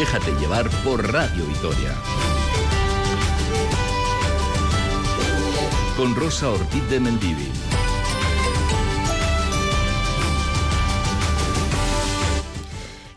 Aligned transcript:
Déjate 0.00 0.32
llevar 0.40 0.66
por 0.82 1.12
Radio 1.12 1.44
Vitoria. 1.44 1.94
Con 5.94 6.16
Rosa 6.16 6.48
Ortiz 6.48 6.88
de 6.88 7.00
Mendivi. 7.00 7.48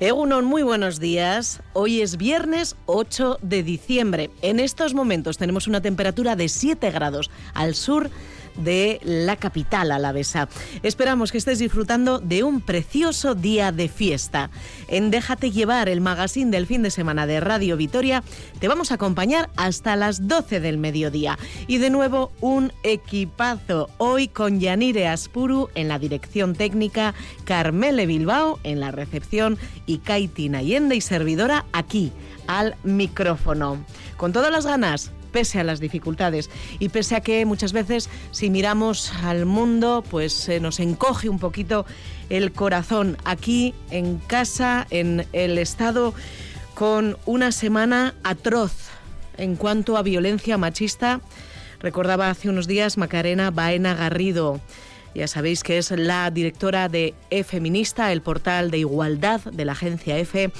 Egunon, 0.01 0.43
muy 0.43 0.63
buenos 0.63 0.99
días. 0.99 1.61
Hoy 1.71 2.01
es 2.01 2.17
viernes 2.17 2.75
8 2.87 3.39
de 3.41 3.63
diciembre. 3.63 4.29
En 4.41 4.59
estos 4.59 4.93
momentos 4.93 5.37
tenemos 5.37 5.67
una 5.67 5.79
temperatura 5.79 6.35
de 6.35 6.49
7 6.49 6.91
grados 6.91 7.31
al 7.53 7.75
sur 7.75 8.09
de 8.57 8.99
la 9.03 9.35
capital 9.35 9.91
alavesa. 9.91 10.47
Esperamos 10.83 11.31
que 11.31 11.37
estés 11.37 11.59
disfrutando 11.59 12.19
de 12.19 12.43
un 12.43 12.61
precioso 12.61 13.35
día 13.35 13.71
de 13.71 13.89
fiesta. 13.89 14.49
En 14.87 15.11
Déjate 15.11 15.51
llevar, 15.51 15.89
el 15.89 16.01
magazine 16.01 16.51
del 16.51 16.67
fin 16.67 16.83
de 16.83 16.91
semana 16.91 17.27
de 17.27 17.39
Radio 17.39 17.77
Vitoria, 17.77 18.23
te 18.59 18.67
vamos 18.67 18.91
a 18.91 18.95
acompañar 18.95 19.49
hasta 19.55 19.95
las 19.95 20.27
12 20.27 20.59
del 20.59 20.77
mediodía. 20.77 21.37
Y 21.67 21.77
de 21.77 21.89
nuevo, 21.89 22.31
un 22.41 22.71
equipazo. 22.83 23.89
Hoy 23.97 24.27
con 24.27 24.59
Yanire 24.59 25.07
Aspuru 25.07 25.69
en 25.75 25.87
la 25.87 25.99
dirección 25.99 26.55
técnica, 26.55 27.13
Carmele 27.45 28.05
Bilbao 28.05 28.59
en 28.63 28.79
la 28.79 28.91
recepción 28.91 29.57
y 29.85 29.99
Kaiti 29.99 30.49
Nayende 30.49 30.95
y 30.95 31.01
servidora 31.01 31.65
aquí, 31.73 32.11
al 32.47 32.75
micrófono. 32.83 33.83
Con 34.17 34.33
todas 34.33 34.51
las 34.51 34.65
ganas 34.65 35.11
pese 35.33 35.59
a 35.59 35.65
las 35.65 35.81
dificultades 35.81 36.49
y 36.79 36.87
pese 36.87 37.17
a 37.17 37.21
que 37.21 37.45
muchas 37.45 37.73
veces 37.73 38.09
si 38.31 38.49
miramos 38.49 39.11
al 39.23 39.45
mundo 39.45 40.01
pues 40.09 40.31
se 40.31 40.61
nos 40.61 40.79
encoge 40.79 41.27
un 41.27 41.39
poquito 41.39 41.85
el 42.29 42.53
corazón 42.53 43.17
aquí 43.25 43.73
en 43.91 44.19
casa, 44.19 44.87
en 44.89 45.25
el 45.33 45.57
Estado, 45.57 46.13
con 46.73 47.17
una 47.25 47.51
semana 47.51 48.15
atroz 48.23 48.73
en 49.37 49.55
cuanto 49.55 49.97
a 49.97 50.03
violencia 50.03 50.57
machista. 50.57 51.19
Recordaba 51.79 52.29
hace 52.29 52.49
unos 52.49 52.67
días 52.67 52.97
Macarena 52.97 53.51
Baena 53.51 53.93
Garrido. 53.93 54.61
Ya 55.15 55.27
sabéis 55.27 55.63
que 55.63 55.77
es 55.77 55.91
la 55.91 56.31
directora 56.31 56.89
de 56.89 57.13
E-Feminista, 57.29 58.11
el 58.11 58.21
portal 58.21 58.71
de 58.71 58.79
igualdad 58.79 59.41
de 59.41 59.65
la 59.65 59.73
agencia 59.73 60.17
EFE 60.17 60.51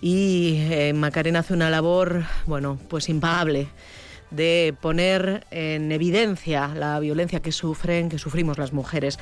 y 0.00 0.56
eh, 0.70 0.92
Macarena 0.94 1.40
hace 1.40 1.54
una 1.54 1.70
labor, 1.70 2.24
bueno, 2.46 2.78
pues 2.88 3.08
impagable 3.08 3.68
de 4.30 4.74
poner 4.80 5.44
en 5.50 5.90
evidencia 5.92 6.68
la 6.68 6.98
violencia 7.00 7.40
que 7.40 7.52
sufren, 7.52 8.08
que 8.08 8.18
sufrimos 8.18 8.58
las 8.58 8.72
mujeres. 8.72 9.18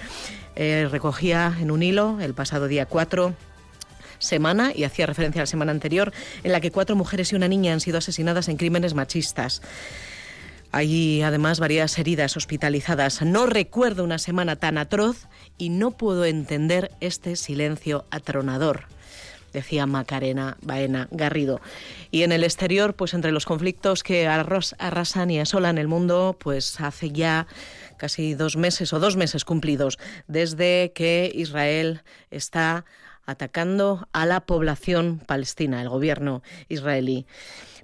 Eh, 0.54 0.86
recogía 0.90 1.56
en 1.60 1.70
un 1.70 1.82
hilo 1.82 2.18
el 2.20 2.34
pasado 2.34 2.68
día 2.68 2.86
4 2.86 3.34
semana 4.18 4.72
y 4.74 4.84
hacía 4.84 5.06
referencia 5.06 5.40
a 5.40 5.44
la 5.44 5.46
semana 5.46 5.70
anterior 5.70 6.12
en 6.42 6.50
la 6.50 6.60
que 6.60 6.72
cuatro 6.72 6.96
mujeres 6.96 7.32
y 7.32 7.36
una 7.36 7.46
niña 7.46 7.72
han 7.72 7.80
sido 7.80 7.98
asesinadas 7.98 8.48
en 8.48 8.56
crímenes 8.56 8.94
machistas. 8.94 9.62
Hay 10.72 11.22
además 11.22 11.60
varias 11.60 11.96
heridas 11.98 12.36
hospitalizadas. 12.36 13.22
No 13.22 13.46
recuerdo 13.46 14.02
una 14.02 14.18
semana 14.18 14.56
tan 14.56 14.76
atroz 14.76 15.28
y 15.56 15.70
no 15.70 15.92
puedo 15.92 16.24
entender 16.24 16.90
este 17.00 17.36
silencio 17.36 18.06
atronador 18.10 18.86
decía 19.52 19.86
Macarena 19.86 20.56
Baena 20.62 21.08
Garrido. 21.10 21.60
Y 22.10 22.22
en 22.22 22.32
el 22.32 22.44
exterior, 22.44 22.94
pues 22.94 23.14
entre 23.14 23.32
los 23.32 23.46
conflictos 23.46 24.02
que 24.02 24.26
arrasan 24.26 25.30
y 25.30 25.40
asolan 25.40 25.78
el 25.78 25.88
mundo, 25.88 26.36
pues 26.38 26.80
hace 26.80 27.10
ya 27.10 27.46
casi 27.96 28.34
dos 28.34 28.56
meses 28.56 28.92
o 28.92 29.00
dos 29.00 29.16
meses 29.16 29.44
cumplidos 29.44 29.98
desde 30.26 30.92
que 30.94 31.30
Israel 31.34 32.02
está 32.30 32.84
atacando 33.26 34.08
a 34.12 34.24
la 34.24 34.40
población 34.40 35.20
palestina, 35.26 35.82
el 35.82 35.88
gobierno 35.90 36.42
israelí. 36.68 37.26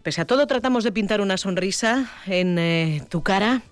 Pese 0.03 0.23
a 0.23 0.27
todo, 0.27 0.47
tratamos 0.47 0.85
de 0.85 0.93
pintar 0.93 1.21
una 1.21 1.37
sonrisa 1.37 2.11
en 2.27 2.59
eh, 2.59 3.07
tu 3.11 3.23
cara 3.23 3.63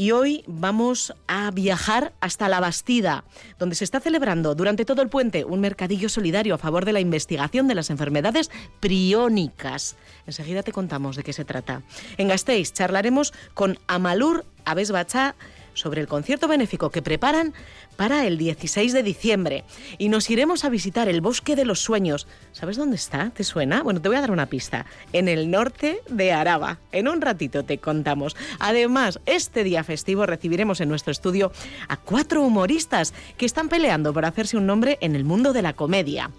y 0.00 0.12
hoy 0.12 0.44
vamos 0.46 1.12
a 1.26 1.50
viajar 1.50 2.14
hasta 2.20 2.48
La 2.48 2.58
Bastida, 2.58 3.24
donde 3.58 3.74
se 3.74 3.84
está 3.84 4.00
celebrando 4.00 4.54
durante 4.54 4.86
todo 4.86 5.02
el 5.02 5.10
puente 5.10 5.44
un 5.44 5.60
mercadillo 5.60 6.08
solidario 6.08 6.54
a 6.54 6.58
favor 6.58 6.86
de 6.86 6.94
la 6.94 7.00
investigación 7.00 7.68
de 7.68 7.74
las 7.74 7.90
enfermedades 7.90 8.50
priónicas. 8.80 9.96
Enseguida 10.26 10.62
te 10.62 10.72
contamos 10.72 11.16
de 11.16 11.22
qué 11.22 11.34
se 11.34 11.44
trata. 11.44 11.82
En 12.16 12.28
Gasteiz 12.28 12.72
charlaremos 12.72 13.34
con 13.52 13.78
Amalur 13.88 14.46
Abesbacha 14.64 15.34
sobre 15.74 16.00
el 16.00 16.08
concierto 16.08 16.48
benéfico 16.48 16.90
que 16.90 17.02
preparan 17.02 17.54
para 17.96 18.26
el 18.26 18.38
16 18.38 18.92
de 18.92 19.02
diciembre. 19.02 19.64
Y 19.98 20.08
nos 20.08 20.30
iremos 20.30 20.64
a 20.64 20.68
visitar 20.68 21.08
el 21.08 21.20
Bosque 21.20 21.56
de 21.56 21.64
los 21.64 21.80
Sueños. 21.80 22.26
¿Sabes 22.52 22.76
dónde 22.76 22.96
está? 22.96 23.30
¿Te 23.30 23.44
suena? 23.44 23.82
Bueno, 23.82 24.00
te 24.00 24.08
voy 24.08 24.16
a 24.16 24.20
dar 24.22 24.30
una 24.30 24.46
pista. 24.46 24.86
En 25.12 25.28
el 25.28 25.50
norte 25.50 26.00
de 26.08 26.32
Araba. 26.32 26.78
En 26.92 27.08
un 27.08 27.20
ratito 27.20 27.64
te 27.64 27.78
contamos. 27.78 28.36
Además, 28.58 29.20
este 29.26 29.64
día 29.64 29.84
festivo 29.84 30.26
recibiremos 30.26 30.80
en 30.80 30.88
nuestro 30.88 31.12
estudio 31.12 31.52
a 31.88 31.96
cuatro 31.96 32.42
humoristas 32.42 33.14
que 33.36 33.46
están 33.46 33.68
peleando 33.68 34.12
por 34.12 34.24
hacerse 34.24 34.56
un 34.56 34.66
nombre 34.66 34.98
en 35.00 35.14
el 35.14 35.24
mundo 35.24 35.52
de 35.52 35.62
la 35.62 35.72
comedia 35.72 36.30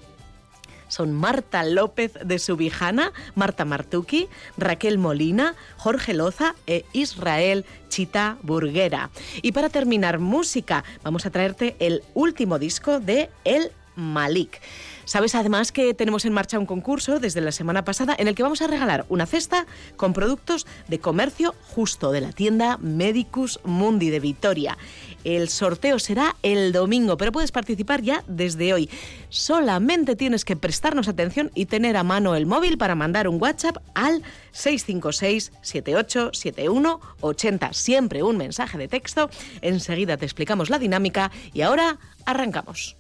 son 0.92 1.14
Marta 1.14 1.64
López 1.64 2.14
de 2.24 2.38
Subijana, 2.38 3.14
Marta 3.34 3.64
Martuki, 3.64 4.28
Raquel 4.58 4.98
Molina, 4.98 5.56
Jorge 5.78 6.14
Loza 6.14 6.54
e 6.68 6.86
Israel 6.92 7.66
Chita 7.88 8.38
Burguera. 8.44 9.10
Y 9.42 9.54
para 9.54 9.70
terminar, 9.70 10.20
música, 10.20 10.84
vamos 11.02 11.26
a 11.26 11.30
traerte 11.30 11.76
el 11.80 12.04
último 12.14 12.60
disco 12.60 13.00
de 13.00 13.30
El 13.46 13.72
Malik. 13.96 14.62
Sabes 15.12 15.36
además 15.36 15.74
que 15.74 15.94
tenemos 15.94 16.24
en 16.24 16.32
marcha 16.32 16.58
un 16.58 16.66
concurso 16.66 17.20
desde 17.20 17.42
la 17.42 17.52
semana 17.52 17.84
pasada 17.84 18.16
en 18.18 18.30
el 18.30 18.34
que 18.34 18.44
vamos 18.44 18.62
a 18.62 18.68
regalar 18.68 19.06
una 19.10 19.26
cesta 19.26 19.66
con 19.98 20.14
productos 20.14 20.66
de 20.88 21.00
comercio 21.00 21.54
justo 21.68 22.14
de 22.14 22.22
la 22.22 22.32
tienda 22.32 22.78
Medicus 22.78 23.60
Mundi 23.66 24.10
de 24.10 24.22
Vitoria. 24.22 24.78
El 25.26 25.50
sorteo 25.50 26.00
será 26.00 26.38
el 26.44 26.72
domingo, 26.72 27.18
pero 27.18 27.34
puedes 27.34 27.52
participar 27.52 28.02
ya 28.02 28.24
desde 28.26 28.74
hoy. 28.74 28.90
Solamente 29.28 30.16
tienes 30.16 30.46
que 30.46 30.56
prestarnos 30.56 31.10
atención 31.10 31.52
y 31.56 31.66
tener 31.66 31.98
a 31.98 32.04
mano 32.04 32.34
el 32.34 32.46
móvil 32.46 32.78
para 32.78 32.96
mandar 32.96 33.28
un 33.28 33.42
WhatsApp 33.42 33.80
al 33.94 34.24
656 34.54 35.52
7871 35.62 37.02
80. 37.20 37.74
Siempre 37.74 38.24
un 38.24 38.38
mensaje 38.38 38.78
de 38.78 38.88
texto. 38.88 39.30
Enseguida 39.60 40.16
te 40.16 40.24
explicamos 40.24 40.70
la 40.70 40.80
dinámica 40.80 41.32
y 41.52 41.64
ahora 41.64 42.00
arrancamos. 42.26 42.96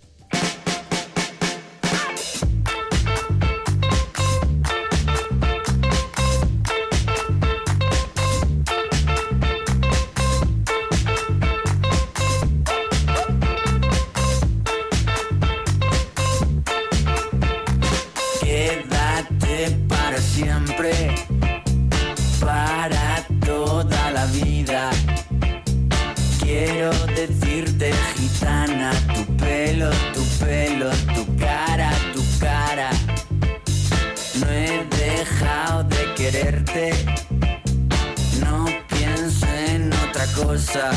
No 38.39 38.65
pienso 38.87 39.45
en 39.67 39.91
otra 39.91 40.25
cosa. 40.27 40.89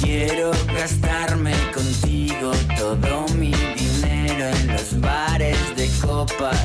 Quiero 0.00 0.50
gastarme 0.74 1.52
contigo 1.74 2.52
todo 2.78 3.26
mi 3.36 3.52
dinero 3.52 4.48
en 4.48 4.66
los 4.68 4.98
bares 4.98 5.58
de 5.76 5.90
copas. 6.00 6.58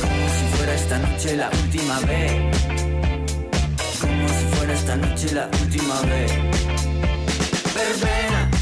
Como 0.00 0.28
si 0.38 0.56
fuera 0.56 0.74
esta 0.74 0.98
noche 0.98 1.36
la 1.36 1.50
última 1.50 2.00
vez. 2.00 2.32
Como 4.00 4.28
si 4.28 4.44
fuera 4.56 4.72
esta 4.72 4.96
noche 4.96 5.34
la 5.34 5.50
última 5.60 6.00
vez. 6.02 6.32
Verbena. 7.74 8.61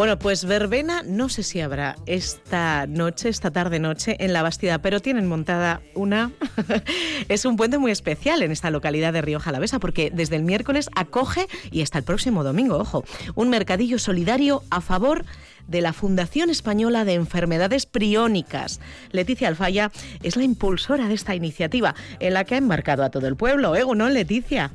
Bueno, 0.00 0.18
pues 0.18 0.46
verbena 0.46 1.02
no 1.02 1.28
sé 1.28 1.42
si 1.42 1.60
habrá 1.60 1.94
esta 2.06 2.86
noche, 2.86 3.28
esta 3.28 3.50
tarde-noche 3.50 4.16
en 4.18 4.32
La 4.32 4.42
Bastida, 4.42 4.78
pero 4.78 5.00
tienen 5.00 5.26
montada 5.26 5.82
una... 5.94 6.32
es 7.28 7.44
un 7.44 7.56
puente 7.56 7.76
muy 7.76 7.90
especial 7.90 8.42
en 8.42 8.50
esta 8.50 8.70
localidad 8.70 9.12
de 9.12 9.20
Río 9.20 9.40
Jalavesa 9.40 9.78
porque 9.78 10.10
desde 10.10 10.36
el 10.36 10.42
miércoles 10.42 10.88
acoge 10.96 11.48
y 11.70 11.82
hasta 11.82 11.98
el 11.98 12.04
próximo 12.04 12.44
domingo, 12.44 12.78
ojo, 12.78 13.04
un 13.34 13.50
mercadillo 13.50 13.98
solidario 13.98 14.62
a 14.70 14.80
favor 14.80 15.26
de 15.68 15.82
la 15.82 15.92
Fundación 15.92 16.48
Española 16.48 17.04
de 17.04 17.12
Enfermedades 17.12 17.84
Priónicas. 17.84 18.80
Leticia 19.12 19.48
Alfaya 19.48 19.92
es 20.22 20.34
la 20.34 20.44
impulsora 20.44 21.08
de 21.08 21.14
esta 21.14 21.34
iniciativa, 21.34 21.94
en 22.20 22.32
la 22.32 22.44
que 22.44 22.54
ha 22.54 22.58
embarcado 22.58 23.04
a 23.04 23.10
todo 23.10 23.26
el 23.26 23.36
pueblo. 23.36 23.76
¿Eh, 23.76 23.84
no, 23.94 24.08
Leticia? 24.08 24.72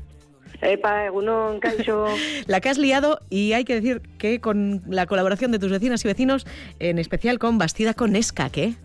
Epa, 0.62 1.06
Egunon, 1.06 1.60
Caixo. 1.60 2.08
La 2.48 2.62
que 2.62 2.70
has 2.70 2.78
liado 2.78 3.20
y 3.30 3.54
hay 3.54 3.66
que 3.66 3.76
decir 3.76 4.02
que 4.18 4.40
con 4.40 4.82
la 4.88 5.06
colaboración 5.06 5.52
de 5.52 5.60
tus 5.60 5.72
vecinas 5.72 6.04
y 6.04 6.08
vecinos, 6.08 6.46
en 6.80 7.00
especial 7.00 7.40
con 7.40 7.58
Bastida 7.58 7.94
con 7.94 8.16
Escac, 8.16 8.58
¿eh? 8.58 8.76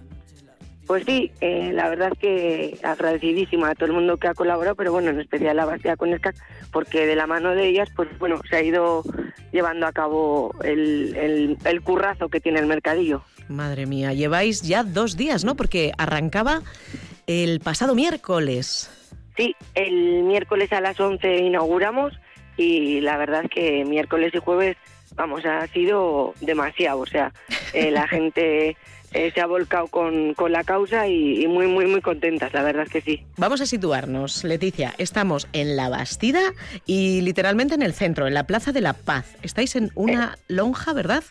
Pues 0.87 1.05
sí, 1.07 1.31
eh, 1.41 1.71
la 1.73 1.89
verdad 1.89 2.13
que 2.19 2.77
agradecidísima 2.83 3.71
a 3.71 3.75
todo 3.77 3.87
el 3.87 3.93
mundo 3.93 4.17
que 4.17 4.27
ha 4.27 4.35
colaborado, 4.35 4.75
pero 4.75 4.91
bueno, 4.91 5.11
en 5.11 5.21
especial 5.21 5.59
a 5.61 5.65
Bastida 5.65 5.97
con 5.97 6.13
Escac, 6.13 6.35
porque 6.73 7.07
de 7.07 7.15
la 7.15 7.29
mano 7.29 7.55
de 7.55 7.69
ellas, 7.69 7.89
pues 7.95 8.09
bueno, 8.19 8.41
se 8.51 8.57
ha 8.57 8.63
ido 8.63 9.05
llevando 9.53 9.87
a 9.87 9.93
cabo 9.93 10.53
el, 10.65 11.57
el 11.65 11.81
currazo 11.83 12.29
que 12.29 12.41
tiene 12.41 12.59
el 12.59 12.67
mercadillo. 12.67 13.23
Madre 13.49 13.87
mía, 13.87 14.13
lleváis 14.15 14.63
ya 14.63 14.83
dos 14.83 15.17
días, 15.17 15.45
¿no? 15.45 15.55
Porque 15.55 15.93
arrancaba 15.97 16.63
el 17.27 17.61
pasado 17.61 17.95
miércoles. 17.95 18.91
Sí, 19.37 19.55
el 19.75 20.23
miércoles 20.25 20.73
a 20.73 20.81
las 20.81 20.99
11 20.99 21.39
inauguramos 21.39 22.19
y 22.57 23.01
la 23.01 23.17
verdad 23.17 23.45
es 23.45 23.51
que 23.51 23.85
miércoles 23.85 24.35
y 24.35 24.39
jueves, 24.39 24.77
vamos, 25.15 25.45
ha 25.45 25.67
sido 25.69 26.35
demasiado. 26.41 27.01
O 27.01 27.07
sea, 27.07 27.33
eh, 27.73 27.91
la 27.91 28.07
gente 28.09 28.77
eh, 29.13 29.33
se 29.33 29.41
ha 29.41 29.47
volcado 29.47 29.89
con, 29.89 30.35
con 30.35 30.53
la 30.53 30.65
causa 30.65 31.09
y, 31.09 31.47
muy, 31.47 31.67
muy, 31.67 31.87
muy 31.87 32.01
contentas, 32.01 32.53
la 32.53 32.63
verdad 32.63 32.85
es 32.85 32.91
que 32.91 33.01
sí. 33.01 33.25
Vamos 33.37 33.61
a 33.61 33.67
situarnos, 33.67 34.45
Leticia. 34.45 34.95
Estamos 34.99 35.49
en 35.53 35.77
La 35.77 35.89
Bastida 35.89 36.41
y 36.85 37.23
literalmente 37.23 37.75
en 37.75 37.83
el 37.83 37.95
centro, 37.95 38.27
en 38.27 38.35
la 38.35 38.45
Plaza 38.45 38.73
de 38.73 38.81
la 38.81 38.93
Paz. 38.93 39.37
Estáis 39.43 39.75
en 39.77 39.91
una 39.95 40.35
eh. 40.37 40.43
lonja, 40.49 40.93
¿verdad? 40.93 41.25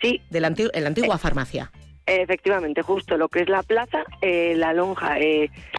Sí. 0.00 0.22
De 0.30 0.40
la, 0.40 0.48
en 0.48 0.82
la 0.82 0.88
antigua 0.88 1.18
farmacia. 1.18 1.70
Efectivamente, 2.06 2.82
justo 2.82 3.16
lo 3.16 3.28
que 3.28 3.40
es 3.40 3.48
la 3.48 3.64
plaza, 3.64 4.04
la 4.22 4.72
lonja 4.72 5.16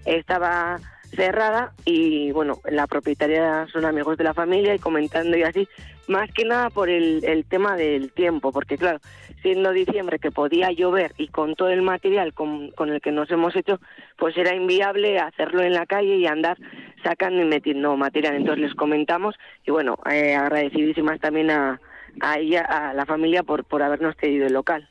estaba 0.06 0.78
cerrada 1.16 1.74
y 1.86 2.32
bueno, 2.32 2.60
la 2.70 2.88
propietaria 2.88 3.68
son 3.72 3.86
amigos 3.86 4.18
de 4.18 4.24
la 4.24 4.34
familia 4.34 4.76
y 4.76 4.80
comentando 4.80 5.38
y 5.38 5.44
así, 5.44 5.68
más 6.08 6.32
que 6.32 6.46
nada 6.46 6.70
por 6.70 6.90
el, 6.90 7.24
el 7.24 7.46
tema 7.46 7.76
del 7.76 8.12
tiempo, 8.12 8.52
porque 8.52 8.78
claro, 8.78 9.00
siendo 9.42 9.72
diciembre 9.72 10.20
que 10.20 10.32
podía 10.32 10.72
llover 10.72 11.14
y 11.18 11.28
con 11.28 11.56
todo 11.56 11.70
el 11.70 11.82
material 11.82 12.34
con, 12.34 12.72
con, 12.72 12.90
el 12.90 13.02
que 13.02 13.12
nos 13.12 13.30
hemos 13.32 13.56
hecho, 13.56 13.80
pues 14.18 14.38
era 14.38 14.56
inviable 14.56 15.20
hacerlo 15.20 15.62
en 15.64 15.74
la 15.74 15.86
calle 15.86 16.16
y 16.18 16.28
andar 16.28 16.58
sacando 17.04 17.42
y 17.42 17.46
metiendo 17.46 17.96
material. 17.96 18.36
Entonces 18.36 18.64
les 18.64 18.76
comentamos 18.76 19.36
y 19.66 19.72
bueno, 19.72 19.98
eh, 20.10 20.36
agradecidísimas 20.36 21.20
también 21.20 21.52
a, 21.52 21.80
a 22.22 22.40
ella, 22.40 22.62
a 22.62 22.94
la 22.94 23.06
familia 23.06 23.44
por, 23.44 23.66
por 23.66 23.84
habernos 23.84 24.16
cedido 24.20 24.48
el 24.48 24.54
local. 24.54 24.88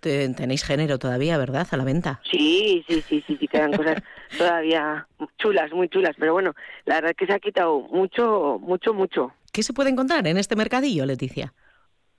Tenéis 0.00 0.64
género 0.64 0.98
todavía, 0.98 1.38
¿verdad? 1.38 1.66
A 1.70 1.76
la 1.76 1.84
venta. 1.84 2.20
Sí, 2.30 2.84
sí, 2.88 3.02
sí, 3.08 3.24
sí, 3.26 3.36
sí, 3.38 3.48
quedan 3.48 3.72
cosas 3.72 4.02
todavía 4.36 5.06
chulas, 5.38 5.72
muy 5.72 5.88
chulas, 5.88 6.14
pero 6.18 6.32
bueno, 6.32 6.54
la 6.84 6.96
verdad 6.96 7.10
es 7.12 7.16
que 7.16 7.26
se 7.26 7.34
ha 7.34 7.40
quitado 7.40 7.80
mucho, 7.80 8.58
mucho, 8.60 8.94
mucho. 8.94 9.32
¿Qué 9.52 9.62
se 9.62 9.72
puede 9.72 9.90
encontrar 9.90 10.26
en 10.26 10.38
este 10.38 10.56
mercadillo, 10.56 11.06
Leticia? 11.06 11.52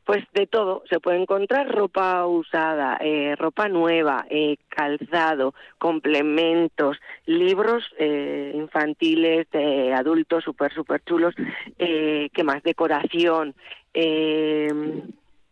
Pues 0.05 0.25
de 0.33 0.47
todo, 0.47 0.83
se 0.89 0.99
puede 0.99 1.21
encontrar 1.21 1.73
ropa 1.73 2.25
usada, 2.25 2.97
eh, 2.99 3.37
ropa 3.37 3.69
nueva, 3.69 4.25
eh, 4.29 4.57
calzado, 4.67 5.53
complementos, 5.77 6.97
libros 7.25 7.85
eh, 7.97 8.51
infantiles, 8.53 9.47
adultos 9.95 10.43
súper, 10.43 10.73
súper 10.73 11.01
chulos, 11.05 11.33
eh, 11.79 12.29
¿qué 12.33 12.43
más? 12.43 12.61
Decoración, 12.63 13.55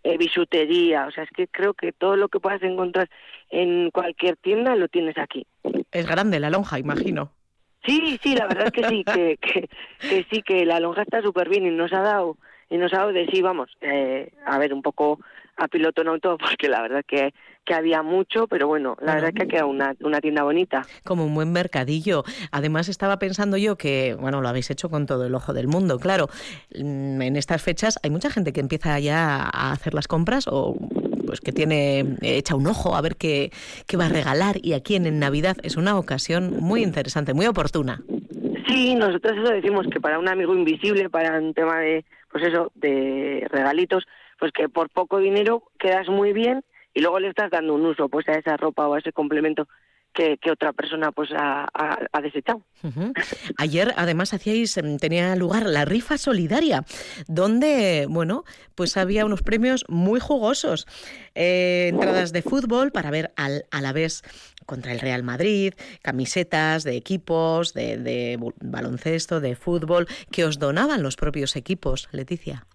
eh, 0.04 0.18
bisutería, 0.18 1.06
o 1.08 1.12
sea, 1.12 1.24
es 1.24 1.30
que 1.30 1.48
creo 1.48 1.74
que 1.74 1.92
todo 1.92 2.16
lo 2.16 2.28
que 2.28 2.40
puedas 2.40 2.62
encontrar 2.64 3.10
en 3.50 3.92
cualquier 3.92 4.36
tienda 4.36 4.76
lo 4.76 4.88
tienes 4.88 5.18
aquí. 5.18 5.46
Es 5.92 6.08
grande 6.08 6.40
la 6.40 6.50
lonja, 6.50 6.80
imagino. 6.80 7.32
Sí, 7.86 8.20
sí, 8.22 8.36
la 8.36 8.48
verdad 8.48 8.68
es 8.68 8.72
que 8.72 8.88
sí, 8.88 9.04
que, 9.04 9.38
que, 9.42 9.70
que 10.00 10.26
sí, 10.30 10.42
que 10.44 10.66
la 10.66 10.80
lonja 10.80 11.02
está 11.02 11.22
súper 11.22 11.50
bien 11.50 11.66
y 11.66 11.72
nos 11.72 11.92
ha 11.94 12.02
dado 12.02 12.38
y 12.70 12.78
nos 12.78 12.94
ha 12.94 13.00
dado 13.00 13.12
de 13.12 13.28
sí, 13.28 13.42
vamos, 13.42 13.70
eh, 13.82 14.32
a 14.46 14.58
ver, 14.58 14.74
un 14.74 14.82
poco 14.82 15.20
a 15.58 15.68
piloto 15.68 16.04
no 16.04 16.18
todo, 16.20 16.38
porque 16.40 16.70
la 16.70 16.82
verdad 16.82 17.04
que, 17.06 17.34
que 17.66 17.74
había 17.74 18.02
mucho, 18.02 18.48
pero 18.48 18.68
bueno, 18.68 18.98
la 19.02 19.16
verdad 19.16 19.34
que 19.34 19.44
ha 19.44 19.48
quedado 19.48 19.68
una, 19.68 19.94
una 20.00 20.22
tienda 20.22 20.44
bonita. 20.44 20.84
Como 21.04 21.26
un 21.26 21.36
buen 21.36 21.52
mercadillo. 21.52 22.24
Además, 22.52 22.90
estaba 22.90 23.20
pensando 23.20 23.58
yo 23.58 23.78
que, 23.78 24.16
bueno, 24.20 24.42
lo 24.42 24.48
habéis 24.48 24.72
hecho 24.72 24.90
con 24.90 25.06
todo 25.06 25.26
el 25.26 25.36
ojo 25.36 25.54
del 25.54 25.68
mundo, 25.68 26.00
claro. 26.00 26.30
Mm, 26.76 27.22
en 27.22 27.36
estas 27.36 27.62
fechas 27.62 28.00
hay 28.04 28.10
mucha 28.10 28.32
gente 28.32 28.54
que 28.54 28.62
empieza 28.62 28.98
ya 29.00 29.44
a 29.44 29.72
hacer 29.74 29.94
las 29.94 30.08
compras 30.08 30.48
o 30.48 30.76
pues 31.26 31.42
que 31.42 31.52
tiene 31.52 32.18
echa 32.22 32.56
un 32.56 32.68
ojo 32.68 32.96
a 32.96 33.02
ver 33.02 33.16
qué, 33.16 33.52
qué 33.88 33.98
va 33.98 34.06
a 34.06 34.10
regalar 34.10 34.58
y 34.62 34.74
aquí 34.74 34.96
en 34.96 35.20
Navidad 35.20 35.58
es 35.64 35.78
una 35.78 35.98
ocasión 35.98 36.58
muy 36.60 36.84
interesante, 36.84 37.34
muy 37.34 37.46
oportuna. 37.46 38.02
Sí, 38.68 38.96
nosotros 38.96 39.38
eso 39.38 39.54
decimos 39.54 39.86
que 39.92 40.00
para 40.00 40.20
un 40.20 40.30
amigo 40.30 40.54
invisible, 40.54 41.10
para 41.10 41.40
un 41.40 41.54
tema 41.54 41.80
de 41.80 42.06
pues 42.32 42.46
eso, 42.46 42.72
de 42.76 43.46
regalitos, 43.52 44.06
pues 44.40 44.52
que 44.54 44.70
por 44.70 44.90
poco 44.90 45.20
dinero 45.20 45.64
quedas 45.78 46.08
muy 46.08 46.34
bien 46.34 46.64
y 46.94 47.02
luego 47.02 47.20
le 47.20 47.30
estás 47.30 47.52
dando 47.52 47.76
un 47.76 47.86
uso 47.86 48.10
pues 48.10 48.28
a 48.30 48.34
esa 48.34 48.58
ropa 48.58 48.88
o 48.88 48.94
a 48.94 49.00
ese 49.00 49.12
complemento 49.12 49.68
que, 50.14 50.38
otra 50.52 50.74
persona 50.74 51.12
pues 51.12 51.30
ha, 51.36 51.68
desechado. 52.22 52.64
Ayer 53.58 53.94
además 53.98 54.34
hacíais, 54.34 54.78
em, 54.78 54.98
tenía 54.98 55.36
lugar 55.36 55.66
la 55.66 55.86
rifa 55.86 56.18
solidaria, 56.18 56.84
donde, 57.28 58.08
bueno, 58.10 58.44
pues 58.76 58.98
había 58.98 59.26
unos 59.26 59.42
premios 59.44 59.86
muy 59.88 60.20
jugosos. 60.20 60.88
Eh, 61.36 61.90
entradas 61.90 62.32
de 62.34 62.42
fútbol 62.42 62.92
para 62.92 63.12
ver 63.12 63.34
al, 63.36 63.66
a 63.72 63.82
la 63.82 63.94
vez 63.94 64.22
contra 64.66 64.92
el 64.92 65.00
Real 65.00 65.24
Madrid, 65.24 65.74
camisetas 66.02 66.84
de 66.84 66.96
equipos, 66.96 67.74
de, 67.74 67.98
de 67.98 68.38
baloncesto, 68.62 69.40
de 69.40 69.56
fútbol, 69.56 70.08
que 70.32 70.46
os 70.46 70.60
donaban 70.60 71.04
los 71.04 71.16
propios 71.16 71.56
equipos, 71.56 72.10
Leticia. 72.12 72.66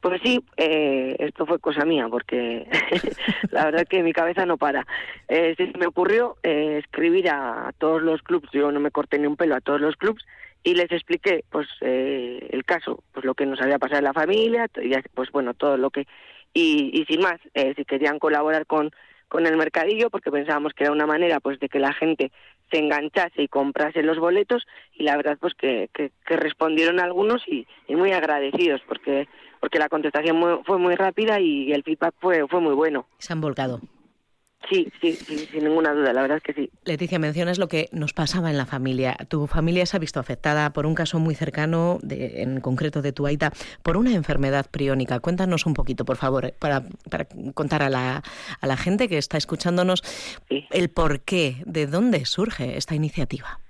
Pues 0.00 0.20
sí, 0.24 0.42
eh, 0.56 1.14
esto 1.18 1.44
fue 1.44 1.58
cosa 1.58 1.84
mía, 1.84 2.06
porque 2.10 2.66
la 3.50 3.66
verdad 3.66 3.86
que 3.86 4.02
mi 4.02 4.12
cabeza 4.12 4.46
no 4.46 4.56
para. 4.56 4.86
Eh, 5.28 5.54
se 5.56 5.78
me 5.78 5.86
ocurrió 5.86 6.38
eh, 6.42 6.78
escribir 6.82 7.28
a, 7.28 7.72
todos 7.76 8.02
los 8.02 8.22
clubs, 8.22 8.48
yo 8.52 8.72
no 8.72 8.80
me 8.80 8.90
corté 8.90 9.18
ni 9.18 9.26
un 9.26 9.36
pelo 9.36 9.56
a 9.56 9.60
todos 9.60 9.80
los 9.80 9.96
clubs, 9.96 10.24
y 10.62 10.74
les 10.74 10.90
expliqué 10.90 11.44
pues 11.50 11.68
eh, 11.82 12.48
el 12.50 12.64
caso, 12.64 13.02
pues 13.12 13.24
lo 13.24 13.34
que 13.34 13.46
nos 13.46 13.60
había 13.60 13.78
pasado 13.78 13.98
en 13.98 14.04
la 14.04 14.12
familia, 14.12 14.68
pues 15.14 15.30
bueno, 15.30 15.54
todo 15.54 15.76
lo 15.76 15.90
que... 15.90 16.06
Y, 16.52 16.90
y 16.92 17.04
sin 17.04 17.20
más, 17.20 17.38
eh, 17.54 17.74
si 17.76 17.84
querían 17.84 18.18
colaborar 18.18 18.66
con, 18.66 18.90
con 19.28 19.46
el 19.46 19.56
mercadillo, 19.56 20.10
porque 20.10 20.32
pensábamos 20.32 20.72
que 20.72 20.84
era 20.84 20.92
una 20.92 21.06
manera 21.06 21.40
pues 21.40 21.60
de 21.60 21.68
que 21.68 21.78
la 21.78 21.92
gente 21.92 22.32
se 22.70 22.78
enganchase 22.78 23.42
y 23.42 23.48
comprase 23.48 24.02
los 24.02 24.18
boletos, 24.18 24.66
y 24.94 25.04
la 25.04 25.16
verdad 25.16 25.38
pues 25.40 25.54
que, 25.54 25.88
que, 25.94 26.10
que 26.26 26.36
respondieron 26.36 27.00
algunos 27.00 27.46
y, 27.46 27.66
y 27.86 27.96
muy 27.96 28.12
agradecidos, 28.12 28.80
porque 28.86 29.28
porque 29.60 29.78
la 29.78 29.88
contestación 29.88 30.64
fue 30.64 30.78
muy 30.78 30.94
rápida 30.96 31.38
y 31.38 31.72
el 31.72 31.82
feedback 31.82 32.14
fue, 32.18 32.46
fue 32.48 32.60
muy 32.60 32.74
bueno. 32.74 33.06
Se 33.18 33.32
han 33.32 33.40
volcado. 33.40 33.80
Sí, 34.68 34.92
sí, 35.00 35.14
sin 35.14 35.64
ninguna 35.64 35.94
duda, 35.94 36.12
la 36.12 36.20
verdad 36.20 36.36
es 36.36 36.42
que 36.42 36.52
sí. 36.52 36.70
Leticia, 36.84 37.18
mencionas 37.18 37.58
lo 37.58 37.66
que 37.68 37.88
nos 37.92 38.12
pasaba 38.12 38.50
en 38.50 38.58
la 38.58 38.66
familia. 38.66 39.16
Tu 39.28 39.46
familia 39.46 39.86
se 39.86 39.96
ha 39.96 40.00
visto 40.00 40.20
afectada 40.20 40.72
por 40.72 40.84
un 40.84 40.94
caso 40.94 41.18
muy 41.18 41.34
cercano, 41.34 41.98
de, 42.02 42.42
en 42.42 42.60
concreto 42.60 43.00
de 43.00 43.12
tu 43.12 43.26
aita, 43.26 43.52
por 43.82 43.96
una 43.96 44.12
enfermedad 44.12 44.66
priónica. 44.70 45.18
Cuéntanos 45.18 45.64
un 45.64 45.72
poquito, 45.72 46.04
por 46.04 46.18
favor, 46.18 46.52
para, 46.58 46.84
para 47.08 47.26
contar 47.54 47.82
a 47.82 47.88
la, 47.88 48.22
a 48.60 48.66
la 48.66 48.76
gente 48.76 49.08
que 49.08 49.16
está 49.16 49.38
escuchándonos 49.38 50.02
el 50.48 50.90
por 50.90 51.20
qué, 51.20 51.62
de 51.64 51.86
dónde 51.86 52.26
surge 52.26 52.76
esta 52.76 52.94
iniciativa. 52.94 53.60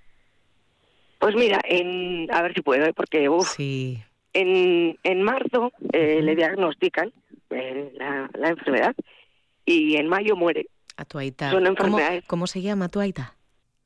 Pues 1.20 1.37
mira, 1.37 1.61
en, 1.64 2.26
a 2.35 2.42
ver 2.42 2.52
si 2.52 2.62
puedo, 2.62 2.85
¿eh? 2.85 2.92
porque 2.94 3.28
uf, 3.28 3.54
sí. 3.56 4.02
En, 4.32 4.99
en 5.02 5.22
marzo 5.22 5.72
eh, 5.92 6.20
le 6.22 6.37
diagnostican 6.37 7.12
eh, 7.50 7.92
la, 7.96 8.30
la, 8.34 8.49
enfermedad 8.49 8.94
y 9.64 9.96
en 9.96 10.08
mayo 10.08 10.37
muere. 10.37 10.66
A 10.96 11.04
tu 11.04 11.18
aita. 11.18 11.50
Son 11.50 11.66
enfermedades. 11.66 12.25
¿Cómo, 12.26 12.40
¿Cómo, 12.40 12.46
se 12.46 12.62
llama 12.62 12.88
tu 12.88 13.00
aita? 13.00 13.34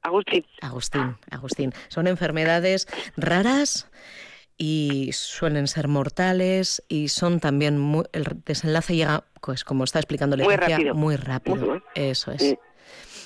Agustín. 0.03 0.45
Agustín, 0.61 1.17
Agustín. 1.31 1.73
Son 1.89 2.07
enfermedades 2.07 2.87
raras 3.17 3.91
y 4.59 5.11
suelen 5.13 5.67
ser 5.67 5.89
mortales 5.89 6.85
y 6.89 7.09
son 7.09 7.41
también 7.41 7.79
muy, 7.79 8.05
el 8.13 8.25
desenlace 8.45 8.95
llega 8.95 9.25
pues 9.41 9.65
como 9.65 9.85
está 9.85 9.99
explicando 9.99 10.37
muy 10.37 10.57
rápido 10.57 10.95
muy 10.95 11.17
rápido 11.17 11.83
eso 11.95 12.31
es 12.31 12.57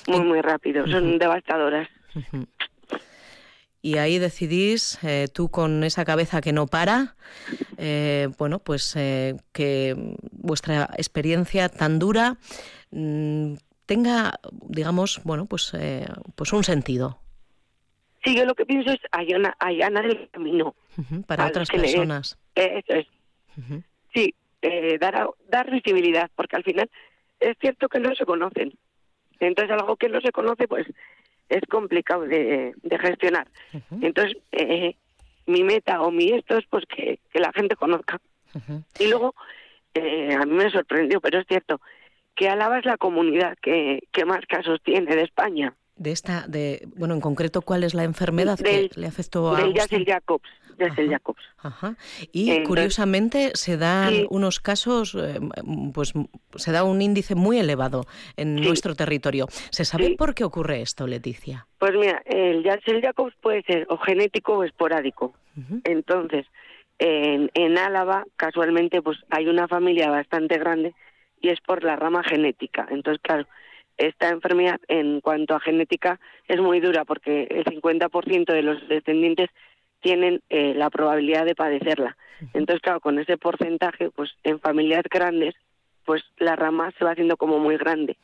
muy 0.07 0.21
muy 0.21 0.41
rápido 0.41 0.87
son 0.87 1.05
uh 1.05 1.11
-huh. 1.11 1.19
devastadoras 1.19 1.87
uh 2.15 2.19
-huh 2.19 2.47
y 3.81 3.97
ahí 3.97 4.19
decidís, 4.19 4.99
eh, 5.03 5.27
tú 5.33 5.49
con 5.49 5.83
esa 5.83 6.03
cabeza 6.05 6.41
que 6.41 6.51
no 6.51 6.67
para, 6.67 7.15
eh, 7.77 8.27
bueno, 8.37 8.59
pues 8.59 8.95
eh, 8.95 9.35
que 9.53 9.95
vuestra 10.31 10.89
experiencia 10.97 11.69
tan 11.69 11.99
dura 11.99 12.37
mmm, 12.91 13.53
tenga, 13.85 14.39
digamos, 14.51 15.21
bueno, 15.23 15.45
pues, 15.45 15.73
eh, 15.73 16.05
pues 16.35 16.53
un 16.53 16.63
sentido. 16.63 17.19
Sí, 18.23 18.35
yo 18.35 18.45
lo 18.45 18.53
que 18.53 18.65
pienso 18.65 18.91
es 18.91 18.99
allanar, 19.11 19.55
allanar 19.59 20.05
el 20.05 20.29
camino. 20.29 20.75
Uh 20.97 21.01
-huh, 21.01 21.25
para 21.25 21.47
otras 21.47 21.69
personas. 21.69 22.37
Le, 22.55 22.79
eso 22.79 22.93
es. 22.93 23.07
Uh 23.57 23.61
-huh. 23.61 23.83
Sí, 24.13 24.35
dar, 24.99 25.29
dar 25.47 25.71
visibilidad, 25.71 26.29
porque 26.35 26.57
al 26.57 26.63
final 26.63 26.89
es 27.39 27.55
cierto 27.61 27.87
que 27.87 27.99
no 27.99 28.13
se 28.15 28.25
conocen. 28.25 28.73
Entonces, 29.39 29.71
algo 29.71 29.95
que 29.95 30.09
no 30.09 30.19
se 30.19 30.33
conoce, 30.33 30.67
pues 30.67 30.85
es 31.49 31.61
complicado 31.69 32.21
de, 32.21 32.73
gestionar. 33.01 33.47
Entonces, 34.01 34.37
eh, 34.51 34.95
mi 35.45 35.63
meta 35.63 36.01
o 36.01 36.11
mi 36.11 36.31
esto 36.31 36.57
es 36.57 36.65
pues 36.69 36.85
que, 36.85 37.19
la 37.33 37.51
gente 37.53 37.75
conozca. 37.75 38.19
Y 38.99 39.07
luego, 39.07 39.35
eh, 39.93 40.35
a 40.35 40.45
mí 40.45 40.53
me 40.53 40.69
sorprendió, 40.69 41.19
pero 41.21 41.39
es 41.39 41.47
cierto, 41.47 41.81
que 42.35 42.49
Álava 42.49 42.79
es 42.79 42.85
la 42.85 42.97
comunidad 42.97 43.57
que, 43.61 44.03
que 44.11 44.25
más 44.25 44.45
casos 44.45 44.79
tiene 44.83 45.15
de 45.15 45.23
España 45.23 45.73
de 45.99 46.11
esta, 46.11 46.47
de, 46.47 46.87
bueno, 46.95 47.13
en 47.13 47.21
concreto, 47.21 47.61
¿cuál 47.61 47.83
es 47.83 47.93
la 47.93 48.03
enfermedad 48.03 48.57
que 48.57 48.89
le 48.95 49.07
afectó 49.07 49.55
a 49.55 49.61
Del 49.61 49.73
Yacel 49.73 50.05
Jacobs. 50.05 50.49
Jacobs. 51.09 51.41
Ajá. 51.57 51.95
Y 52.31 52.63
curiosamente 52.63 53.51
se 53.55 53.75
dan 53.75 54.25
unos 54.29 54.61
casos, 54.61 55.13
eh, 55.15 55.39
pues 55.93 56.13
se 56.55 56.71
da 56.71 56.85
un 56.85 57.01
índice 57.01 57.35
muy 57.35 57.59
elevado 57.59 58.05
en 58.37 58.55
nuestro 58.55 58.95
territorio. 58.95 59.47
¿Se 59.71 59.83
sabe 59.83 60.15
por 60.17 60.33
qué 60.33 60.45
ocurre 60.45 60.81
esto, 60.81 61.05
Leticia? 61.05 61.67
Pues 61.79 61.93
mira, 61.95 62.21
el 62.25 62.63
Yacel 62.63 63.01
Jacobs 63.01 63.35
puede 63.41 63.61
ser 63.63 63.87
o 63.89 63.97
genético 63.97 64.53
o 64.53 64.63
esporádico. 64.63 65.33
Entonces, 65.83 66.45
en, 66.97 67.51
en 67.53 67.77
Álava, 67.77 68.23
casualmente, 68.37 69.01
pues 69.01 69.17
hay 69.29 69.47
una 69.47 69.67
familia 69.67 70.09
bastante 70.09 70.57
grande 70.57 70.93
y 71.41 71.49
es 71.49 71.59
por 71.59 71.83
la 71.83 71.97
rama 71.97 72.23
genética. 72.23 72.87
Entonces, 72.89 73.21
claro, 73.21 73.45
esta 73.99 74.29
enfermedad 74.29 74.79
en 74.87 75.21
cuanto 75.21 75.55
a 75.55 75.59
genética 75.59 76.19
es 76.47 76.59
muy 76.59 76.79
dura 76.79 77.05
porque 77.05 77.43
el 77.43 77.65
50% 77.65 78.45
de 78.45 78.61
los 78.63 78.87
descendientes 78.87 79.49
tienen 80.01 80.41
eh, 80.49 80.73
la 80.73 80.89
probabilidad 80.89 81.45
de 81.45 81.55
padecerla. 81.55 82.17
Entonces, 82.53 82.81
claro, 82.81 83.01
con 83.01 83.19
ese 83.19 83.37
porcentaje, 83.37 84.09
pues 84.11 84.31
en 84.43 84.61
familias 84.61 85.03
grandes, 85.11 85.55
pues 86.05 86.23
la 86.37 86.55
rama 86.55 86.91
se 86.97 87.03
va 87.03 87.11
haciendo 87.11 87.35
como 87.35 87.59
muy 87.59 87.75
grande. 87.77 88.15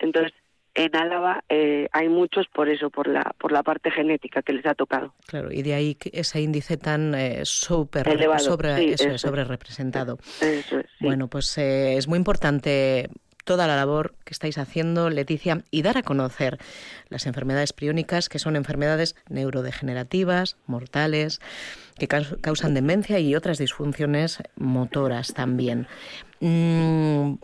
Entonces, 0.00 0.32
en 0.74 0.94
Álava 0.96 1.44
eh, 1.48 1.88
hay 1.92 2.08
muchos 2.08 2.48
por 2.48 2.68
eso, 2.68 2.90
por 2.90 3.06
la 3.06 3.34
por 3.38 3.52
la 3.52 3.62
parte 3.62 3.92
genética 3.92 4.42
que 4.42 4.52
les 4.52 4.66
ha 4.66 4.74
tocado. 4.74 5.14
Claro, 5.26 5.52
y 5.52 5.62
de 5.62 5.74
ahí 5.74 5.96
ese 6.12 6.40
índice 6.40 6.76
tan 6.76 7.14
eh, 7.14 7.42
super, 7.44 8.04
sobre, 8.40 8.92
eso, 8.92 9.16
sobre 9.16 9.44
representado. 9.44 10.18
Bueno, 11.00 11.28
pues 11.28 11.56
es 11.56 12.08
muy 12.08 12.18
importante 12.18 13.08
toda 13.46 13.66
la 13.66 13.76
labor 13.76 14.12
que 14.24 14.34
estáis 14.34 14.58
haciendo, 14.58 15.08
Leticia, 15.08 15.62
y 15.70 15.80
dar 15.80 15.96
a 15.96 16.02
conocer 16.02 16.58
las 17.08 17.26
enfermedades 17.26 17.72
priónicas, 17.72 18.28
que 18.28 18.38
son 18.38 18.56
enfermedades 18.56 19.16
neurodegenerativas, 19.30 20.58
mortales, 20.66 21.40
que 21.96 22.08
causan 22.08 22.74
demencia 22.74 23.18
y 23.20 23.34
otras 23.34 23.56
disfunciones 23.56 24.42
motoras 24.56 25.32
también. 25.32 25.86
Mm, 26.40 27.36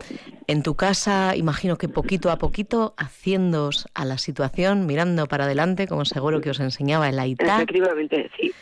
en 0.45 0.61
tu 0.61 0.75
casa, 0.75 1.35
imagino 1.35 1.77
que 1.77 1.87
poquito 1.87 2.29
a 2.29 2.37
poquito, 2.37 2.93
haciéndoos 2.97 3.87
a 3.95 4.05
la 4.05 4.19
situación, 4.19 4.85
mirando 4.85 5.25
para 5.27 5.45
adelante, 5.45 5.87
como 5.87 6.05
seguro 6.05 6.41
que 6.41 6.51
os 6.51 6.59
enseñaba 6.59 7.09
el 7.09 7.17
AITA. 7.17 7.55
Efectivamente, 7.55 8.29
sí 8.39 8.53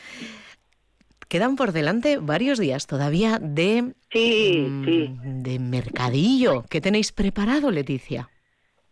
quedan 1.31 1.55
por 1.55 1.71
delante 1.71 2.17
varios 2.17 2.59
días 2.59 2.87
todavía 2.87 3.39
de, 3.39 3.93
sí, 4.11 4.65
mm, 4.67 4.85
sí. 4.85 5.09
de 5.23 5.59
mercadillo. 5.59 6.65
¿Qué 6.69 6.81
tenéis 6.81 7.13
preparado, 7.13 7.71
Leticia? 7.71 8.27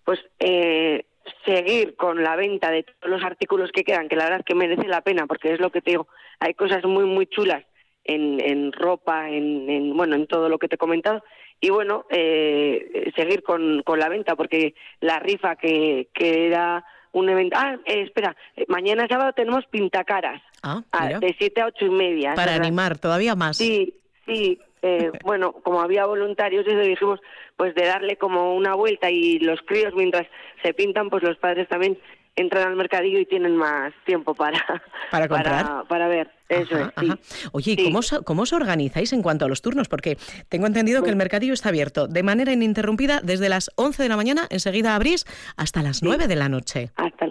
Pues 0.05 0.19
eh, 0.39 1.03
seguir 1.45 1.97
con 1.97 2.23
la 2.23 2.37
venta 2.37 2.71
de 2.71 2.83
todos 2.83 3.11
los 3.11 3.23
artículos 3.25 3.71
que 3.73 3.83
quedan, 3.83 4.07
que 4.07 4.15
la 4.15 4.23
verdad 4.23 4.39
es 4.39 4.45
que 4.45 4.55
merece 4.55 4.87
la 4.87 5.01
pena, 5.01 5.27
porque 5.27 5.51
es 5.51 5.59
lo 5.59 5.69
que 5.69 5.81
te 5.81 5.91
digo, 5.91 6.07
hay 6.39 6.53
cosas 6.53 6.85
muy, 6.85 7.03
muy 7.03 7.27
chulas 7.27 7.65
en, 8.05 8.39
en 8.39 8.71
ropa, 8.71 9.29
en, 9.29 9.69
en, 9.69 9.97
bueno, 9.97 10.15
en 10.15 10.25
todo 10.25 10.47
lo 10.47 10.59
que 10.59 10.69
te 10.69 10.75
he 10.75 10.79
comentado. 10.85 11.21
Y 11.59 11.71
bueno, 11.71 12.05
eh, 12.09 13.11
seguir 13.17 13.43
con, 13.43 13.83
con 13.83 13.99
la 13.99 14.07
venta, 14.07 14.37
porque 14.37 14.75
la 15.01 15.19
rifa 15.19 15.57
que, 15.57 16.07
que 16.13 16.47
era 16.47 16.85
un 17.11 17.29
evento. 17.29 17.57
Ah, 17.59 17.77
eh, 17.85 18.03
espera, 18.03 18.35
eh, 18.55 18.65
mañana 18.67 19.07
sábado 19.09 19.33
tenemos 19.33 19.65
pintacaras. 19.67 20.41
Ah, 20.63 20.83
de 21.19 21.35
7 21.37 21.61
a 21.61 21.67
ocho 21.67 21.85
y 21.85 21.89
media. 21.89 22.33
Para 22.35 22.55
animar 22.55 22.97
todavía 22.97 23.35
más. 23.35 23.57
Sí, 23.57 23.93
sí. 24.25 24.59
Eh, 24.81 25.11
bueno, 25.23 25.53
como 25.63 25.81
había 25.81 26.05
voluntarios, 26.05 26.65
eso 26.67 26.79
dijimos, 26.79 27.19
pues 27.57 27.75
de 27.75 27.85
darle 27.85 28.17
como 28.17 28.55
una 28.55 28.75
vuelta 28.75 29.09
y 29.09 29.39
los 29.39 29.59
críos 29.61 29.93
mientras 29.93 30.27
se 30.63 30.73
pintan, 30.73 31.09
pues 31.09 31.23
los 31.23 31.37
padres 31.37 31.67
también 31.67 31.97
entran 32.35 32.69
al 32.69 32.75
mercadillo 32.75 33.19
y 33.19 33.25
tienen 33.25 33.55
más 33.55 33.93
tiempo 34.05 34.33
para, 34.33 34.59
para, 35.11 35.27
comprar? 35.27 35.87
para, 35.87 36.07
ver. 36.07 36.31
Eso 36.47 36.77
es, 36.77 36.87
sí. 36.97 37.11
Oye, 37.51 37.71
¿y 37.73 37.83
cómo, 37.83 37.99
cómo, 38.23 38.43
os 38.43 38.53
organizáis 38.53 39.11
en 39.13 39.21
cuanto 39.21 39.45
a 39.45 39.49
los 39.49 39.61
turnos? 39.61 39.89
Porque 39.89 40.17
tengo 40.47 40.65
entendido 40.65 41.03
que 41.03 41.09
el 41.09 41.15
mercadillo 41.15 41.53
está 41.53 41.69
abierto 41.69 42.07
de 42.07 42.23
manera 42.23 42.53
ininterrumpida 42.53 43.19
desde 43.21 43.49
las 43.49 43.71
11 43.75 44.01
de 44.01 44.09
la 44.09 44.15
mañana, 44.15 44.47
enseguida 44.49 44.95
abrís, 44.95 45.25
hasta 45.57 45.83
las 45.83 46.01
9 46.01 46.27
de 46.27 46.35
la 46.35 46.49
noche. 46.49 46.91
Hasta 46.95 47.27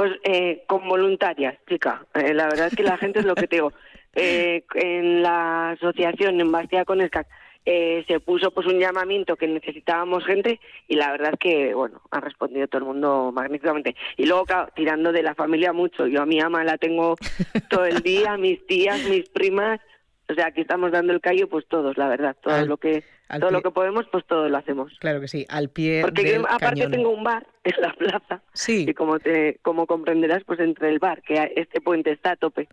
Pues 0.00 0.12
eh, 0.24 0.64
con 0.66 0.88
voluntarias, 0.88 1.58
chica. 1.68 2.06
Eh, 2.14 2.32
la 2.32 2.44
verdad 2.44 2.68
es 2.68 2.74
que 2.74 2.82
la 2.82 2.96
gente 2.96 3.18
es 3.18 3.26
lo 3.26 3.34
que 3.34 3.46
te 3.46 3.56
digo. 3.56 3.74
Eh, 4.16 4.64
en 4.74 5.22
la 5.22 5.70
asociación 5.70 6.40
en 6.40 6.50
Bastia 6.50 6.84
con 6.84 7.00
el 7.00 7.08
eh, 7.64 8.04
se 8.08 8.18
puso 8.18 8.50
pues 8.50 8.66
un 8.66 8.80
llamamiento 8.80 9.36
que 9.36 9.46
necesitábamos 9.46 10.26
gente 10.26 10.58
y 10.88 10.96
la 10.96 11.12
verdad 11.12 11.34
que 11.38 11.74
bueno 11.74 12.02
ha 12.10 12.18
respondido 12.18 12.66
todo 12.66 12.80
el 12.80 12.86
mundo 12.86 13.30
magníficamente 13.32 13.94
y 14.16 14.26
luego 14.26 14.46
tirando 14.74 15.12
de 15.12 15.22
la 15.22 15.36
familia 15.36 15.72
mucho 15.72 16.08
yo 16.08 16.22
a 16.22 16.26
mi 16.26 16.40
ama 16.40 16.64
la 16.64 16.76
tengo 16.76 17.14
todo 17.70 17.84
el 17.84 18.02
día 18.02 18.36
mis 18.36 18.66
tías 18.66 19.00
mis 19.04 19.28
primas 19.28 19.78
o 20.30 20.34
sea 20.34 20.46
aquí 20.46 20.62
estamos 20.62 20.92
dando 20.92 21.12
el 21.12 21.20
callo 21.20 21.48
pues 21.48 21.66
todos 21.66 21.96
la 21.98 22.08
verdad 22.08 22.36
todo 22.42 22.64
lo 22.66 22.76
que 22.76 23.04
todo 23.40 23.50
lo 23.50 23.62
que 23.62 23.70
podemos 23.70 24.06
pues 24.10 24.24
todo 24.26 24.48
lo 24.48 24.56
hacemos 24.56 24.92
claro 25.00 25.20
que 25.20 25.28
sí 25.28 25.46
al 25.48 25.70
pie 25.70 26.02
porque 26.02 26.40
aparte 26.48 26.88
tengo 26.88 27.10
un 27.10 27.24
bar 27.24 27.46
en 27.64 27.80
la 27.80 27.92
plaza 27.92 28.42
sí 28.52 28.86
y 28.88 28.94
como 28.94 29.18
te 29.18 29.58
como 29.62 29.86
comprenderás 29.86 30.42
pues 30.44 30.60
entre 30.60 30.88
el 30.90 30.98
bar 30.98 31.22
que 31.22 31.52
este 31.56 31.80
puente 31.80 32.12
está 32.12 32.32
a 32.32 32.36
tope 32.36 32.68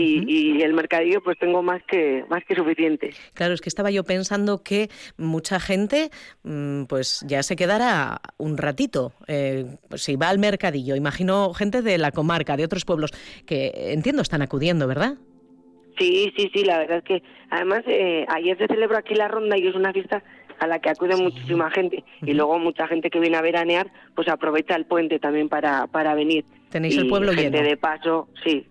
y, 0.00 0.62
el 0.62 0.74
mercadillo 0.74 1.22
pues 1.22 1.38
tengo 1.38 1.62
más 1.62 1.82
que 1.84 2.24
más 2.28 2.44
que 2.44 2.54
suficiente. 2.54 3.12
Claro, 3.34 3.54
es 3.54 3.60
que 3.60 3.68
estaba 3.68 3.90
yo 3.90 4.04
pensando 4.04 4.62
que 4.62 4.90
mucha 5.16 5.58
gente 5.58 6.10
mm, 6.44 6.84
pues 6.84 7.24
ya 7.26 7.42
se 7.42 7.56
quedará 7.56 8.20
un 8.36 8.58
ratito 8.58 9.12
eh, 9.26 9.66
si 9.96 10.16
va 10.16 10.28
al 10.28 10.38
mercadillo. 10.38 10.94
Imagino 10.94 11.52
gente 11.52 11.82
de 11.82 11.98
la 11.98 12.12
comarca, 12.12 12.56
de 12.56 12.64
otros 12.64 12.84
pueblos 12.84 13.10
que 13.46 13.92
entiendo 13.92 14.22
están 14.22 14.42
acudiendo, 14.42 14.86
¿verdad? 14.86 15.16
Sí, 15.98 16.32
sí, 16.36 16.50
sí, 16.52 16.64
la 16.64 16.78
verdad 16.78 16.98
es 16.98 17.04
que 17.04 17.22
además 17.50 17.82
eh, 17.86 18.24
ayer 18.28 18.56
se 18.56 18.66
celebró 18.66 18.96
aquí 18.96 19.14
la 19.14 19.28
ronda 19.28 19.58
y 19.58 19.66
es 19.66 19.74
una 19.74 19.92
fiesta 19.92 20.22
a 20.58 20.66
la 20.66 20.78
que 20.78 20.90
acude 20.90 21.16
muchísima 21.16 21.70
gente. 21.70 22.04
Y 22.22 22.34
luego 22.34 22.58
mucha 22.58 22.86
gente 22.86 23.10
que 23.10 23.20
viene 23.20 23.36
a 23.36 23.42
veranear 23.42 23.90
pues 24.14 24.28
aprovecha 24.28 24.74
el 24.74 24.86
puente 24.86 25.18
también 25.18 25.48
para, 25.48 25.86
para 25.86 26.14
venir. 26.14 26.44
Tenéis 26.70 26.96
el 26.96 27.08
pueblo 27.08 27.32
gente 27.32 27.62
de 27.62 27.76
paso, 27.76 28.28
sí, 28.44 28.66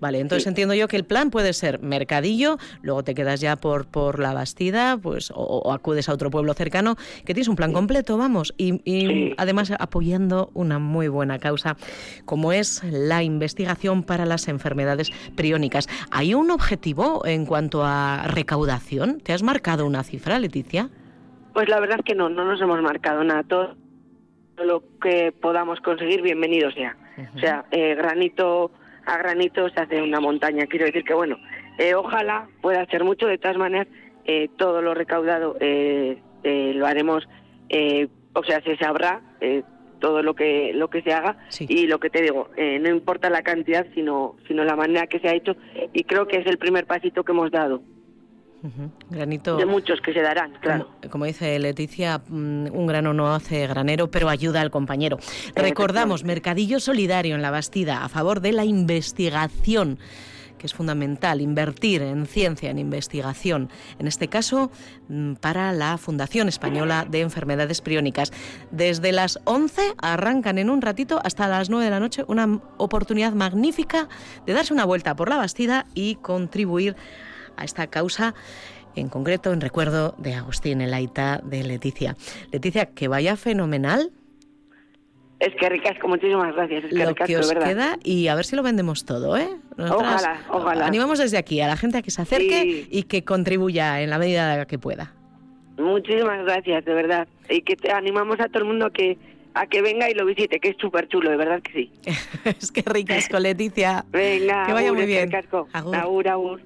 Vale, 0.00 0.20
entonces 0.20 0.46
entiendo 0.46 0.74
yo 0.74 0.86
que 0.86 0.96
el 0.96 1.04
plan 1.04 1.30
puede 1.30 1.52
ser 1.52 1.80
mercadillo, 1.80 2.58
luego 2.82 3.02
te 3.02 3.14
quedas 3.14 3.40
ya 3.40 3.56
por, 3.56 3.86
por 3.86 4.20
la 4.20 4.32
Bastida, 4.32 4.98
pues 4.98 5.32
o, 5.34 5.72
acudes 5.72 6.08
a 6.08 6.12
otro 6.12 6.30
pueblo 6.30 6.54
cercano, 6.54 6.96
que 7.24 7.34
tienes 7.34 7.48
un 7.48 7.56
plan 7.56 7.72
completo, 7.72 8.16
vamos, 8.16 8.54
y, 8.56 8.80
y 8.84 9.34
además 9.36 9.72
apoyando 9.78 10.50
una 10.54 10.78
muy 10.78 11.08
buena 11.08 11.38
causa 11.38 11.76
como 12.24 12.52
es 12.52 12.82
la 12.84 13.22
investigación 13.22 14.02
para 14.02 14.26
las 14.26 14.48
enfermedades 14.48 15.10
priónicas. 15.34 15.88
¿Hay 16.10 16.34
un 16.34 16.50
objetivo 16.50 17.26
en 17.26 17.46
cuanto 17.46 17.84
a 17.84 18.24
recaudación? 18.26 19.20
¿Te 19.20 19.32
has 19.32 19.42
marcado 19.42 19.86
una 19.86 20.04
cifra, 20.04 20.38
Leticia? 20.38 20.90
Pues 21.52 21.68
la 21.68 21.80
verdad 21.80 21.98
es 21.98 22.04
que 22.04 22.14
no, 22.14 22.28
no 22.28 22.44
nos 22.44 22.60
hemos 22.60 22.80
marcado 22.82 23.24
nada. 23.24 23.42
Todo 23.42 23.76
lo 24.64 24.82
que 25.00 25.32
podamos 25.32 25.80
conseguir, 25.80 26.22
bienvenido 26.22 26.70
sea. 26.70 26.96
O 27.34 27.38
sea, 27.38 27.64
eh, 27.70 27.94
granito 27.94 28.70
a 29.06 29.16
granito 29.18 29.68
se 29.70 29.80
hace 29.80 30.02
una 30.02 30.20
montaña. 30.20 30.66
Quiero 30.66 30.86
decir 30.86 31.04
que, 31.04 31.14
bueno, 31.14 31.36
eh, 31.78 31.94
ojalá 31.94 32.48
pueda 32.60 32.82
hacer 32.82 33.04
mucho. 33.04 33.26
De 33.26 33.38
todas 33.38 33.56
maneras, 33.56 33.88
eh, 34.24 34.48
todo 34.56 34.82
lo 34.82 34.94
recaudado 34.94 35.56
lo 35.60 36.86
haremos, 36.86 37.28
o 38.34 38.44
sea, 38.44 38.60
se 38.62 38.76
sabrá 38.76 39.20
todo 39.98 40.22
lo 40.22 40.34
que 40.34 40.72
lo 40.74 40.88
que 40.88 41.02
se 41.02 41.12
haga 41.12 41.36
y 41.58 41.88
lo 41.88 41.98
que 41.98 42.08
te 42.08 42.22
digo 42.22 42.50
no 42.56 42.88
importa 42.88 43.30
la 43.30 43.42
cantidad 43.42 43.84
sino 43.96 44.36
sino 44.46 44.62
la 44.62 44.76
manera 44.76 45.08
que 45.08 45.18
se 45.18 45.26
ha 45.28 45.34
hecho 45.34 45.56
y 45.92 46.04
creo 46.04 46.28
que 46.28 46.36
es 46.36 46.46
el 46.46 46.56
primer 46.56 46.86
pasito 46.86 47.24
que 47.24 47.32
hemos 47.32 47.50
dado 47.50 47.82
Granito. 49.08 49.56
De 49.56 49.66
muchos 49.66 50.00
que 50.00 50.12
se 50.12 50.20
darán, 50.20 50.52
claro. 50.60 50.88
Como, 51.10 51.24
dice 51.24 51.58
Leticia, 51.58 52.18
mm, 52.18 52.66
un 52.72 52.86
grano 52.86 53.14
no 53.14 53.32
hace 53.32 53.66
granero, 53.66 54.10
pero 54.10 54.28
ayuda 54.28 54.60
al 54.60 54.70
compañero. 54.70 55.18
Recordamos, 55.54 56.24
Mercadillo 56.24 56.80
Solidario 56.80 57.34
en 57.34 57.42
la 57.42 57.50
Bastida, 57.50 58.04
a 58.04 58.08
favor 58.08 58.40
de 58.40 58.52
la 58.52 58.64
investigación 58.64 59.98
que 60.58 60.66
es 60.66 60.74
fundamental, 60.74 61.40
invertir 61.40 62.02
en 62.02 62.26
ciencia, 62.26 62.70
en 62.70 62.78
investigación, 62.78 63.70
en 63.98 64.06
este 64.06 64.28
caso 64.28 64.70
mm, 65.08 65.34
para 65.34 65.72
la 65.72 65.96
Fundación 65.96 66.48
Española 66.48 67.06
de 67.08 67.20
Enfermedades 67.20 67.80
Priónicas. 67.80 68.32
Desde 68.70 69.12
las 69.12 69.38
11 69.44 69.94
arrancan 70.02 70.58
en 70.58 70.68
un 70.68 70.82
ratito 70.82 71.20
hasta 71.24 71.48
las 71.48 71.70
9 71.70 71.84
de 71.84 71.90
la 71.90 72.00
noche 72.00 72.24
una 72.26 72.60
oportunidad 72.76 73.32
magnífica 73.32 74.08
de 74.44 74.52
darse 74.52 74.74
una 74.74 74.84
vuelta 74.84 75.16
por 75.16 75.30
la 75.30 75.36
Bastida 75.36 75.86
y 75.94 76.16
contribuir 76.16 76.96
a 77.58 77.64
esta 77.64 77.86
causa 77.88 78.34
en 78.96 79.08
concreto 79.08 79.52
en 79.52 79.60
recuerdo 79.60 80.14
de 80.18 80.34
Agustín, 80.34 80.80
el 80.80 80.92
aita 80.94 81.40
de 81.44 81.62
Leticia. 81.62 82.16
Leticia, 82.52 82.86
que 82.86 83.06
vaya 83.08 83.36
fenomenal. 83.36 84.10
Es 85.38 85.54
que 85.54 85.68
ricasco, 85.68 86.08
muchísimas 86.08 86.52
gracias. 86.56 86.82
Es 86.84 86.90
que 86.90 86.96
lo 86.98 87.08
ricasco, 87.10 87.26
que 87.26 87.36
os 87.38 87.48
de 87.48 87.54
verdad. 87.54 87.68
queda 87.68 87.98
y 88.02 88.26
a 88.26 88.34
ver 88.34 88.44
si 88.44 88.56
lo 88.56 88.64
vendemos 88.64 89.04
todo, 89.04 89.36
¿eh? 89.36 89.48
Ojalá, 89.78 90.40
ojalá. 90.50 90.86
Animamos 90.86 91.20
desde 91.20 91.38
aquí 91.38 91.60
a 91.60 91.68
la 91.68 91.76
gente 91.76 91.98
a 91.98 92.02
que 92.02 92.10
se 92.10 92.22
acerque 92.22 92.62
Sí. 92.62 92.88
y 92.90 93.02
que 93.04 93.22
contribuya 93.22 94.00
en 94.00 94.10
la 94.10 94.18
medida 94.18 94.66
que 94.66 94.80
pueda. 94.80 95.12
Muchísimas 95.78 96.44
gracias, 96.44 96.84
de 96.84 96.92
verdad. 96.92 97.28
Y 97.48 97.62
que 97.62 97.76
te 97.76 97.92
animamos 97.92 98.40
a 98.40 98.48
todo 98.48 98.64
el 98.64 98.64
mundo 98.64 98.86
a 98.86 98.90
que, 98.90 99.16
a 99.54 99.68
que 99.68 99.80
venga 99.80 100.10
y 100.10 100.14
lo 100.14 100.24
visite, 100.26 100.58
que 100.58 100.70
es 100.70 100.76
súper 100.80 101.06
chulo, 101.06 101.30
de 101.30 101.36
verdad 101.36 101.62
que 101.62 101.72
sí. 101.72 101.92
es 102.44 102.72
que 102.72 102.82
ricasco, 102.82 103.38
Leticia. 103.38 104.04
Venga, 104.10 104.66
Que 104.66 104.72
vaya 104.72 104.88
agur, 104.88 104.98
muy 104.98 105.06
bien. 105.06 105.30
Agur. 105.72 105.94
Agur, 106.26 106.60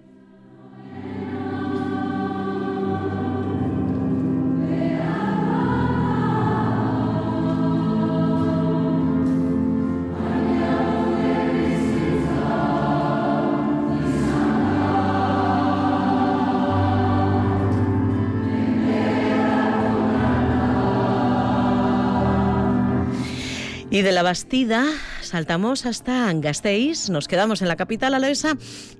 Y 23.92 24.00
de 24.00 24.12
la 24.12 24.22
Bastida 24.22 24.86
saltamos 25.20 25.84
hasta 25.84 26.32
Gasteiz, 26.32 27.10
nos 27.10 27.28
quedamos 27.28 27.60
en 27.60 27.68
la 27.68 27.76
capital 27.76 28.14
alavesa 28.14 28.56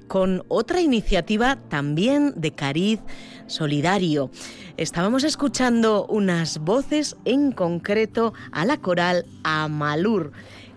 con 0.07 0.45
otra 0.49 0.83
iniciativa 0.83 1.57
también 1.71 2.35
de 2.37 2.51
cariz 2.51 3.01
solidario. 3.47 4.31
Estábamos 4.77 5.25
escuchando 5.25 6.05
unas 6.11 6.59
voces 6.59 7.17
en 7.25 7.53
concreto 7.53 8.35
a 8.53 8.67
la 8.67 8.77
coral 8.77 9.25
Amalur 9.45 10.33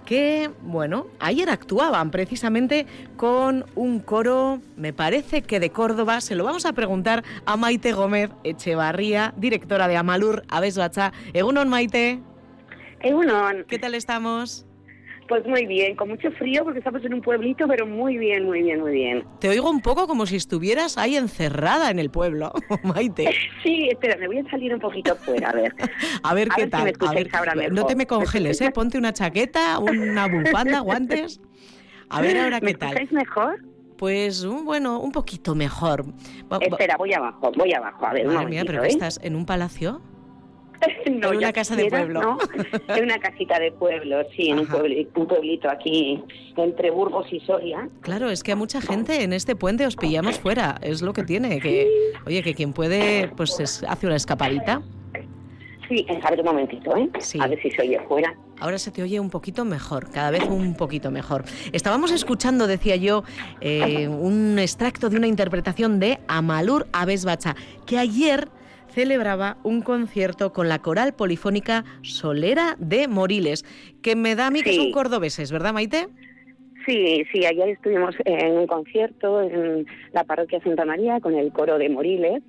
que, 0.06 0.50
bueno, 0.62 1.08
ayer 1.20 1.50
actuaban 1.50 2.10
precisamente 2.10 2.86
con 3.18 3.66
un 3.76 4.00
coro, 4.00 4.62
me 4.78 4.94
parece 4.94 5.42
que 5.42 5.60
de 5.60 5.72
Córdoba. 5.72 6.22
Se 6.22 6.36
lo 6.36 6.46
vamos 6.46 6.66
a 6.66 6.72
preguntar 6.72 7.26
a 7.46 7.58
Maite 7.58 7.92
Gómez 7.92 8.30
Echevarría, 8.46 9.34
directora 9.36 9.90
de 9.90 9.98
Amalur 9.98 10.44
Aves 10.48 10.78
Bacha. 10.78 11.12
Egunon, 11.34 11.68
Maite. 11.68 12.22
Egunon, 13.02 13.66
¿Qué 13.68 13.80
tal 13.80 13.96
estamos? 13.96 14.66
pues 15.28 15.44
muy 15.48 15.66
bien, 15.66 15.96
con 15.96 16.10
mucho 16.10 16.30
frío 16.34 16.64
porque 16.64 16.78
estamos 16.78 17.04
en 17.04 17.12
un 17.16 17.22
pueblito, 17.22 17.68
pero 17.68 17.88
muy 17.88 18.16
bien, 18.20 18.46
muy 18.46 18.62
bien, 18.62 18.80
muy 18.80 18.92
bien. 18.94 19.24
Te 19.40 19.50
oigo 19.50 19.72
un 19.72 19.82
poco 19.82 20.06
como 20.06 20.28
si 20.28 20.36
estuvieras 20.36 21.00
ahí 21.00 21.16
encerrada 21.16 21.90
en 21.90 21.98
el 21.98 22.12
pueblo, 22.12 22.54
Maite. 22.84 23.32
Sí, 23.64 23.90
espera, 23.92 24.18
me 24.18 24.28
voy 24.28 24.38
a 24.38 24.50
salir 24.52 24.72
un 24.72 24.80
poquito 24.80 25.16
fuera, 25.16 25.50
a 25.50 25.54
ver. 25.54 25.74
A 26.24 26.34
ver 26.36 26.50
A 26.52 26.56
qué 26.56 26.62
ver 26.62 26.68
si 26.68 26.72
tal. 26.72 26.84
me 26.84 26.94
a 27.40 27.56
ver, 27.56 27.74
no 27.74 27.86
te 27.88 27.96
me 27.96 28.06
congeles, 28.06 28.62
¿eh? 28.62 28.70
Ponte 28.72 29.00
una 29.00 29.14
chaqueta, 29.14 29.80
una 29.80 30.28
bufanda, 30.28 30.80
guantes. 30.82 31.42
A 32.10 32.22
ver 32.22 32.38
ahora 32.38 32.60
¿Me 32.62 32.68
qué 32.74 32.78
tal. 32.78 32.90
escucháis 32.90 33.12
mejor? 33.12 33.60
Pues 33.98 34.44
un- 34.44 34.64
bueno, 34.64 35.00
un 35.00 35.12
poquito 35.12 35.56
mejor. 35.56 36.06
Espera, 36.62 36.98
voy 36.98 37.14
abajo, 37.14 37.52
voy 37.58 37.74
abajo, 37.74 38.06
a 38.06 38.14
ver, 38.14 38.28
un 38.28 38.34
Madre 38.36 38.50
mía, 38.50 38.64
pero 38.66 38.84
¿eh? 38.84 38.88
estás 38.90 39.20
en 39.24 39.36
un 39.36 39.46
palacio. 39.48 40.02
No, 41.12 41.32
en 41.32 41.38
una 41.38 41.54
casa 41.54 41.75
de 41.75 41.86
pueblo. 41.86 42.22
¿no? 42.22 42.38
En 42.96 43.04
una 43.06 43.20
casita 43.20 43.60
de 43.60 43.72
pueblo, 43.72 44.18
sí, 44.36 44.50
en 44.50 44.60
un, 44.60 44.65
Ajá. 44.65 44.77
puebli- 44.77 45.08
un 45.15 45.27
pueblito 45.27 45.70
aquí 45.70 46.22
entre 46.58 46.92
Burgos 46.92 47.27
y 47.32 47.39
Soria. 47.42 47.88
Claro, 48.01 48.30
es 48.30 48.44
que 48.44 48.51
a 48.51 48.55
mucha 48.55 48.81
gente 48.81 49.24
en 49.24 49.33
este 49.33 49.55
puente 49.55 49.86
os 49.86 49.96
pillamos 49.96 50.40
fuera. 50.40 50.77
Es 50.81 51.01
lo 51.01 51.14
que 51.14 51.24
tiene. 51.24 51.60
Que, 51.60 51.88
oye, 52.25 52.44
que 52.44 52.53
quien 52.53 52.74
puede, 52.74 53.29
pues 53.29 53.60
es- 53.60 53.83
hace 53.88 54.07
una 54.07 54.16
escapadita. 54.16 54.81
Sí, 55.88 56.03
a 56.24 56.29
ver 56.31 56.40
un 56.40 56.46
momentito, 56.48 56.98
¿eh? 56.98 57.07
Sí. 57.20 57.40
A 57.40 57.46
ver 57.48 57.62
si 57.62 57.70
se 57.70 57.83
oye 57.83 58.00
fuera. 58.07 58.33
Ahora 58.60 58.79
se 58.79 58.90
te 58.90 59.03
oye 59.03 59.20
un 59.20 59.29
poquito 59.29 59.66
mejor, 59.66 60.10
cada 60.10 60.31
vez 60.31 60.44
un 60.50 60.75
poquito 60.75 61.12
mejor. 61.12 61.44
Estábamos 61.74 62.12
escuchando, 62.12 62.66
decía 62.66 62.96
yo, 62.96 63.24
eh, 63.62 64.07
un 64.07 64.57
extracto 64.57 65.10
de 65.10 65.18
una 65.18 65.27
interpretación 65.27 66.00
de 66.00 66.20
Amalur 66.27 66.88
Aves 66.92 67.24
Bacha, 67.25 67.55
que 67.86 68.00
ayer 68.00 68.48
celebraba 68.96 69.58
un 69.64 69.81
concierto 69.81 70.53
con 70.53 70.70
la 70.70 70.79
coral 70.79 71.14
polifónica 71.14 71.84
Solera 72.01 72.75
de 72.79 73.08
Moriles, 73.10 73.66
que 74.01 74.16
me 74.16 74.36
da 74.36 74.48
a 74.48 74.51
mí 74.51 74.62
que 74.64 74.72
Sí. 74.72 74.77
son 74.77 74.92
cordobeses, 74.92 75.51
¿verdad, 75.51 75.74
Maite? 75.74 76.08
Sí, 76.86 77.24
sí, 77.34 77.46
ayer 77.46 77.70
estuvimos 77.70 78.16
en 78.25 78.58
un 78.58 78.68
concierto 78.68 79.42
en 79.42 79.86
la 80.14 80.24
parroquia 80.24 80.62
Santa 80.64 80.86
María 80.86 81.20
con 81.20 81.36
el 81.36 81.51
coro 81.51 81.77
de 81.77 81.90
Moriles, 81.90 82.42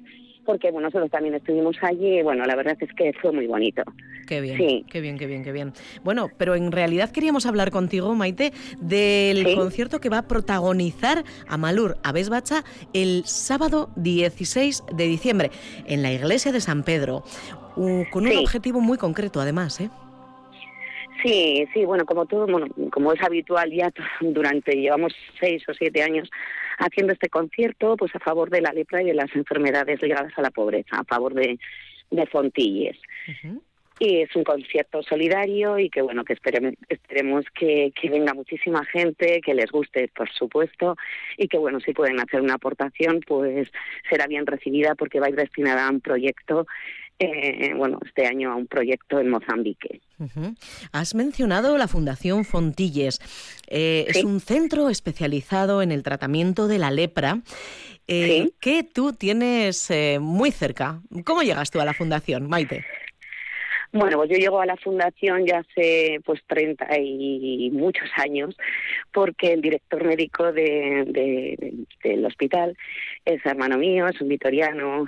porque 0.46 0.70
bueno, 0.70 0.86
nosotros 0.88 1.10
también 1.10 1.34
estuvimos 1.34 1.76
allí 1.82 2.20
y 2.20 2.22
bueno, 2.22 2.44
la 2.46 2.54
verdad 2.56 2.76
es 2.80 2.90
que 2.94 3.12
fue 3.20 3.32
muy 3.32 3.46
bonito. 3.46 3.82
Qué 4.26 4.40
bien, 4.40 4.56
Sí. 4.56 4.86
qué 4.90 5.00
bien, 5.00 5.18
qué 5.18 5.26
bien, 5.26 5.44
qué 5.44 5.52
bien. 5.52 5.72
Bueno, 6.02 6.30
pero 6.38 6.54
en 6.54 6.72
realidad 6.72 7.10
queríamos 7.10 7.44
hablar 7.46 7.70
contigo, 7.70 8.14
Maite, 8.14 8.52
del 8.80 9.46
Sí. 9.46 9.54
concierto 9.54 10.00
que 10.00 10.08
va 10.08 10.18
a 10.18 10.22
protagonizar 10.28 11.24
Amalur 11.48 11.96
Aves 12.02 12.28
Bacha 12.30 12.64
el 12.92 13.24
sábado 13.24 13.90
16 13.96 14.82
de 14.92 15.04
diciembre 15.06 15.50
en 15.86 16.02
la 16.02 16.12
iglesia 16.12 16.50
de 16.52 16.60
San 16.60 16.82
Pedro, 16.82 17.22
con 17.74 18.24
un 18.24 18.32
Sí. 18.32 18.38
objetivo 18.38 18.80
muy 18.80 18.96
concreto, 18.98 19.40
además, 19.40 19.80
¿eh? 19.80 19.90
Sí, 21.22 21.66
sí, 21.72 21.84
bueno, 21.84 22.04
como 22.04 22.26
todo, 22.26 22.46
bueno, 22.46 22.66
como 22.92 23.12
es 23.12 23.20
habitual 23.22 23.70
ya 23.72 23.90
durante, 24.20 24.72
llevamos 24.76 25.12
seis 25.40 25.62
o 25.68 25.74
siete 25.74 26.02
años 26.02 26.28
haciendo 26.78 27.12
este 27.12 27.28
concierto, 27.28 27.96
pues 27.96 28.14
a 28.14 28.20
favor 28.20 28.50
de 28.50 28.60
la 28.60 28.72
lepra 28.72 29.02
y 29.02 29.06
de 29.06 29.14
las 29.14 29.34
enfermedades 29.34 30.02
ligadas 30.02 30.32
a 30.36 30.42
la 30.42 30.50
pobreza, 30.50 30.98
a 30.98 31.04
favor 31.04 31.34
de, 31.34 31.58
de 32.10 32.26
Fontilles. 32.26 32.96
Y 33.98 34.20
es 34.20 34.36
un 34.36 34.44
concierto 34.44 35.02
solidario 35.02 35.78
y 35.78 35.88
que 35.88 36.02
bueno, 36.02 36.22
que 36.22 36.34
esperemos, 36.34 36.74
esperemos 36.90 37.46
que, 37.54 37.92
que 37.98 38.10
venga 38.10 38.34
muchísima 38.34 38.84
gente, 38.84 39.40
que 39.40 39.54
les 39.54 39.70
guste, 39.70 40.08
por 40.14 40.30
supuesto, 40.30 40.96
y 41.38 41.48
que 41.48 41.56
bueno, 41.56 41.80
si 41.80 41.94
pueden 41.94 42.20
hacer 42.20 42.42
una 42.42 42.54
aportación, 42.54 43.20
pues 43.26 43.72
será 44.10 44.26
bien 44.26 44.44
recibida 44.44 44.94
porque 44.96 45.18
va 45.18 45.26
a 45.26 45.30
ir 45.30 45.36
destinada 45.36 45.86
a 45.86 45.90
un 45.90 46.02
proyecto, 46.02 46.66
eh, 47.18 47.72
bueno, 47.74 47.98
este 48.04 48.26
año 48.26 48.52
a 48.52 48.56
un 48.56 48.66
proyecto 48.66 49.18
en 49.20 49.30
Mozambique. 49.30 50.00
Has 50.92 51.14
mencionado 51.14 51.76
la 51.78 51.88
Fundación 51.88 52.44
Fontilles. 52.44 53.20
Eh, 53.68 54.04
Es 54.08 54.24
un 54.24 54.40
centro 54.40 54.88
especializado 54.90 55.82
en 55.82 55.92
el 55.92 56.02
tratamiento 56.02 56.68
de 56.68 56.78
la 56.78 56.90
lepra 56.90 57.40
eh, 58.08 58.44
Sí. 58.44 58.54
que 58.60 58.82
tú 58.84 59.12
tienes 59.12 59.90
eh, 59.90 60.18
muy 60.20 60.50
cerca. 60.52 61.00
¿Cómo 61.24 61.42
llegas 61.42 61.70
tú 61.70 61.80
a 61.80 61.84
la 61.84 61.92
Fundación, 61.94 62.48
Maite? 62.48 62.84
Bueno, 63.98 64.16
pues 64.18 64.30
yo 64.30 64.36
llego 64.36 64.60
a 64.60 64.66
la 64.66 64.76
fundación 64.76 65.46
ya 65.46 65.58
hace 65.58 66.20
pues 66.24 66.40
30 66.46 66.86
y 66.98 67.70
muchos 67.72 68.08
años, 68.16 68.56
porque 69.12 69.52
el 69.52 69.60
director 69.62 70.04
médico 70.04 70.52
de, 70.52 71.04
de- 71.06 71.56
de- 71.58 71.74
del 72.08 72.24
hospital 72.24 72.76
es 73.24 73.44
hermano 73.44 73.78
mío, 73.78 74.06
es 74.08 74.20
un 74.20 74.28
vitoriano 74.28 75.06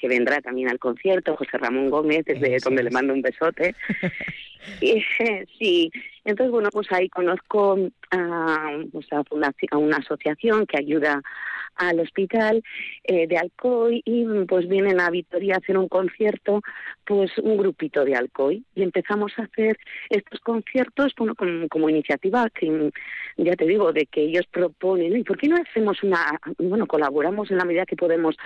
que 0.00 0.08
vendrá 0.08 0.40
también 0.40 0.68
al 0.68 0.78
concierto, 0.78 1.36
José 1.36 1.58
Ramón 1.58 1.90
Gómez, 1.90 2.24
desde 2.24 2.58
donde 2.64 2.82
le 2.82 2.90
mando 2.90 3.12
un 3.12 3.22
besote. 3.22 3.74
y, 4.80 5.02
sí, 5.58 5.90
entonces 6.28 6.52
bueno, 6.52 6.68
pues 6.70 6.90
ahí 6.92 7.08
conozco 7.08 7.78
a, 8.10 8.78
pues, 8.92 9.12
a, 9.12 9.22
fundaci- 9.24 9.68
a 9.70 9.78
una 9.78 9.96
asociación 9.98 10.66
que 10.66 10.78
ayuda 10.78 11.22
al 11.76 12.00
hospital 12.00 12.62
eh, 13.04 13.28
de 13.28 13.36
Alcoy 13.38 14.02
y 14.04 14.24
pues 14.46 14.68
vienen 14.68 15.00
a 15.00 15.10
Vitoria 15.10 15.54
a 15.54 15.58
hacer 15.58 15.78
un 15.78 15.88
concierto 15.88 16.60
pues 17.04 17.30
un 17.38 17.56
grupito 17.56 18.04
de 18.04 18.16
Alcoy. 18.16 18.64
Y 18.74 18.82
empezamos 18.82 19.32
a 19.38 19.42
hacer 19.42 19.78
estos 20.10 20.40
conciertos 20.40 21.12
bueno, 21.16 21.34
como, 21.36 21.68
como 21.68 21.88
iniciativa 21.88 22.48
que 22.50 22.90
ya 23.36 23.54
te 23.54 23.64
digo 23.66 23.92
de 23.92 24.06
que 24.06 24.22
ellos 24.22 24.46
proponen 24.50 25.16
y 25.16 25.22
por 25.22 25.38
qué 25.38 25.46
no 25.48 25.56
hacemos 25.56 26.02
una 26.02 26.38
bueno 26.58 26.86
colaboramos 26.86 27.50
en 27.50 27.58
la 27.58 27.64
medida 27.64 27.86
que 27.86 27.96
podemos 27.96 28.36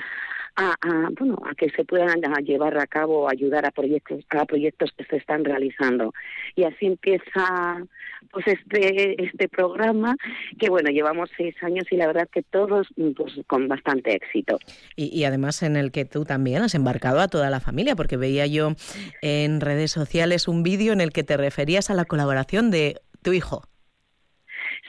a, 0.56 0.74
a, 0.80 1.08
bueno 1.18 1.38
a 1.44 1.54
que 1.54 1.70
se 1.70 1.84
puedan 1.84 2.20
llevar 2.44 2.78
a 2.78 2.86
cabo 2.86 3.28
ayudar 3.28 3.66
a 3.66 3.70
proyectos 3.70 4.24
a 4.30 4.44
proyectos 4.44 4.90
que 4.96 5.04
se 5.04 5.16
están 5.16 5.44
realizando 5.44 6.12
y 6.56 6.64
así 6.64 6.86
empieza 6.86 7.84
pues 8.30 8.46
este 8.46 9.22
este 9.22 9.48
programa 9.48 10.16
que 10.58 10.70
bueno 10.70 10.90
llevamos 10.90 11.30
seis 11.36 11.54
años 11.62 11.86
y 11.90 11.96
la 11.96 12.06
verdad 12.06 12.28
que 12.32 12.42
todos 12.42 12.88
pues 13.16 13.32
con 13.46 13.68
bastante 13.68 14.14
éxito 14.14 14.58
Y, 14.96 15.06
y 15.16 15.24
además 15.24 15.62
en 15.62 15.76
el 15.76 15.90
que 15.90 16.04
tú 16.04 16.24
también 16.24 16.62
has 16.62 16.74
embarcado 16.74 17.20
a 17.20 17.28
toda 17.28 17.50
la 17.50 17.60
familia, 17.60 17.96
porque 17.96 18.16
veía 18.16 18.46
yo 18.46 18.74
en 19.20 19.60
redes 19.60 19.90
sociales 19.90 20.48
un 20.48 20.62
vídeo 20.62 20.92
en 20.92 21.00
el 21.00 21.12
que 21.12 21.24
te 21.24 21.36
referías 21.36 21.90
a 21.90 21.94
la 21.94 22.04
colaboración 22.04 22.70
de 22.70 23.00
tu 23.22 23.32
hijo. 23.32 23.64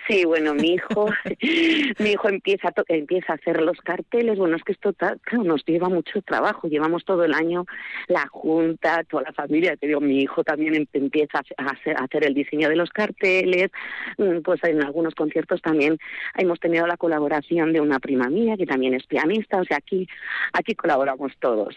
Sí, 0.07 0.25
bueno, 0.25 0.53
mi 0.53 0.73
hijo, 0.73 1.09
mi 1.99 2.09
hijo 2.11 2.29
empieza 2.29 2.69
a, 2.69 2.73
empieza 2.89 3.33
a 3.33 3.35
hacer 3.35 3.61
los 3.61 3.77
carteles. 3.79 4.37
Bueno, 4.37 4.57
es 4.57 4.63
que 4.63 4.73
esto 4.73 4.93
claro, 4.93 5.43
nos 5.43 5.63
lleva 5.65 5.87
mucho 5.87 6.21
trabajo. 6.21 6.67
Llevamos 6.67 7.05
todo 7.05 7.23
el 7.23 7.33
año 7.33 7.65
la 8.07 8.27
junta, 8.27 9.03
toda 9.05 9.23
la 9.23 9.33
familia. 9.33 9.77
Te 9.77 9.87
digo, 9.87 10.01
mi 10.01 10.21
hijo 10.21 10.43
también 10.43 10.75
em, 10.75 10.85
empieza 10.93 11.41
a 11.57 11.65
hacer, 11.71 11.95
a 11.97 12.03
hacer 12.03 12.25
el 12.25 12.33
diseño 12.33 12.67
de 12.67 12.75
los 12.75 12.89
carteles. 12.89 13.71
Mm, 14.17 14.41
pues 14.43 14.61
en 14.63 14.83
algunos 14.83 15.15
conciertos 15.15 15.61
también 15.61 15.97
hemos 16.37 16.59
tenido 16.59 16.85
la 16.85 16.97
colaboración 16.97 17.71
de 17.71 17.79
una 17.79 17.99
prima 17.99 18.29
mía 18.29 18.57
que 18.57 18.65
también 18.65 18.93
es 18.93 19.05
pianista. 19.07 19.59
O 19.61 19.63
sea, 19.63 19.77
aquí, 19.77 20.07
aquí 20.51 20.75
colaboramos 20.75 21.31
todos. 21.39 21.75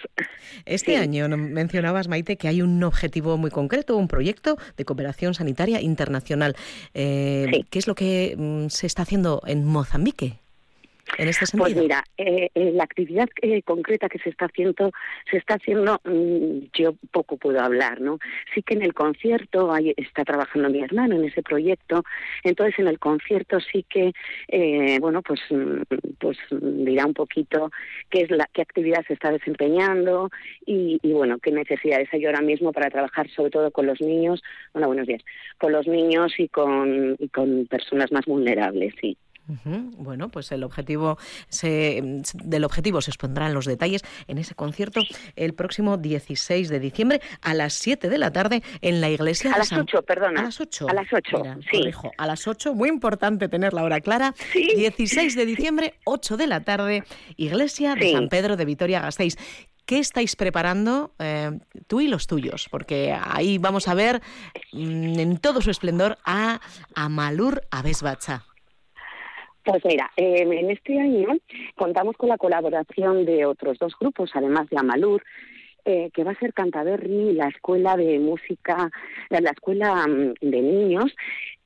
Este 0.64 0.96
año 0.96 1.28
mencionabas, 1.28 2.08
Maite, 2.08 2.36
que 2.36 2.48
hay 2.48 2.62
un 2.62 2.82
objetivo 2.82 3.36
muy 3.36 3.50
concreto, 3.50 3.96
un 3.96 4.08
proyecto 4.08 4.56
de 4.76 4.84
cooperación 4.84 5.34
sanitaria 5.34 5.80
internacional. 5.80 6.56
Eh, 6.94 7.64
¿Qué 7.70 7.78
es 7.78 7.86
lo 7.86 7.94
que 7.94 8.15
Mm, 8.36 8.68
se 8.68 8.86
está 8.86 9.02
haciendo 9.02 9.42
en 9.46 9.64
Mozambique? 9.64 10.40
En 11.18 11.28
este 11.28 11.46
Pues 11.56 11.74
mira, 11.76 12.04
eh, 12.18 12.50
eh, 12.54 12.72
la 12.72 12.84
actividad 12.84 13.28
eh, 13.40 13.62
concreta 13.62 14.08
que 14.08 14.18
se 14.18 14.30
está 14.30 14.46
haciendo, 14.46 14.92
se 15.30 15.38
está 15.38 15.54
haciendo, 15.54 16.00
mm, 16.04 16.66
yo 16.72 16.94
poco 17.10 17.36
puedo 17.36 17.60
hablar, 17.60 18.00
¿no? 18.00 18.18
Sí 18.54 18.62
que 18.62 18.74
en 18.74 18.82
el 18.82 18.92
concierto 18.92 19.72
ahí 19.72 19.94
está 19.96 20.24
trabajando 20.24 20.68
mi 20.68 20.82
hermano 20.82 21.16
en 21.16 21.24
ese 21.24 21.42
proyecto, 21.42 22.02
entonces 22.42 22.78
en 22.78 22.88
el 22.88 22.98
concierto 22.98 23.60
sí 23.60 23.84
que, 23.88 24.12
bueno, 25.00 25.22
pues, 25.22 25.40
mm, 25.50 25.82
pues 26.18 26.38
dirá 26.50 27.06
un 27.06 27.14
poquito 27.14 27.70
qué 28.10 28.22
es 28.22 28.30
la, 28.30 28.48
qué 28.52 28.62
actividad 28.62 29.04
se 29.06 29.14
está 29.14 29.30
desempeñando 29.30 30.30
y, 30.66 30.98
bueno, 31.12 31.38
qué 31.38 31.52
necesidades 31.52 32.08
hay 32.12 32.24
ahora 32.26 32.40
mismo 32.40 32.72
para 32.72 32.90
trabajar 32.90 33.28
sobre 33.30 33.50
todo 33.50 33.70
con 33.70 33.86
los 33.86 34.00
niños, 34.00 34.42
hola, 34.72 34.86
buenos 34.86 35.06
días, 35.06 35.22
con 35.58 35.72
los 35.72 35.86
niños 35.86 36.34
y 36.38 36.48
con, 36.48 37.16
y 37.18 37.28
con 37.28 37.66
personas 37.66 38.12
más 38.12 38.24
vulnerables, 38.26 38.94
sí. 39.00 39.16
Bueno, 39.98 40.28
pues 40.28 40.50
el 40.52 40.64
objetivo 40.64 41.18
se, 41.48 42.22
del 42.34 42.64
objetivo 42.64 43.00
se 43.00 43.10
expondrán 43.10 43.54
los 43.54 43.66
detalles 43.66 44.02
en 44.26 44.38
ese 44.38 44.54
concierto 44.54 45.00
el 45.36 45.54
próximo 45.54 45.96
16 45.96 46.68
de 46.68 46.80
diciembre 46.80 47.20
a 47.42 47.54
las 47.54 47.74
7 47.74 48.08
de 48.08 48.18
la 48.18 48.32
tarde 48.32 48.62
en 48.80 49.00
la 49.00 49.08
iglesia 49.08 49.54
a 49.54 49.58
las 49.58 49.72
8, 49.72 50.02
perdona. 50.02 50.40
A 50.40 50.44
las 50.44 50.60
8. 50.60 50.88
A 50.88 50.94
las 50.94 51.12
8, 51.12 51.42
sí. 51.70 51.90
a 52.16 52.26
las 52.26 52.46
8, 52.46 52.74
muy 52.74 52.88
importante 52.88 53.48
tener 53.48 53.72
la 53.72 53.84
hora 53.84 54.00
clara. 54.00 54.34
16 54.54 55.36
de 55.36 55.46
diciembre, 55.46 55.94
8 56.04 56.36
de 56.36 56.46
la 56.46 56.60
tarde, 56.60 57.04
iglesia 57.36 57.94
de 57.94 58.12
San 58.12 58.28
Pedro 58.28 58.56
de 58.56 58.64
Vitoria-Gasteiz. 58.64 59.36
¿Qué 59.84 60.00
estáis 60.00 60.34
preparando 60.34 61.12
eh, 61.20 61.60
tú 61.86 62.00
y 62.00 62.08
los 62.08 62.26
tuyos? 62.26 62.66
Porque 62.68 63.16
ahí 63.22 63.58
vamos 63.58 63.86
a 63.86 63.94
ver 63.94 64.20
mm, 64.72 65.20
en 65.20 65.38
todo 65.38 65.62
su 65.62 65.70
esplendor 65.70 66.18
a 66.24 66.60
Amalur 66.96 67.62
Abesbacha. 67.70 68.44
Pues 69.66 69.84
mira, 69.84 70.08
em, 70.16 70.52
en 70.52 70.70
este 70.70 70.98
año 71.00 71.26
contamos 71.74 72.16
con 72.16 72.28
la 72.28 72.38
colaboración 72.38 73.26
de 73.26 73.46
otros 73.46 73.78
dos 73.80 73.98
grupos, 73.98 74.30
además 74.34 74.70
de 74.70 74.78
Amalur, 74.78 75.24
eh, 75.88 76.10
que 76.12 76.24
va 76.24 76.32
a 76.32 76.38
ser 76.40 76.52
Cantaberri, 76.52 77.32
la 77.32 77.46
escuela 77.46 77.96
de 77.96 78.18
música, 78.18 78.90
la 79.30 79.50
escuela 79.50 80.04
mm, 80.04 80.34
de 80.40 80.60
niños, 80.60 81.14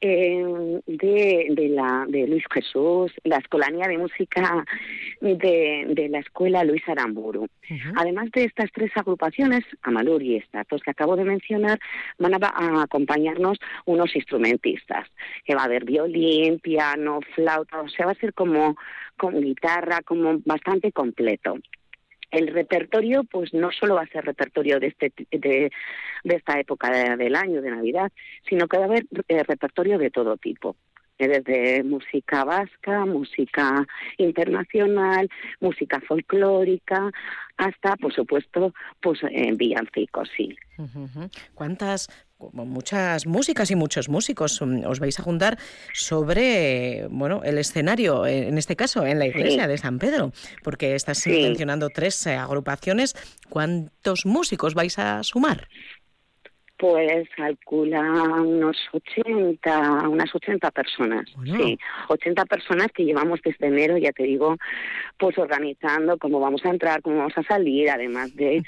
eh, 0.02 0.80
de, 0.86 1.46
de, 1.50 1.68
la, 1.70 2.04
de 2.06 2.26
Luis 2.26 2.44
Jesús, 2.52 3.12
la 3.24 3.38
escolanía 3.38 3.88
de 3.88 3.96
música 3.96 4.64
de, 5.22 5.86
de 5.88 6.08
la 6.10 6.18
escuela 6.18 6.64
Luis 6.64 6.86
Aramburu. 6.86 7.48
Además 7.96 8.30
de 8.32 8.44
estas 8.44 8.70
tres 8.72 8.90
agrupaciones, 8.94 9.64
Amalur 9.82 10.22
y 10.22 10.36
estas 10.36 10.66
dos 10.68 10.82
que 10.82 10.90
acabo 10.90 11.16
de 11.16 11.24
mencionar, 11.24 11.78
van 12.18 12.34
a, 12.34 12.82
acompañarnos 12.82 13.58
unos 13.86 14.14
instrumentistas, 14.14 15.08
que 15.46 15.54
va 15.54 15.62
a 15.62 15.66
haber 15.66 15.86
violín, 15.86 16.58
piano, 16.58 17.20
flauta, 17.34 17.80
o 17.80 17.88
sea, 17.88 18.04
va 18.04 18.12
a 18.12 18.16
ser 18.16 18.34
como 18.34 18.76
con 19.16 19.40
guitarra, 19.40 20.00
como 20.02 20.40
bastante 20.44 20.92
completo 20.92 21.58
el 22.30 22.48
repertorio 22.48 23.24
pues 23.24 23.52
no 23.52 23.70
solo 23.72 23.94
va 23.96 24.02
a 24.02 24.06
ser 24.08 24.24
repertorio 24.24 24.78
de 24.80 24.88
este 24.88 25.12
de, 25.30 25.70
de 26.24 26.34
esta 26.34 26.58
época 26.58 27.16
del 27.16 27.34
año 27.34 27.60
de 27.62 27.70
Navidad 27.70 28.12
sino 28.48 28.68
que 28.68 28.78
va 28.78 28.84
a 28.84 28.86
haber 28.86 29.06
eh, 29.28 29.42
repertorio 29.42 29.98
de 29.98 30.10
todo 30.10 30.36
tipo 30.36 30.76
eh, 31.20 31.28
desde 31.28 31.82
música 31.84 32.44
vasca, 32.44 33.04
música 33.04 33.86
internacional, 34.16 35.28
música 35.60 36.00
folclórica, 36.00 37.10
hasta, 37.58 37.96
por 37.96 38.14
supuesto, 38.14 38.72
pues 39.02 39.20
eh, 39.24 39.52
villancicos, 39.54 40.30
sí. 40.34 40.56
¿Cuántas 41.54 42.08
muchas 42.52 43.26
músicas 43.26 43.70
y 43.70 43.76
muchos 43.76 44.08
músicos 44.08 44.60
mm, 44.60 44.86
os 44.86 45.00
vais 45.00 45.18
a 45.18 45.22
juntar 45.22 45.58
sobre 45.92 47.06
bueno 47.10 47.42
el 47.44 47.58
escenario 47.58 48.26
en 48.26 48.58
este 48.58 48.76
caso 48.76 49.06
en 49.06 49.18
la 49.18 49.26
iglesia 49.26 49.66
de 49.66 49.78
San 49.78 49.98
Pedro 49.98 50.32
porque 50.62 50.94
estás 50.94 51.26
mencionando 51.26 51.88
tres 51.90 52.26
eh, 52.26 52.34
agrupaciones. 52.34 53.14
Cuántos 53.48 54.26
músicos 54.26 54.74
vais 54.74 54.98
a 54.98 55.22
sumar 55.22 55.68
pues 56.80 57.28
calcula 57.36 58.00
unos 58.00 58.76
80, 58.90 60.08
unas 60.08 60.34
80 60.34 60.70
personas, 60.70 61.26
sí, 61.44 61.78
80 62.08 62.46
personas 62.46 62.86
que 62.94 63.04
llevamos 63.04 63.38
desde 63.44 63.66
enero, 63.66 63.98
ya 63.98 64.12
te 64.12 64.22
digo, 64.22 64.56
pues 65.18 65.36
organizando 65.36 66.16
cómo 66.16 66.40
vamos 66.40 66.64
a 66.64 66.70
entrar, 66.70 67.02
cómo 67.02 67.18
vamos 67.18 67.36
a 67.36 67.42
salir, 67.42 67.90
además 67.90 68.34
de 68.34 68.62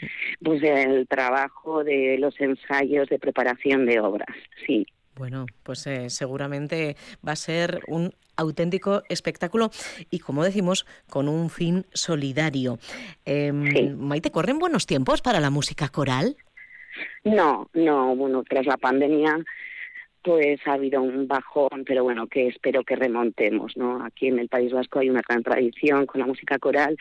pues 0.44 0.60
del 0.60 1.08
trabajo 1.08 1.82
de 1.84 2.18
los 2.18 2.38
ensayos 2.38 3.08
de 3.08 3.18
preparación 3.18 3.86
de 3.86 3.98
obras, 4.00 4.28
sí. 4.66 4.86
Bueno, 5.16 5.46
pues 5.62 5.86
eh, 5.86 6.10
seguramente 6.10 6.96
va 7.26 7.32
a 7.32 7.36
ser 7.36 7.80
un 7.88 8.14
auténtico 8.36 9.02
espectáculo 9.08 9.70
y, 10.10 10.18
como 10.18 10.42
decimos, 10.42 10.86
con 11.08 11.28
un 11.28 11.50
fin 11.50 11.86
solidario. 11.92 12.78
Eh, 13.26 13.52
Maite, 13.52 14.30
¿corren 14.30 14.58
buenos 14.58 14.86
tiempos 14.86 15.20
para 15.20 15.40
la 15.40 15.50
música 15.50 15.88
coral? 15.88 16.36
No, 17.24 17.68
no, 17.74 18.14
bueno, 18.16 18.42
tras 18.48 18.66
la 18.66 18.76
pandemia 18.76 19.38
pues 20.22 20.60
ha 20.66 20.74
habido 20.74 21.02
un 21.02 21.26
bajón, 21.26 21.84
pero 21.84 22.04
bueno, 22.04 22.28
que 22.28 22.46
espero 22.46 22.84
que 22.84 22.94
remontemos, 22.94 23.76
¿no? 23.76 24.04
Aquí 24.04 24.28
en 24.28 24.38
el 24.38 24.48
País 24.48 24.72
Vasco 24.72 25.00
hay 25.00 25.10
una 25.10 25.22
gran 25.26 25.42
tradición 25.42 26.06
con 26.06 26.20
la 26.20 26.26
música 26.26 26.58
coral 26.58 26.96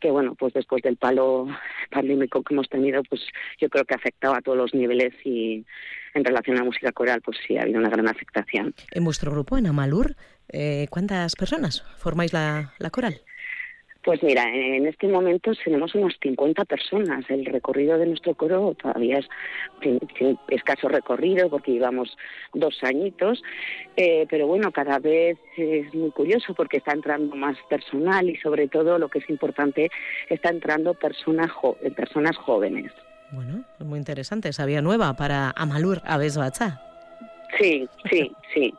que 0.00 0.10
bueno, 0.10 0.34
pues 0.34 0.54
después 0.54 0.82
del 0.82 0.96
palo 0.96 1.46
pandémico 1.90 2.42
que 2.42 2.54
hemos 2.54 2.68
tenido, 2.68 3.02
pues 3.04 3.20
yo 3.60 3.68
creo 3.68 3.84
que 3.84 3.94
ha 3.94 3.98
afectado 3.98 4.34
a 4.34 4.40
todos 4.40 4.56
los 4.56 4.74
niveles 4.74 5.12
y 5.24 5.64
en 6.14 6.24
relación 6.24 6.56
a 6.56 6.60
la 6.60 6.64
música 6.64 6.90
coral, 6.90 7.20
pues 7.20 7.36
sí, 7.46 7.58
ha 7.58 7.62
habido 7.62 7.78
una 7.78 7.90
gran 7.90 8.08
afectación. 8.08 8.74
En 8.92 9.04
vuestro 9.04 9.30
grupo, 9.30 9.58
en 9.58 9.66
Amalur, 9.66 10.16
eh, 10.48 10.86
¿cuántas 10.88 11.36
personas 11.36 11.82
formáis 11.98 12.32
la 12.32 12.72
coral? 12.90 13.20
Pues 14.02 14.22
mira, 14.22 14.44
en 14.44 14.86
este 14.86 15.08
momento 15.08 15.52
tenemos 15.62 15.94
unas 15.94 16.14
50 16.22 16.64
personas. 16.64 17.24
El 17.28 17.44
recorrido 17.44 17.98
de 17.98 18.06
nuestro 18.06 18.34
coro 18.34 18.74
todavía 18.80 19.18
es 19.18 19.28
escaso 20.48 20.88
recorrido 20.88 21.50
porque 21.50 21.72
llevamos 21.72 22.16
dos 22.54 22.82
añitos, 22.82 23.42
eh, 23.96 24.26
pero 24.30 24.46
bueno, 24.46 24.72
cada 24.72 24.98
vez 24.98 25.38
es 25.56 25.92
muy 25.94 26.10
curioso 26.12 26.54
porque 26.54 26.78
está 26.78 26.92
entrando 26.92 27.36
más 27.36 27.58
personal 27.68 28.28
y 28.30 28.36
sobre 28.36 28.68
todo 28.68 28.98
lo 28.98 29.10
que 29.10 29.18
es 29.18 29.28
importante, 29.28 29.90
está 30.30 30.48
entrando 30.48 30.94
personas, 30.94 31.50
personas 31.94 32.36
jóvenes. 32.38 32.92
Bueno, 33.32 33.64
es 33.78 33.86
muy 33.86 33.98
interesante, 33.98 34.48
esa 34.48 34.64
vía 34.64 34.80
nueva 34.80 35.14
para 35.14 35.52
Amalur 35.54 36.00
Aves 36.04 36.38
Sí, 37.58 37.86
sí, 38.10 38.32
sí 38.54 38.72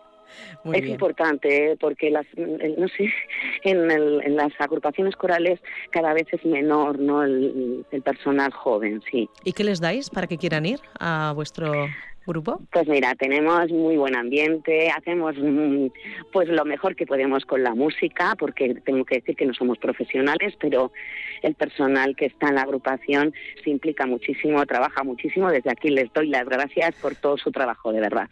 es 0.74 0.86
importante 0.86 1.72
¿eh? 1.72 1.78
porque 1.80 2.10
las, 2.10 2.26
no 2.36 2.88
sé, 2.90 3.12
en, 3.64 4.36
las 4.36 4.52
agrupaciones 4.60 5.16
corales 5.16 5.60
cada 5.92 6.14
vez 6.14 6.28
es 6.32 6.44
menor 6.46 7.00
no 7.00 7.24
el, 7.24 7.86
personal 8.04 8.52
joven, 8.52 9.02
sí. 9.12 9.30
¿Y 9.44 9.54
qué 9.54 9.64
les 9.64 9.80
dais 9.80 10.10
para 10.10 10.28
que 10.28 10.38
quieran 10.38 10.66
ir 10.66 10.80
a 11.00 11.34
vuestro 11.36 11.88
grupo? 12.26 12.60
Pues 12.72 12.88
mira, 12.88 13.16
tenemos 13.16 13.70
muy 13.72 13.98
buen 13.98 14.16
ambiente, 14.16 14.90
hacemos 14.90 15.36
mm, 15.38 15.88
pues 16.32 16.50
lo 16.50 16.66
mejor 16.66 16.96
que 16.96 17.06
podemos 17.06 17.46
con 17.46 17.64
la 17.64 17.76
música, 17.76 18.36
porque 18.38 18.76
tengo 18.86 19.06
que 19.06 19.16
decir 19.16 19.36
que 19.36 19.46
no 19.46 19.54
somos 19.54 19.78
profesionales, 19.78 20.56
pero 20.60 20.92
el 21.42 21.56
personal 21.56 22.16
que 22.16 22.28
está 22.28 22.50
en 22.50 22.56
la 22.56 22.62
agrupación 22.62 23.34
se 23.64 23.70
implica 23.70 24.06
muchísimo, 24.06 24.66
trabaja 24.66 25.04
muchísimo. 25.04 25.50
Desde 25.50 25.72
aquí 25.72 25.90
les 25.90 26.12
doy 26.14 26.28
las 26.28 26.46
gracias 26.46 26.96
por 27.02 27.16
todo 27.16 27.38
su 27.38 27.52
trabajo, 27.52 27.92
de 27.92 28.02
verdad. 28.02 28.28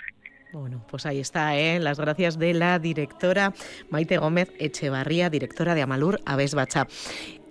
Bueno, 0.52 0.84
pues 0.90 1.06
ahí 1.06 1.20
está, 1.20 1.56
¿eh? 1.58 1.80
las 1.80 2.00
gracias 2.00 2.40
de 2.40 2.56
la 2.56 2.80
directora 2.80 3.54
Maite 3.92 4.18
Gómez 4.18 4.52
Echevarría, 4.58 5.30
directora 5.30 5.76
de 5.76 5.84
Amalur 5.84 6.20
Aves 6.26 6.56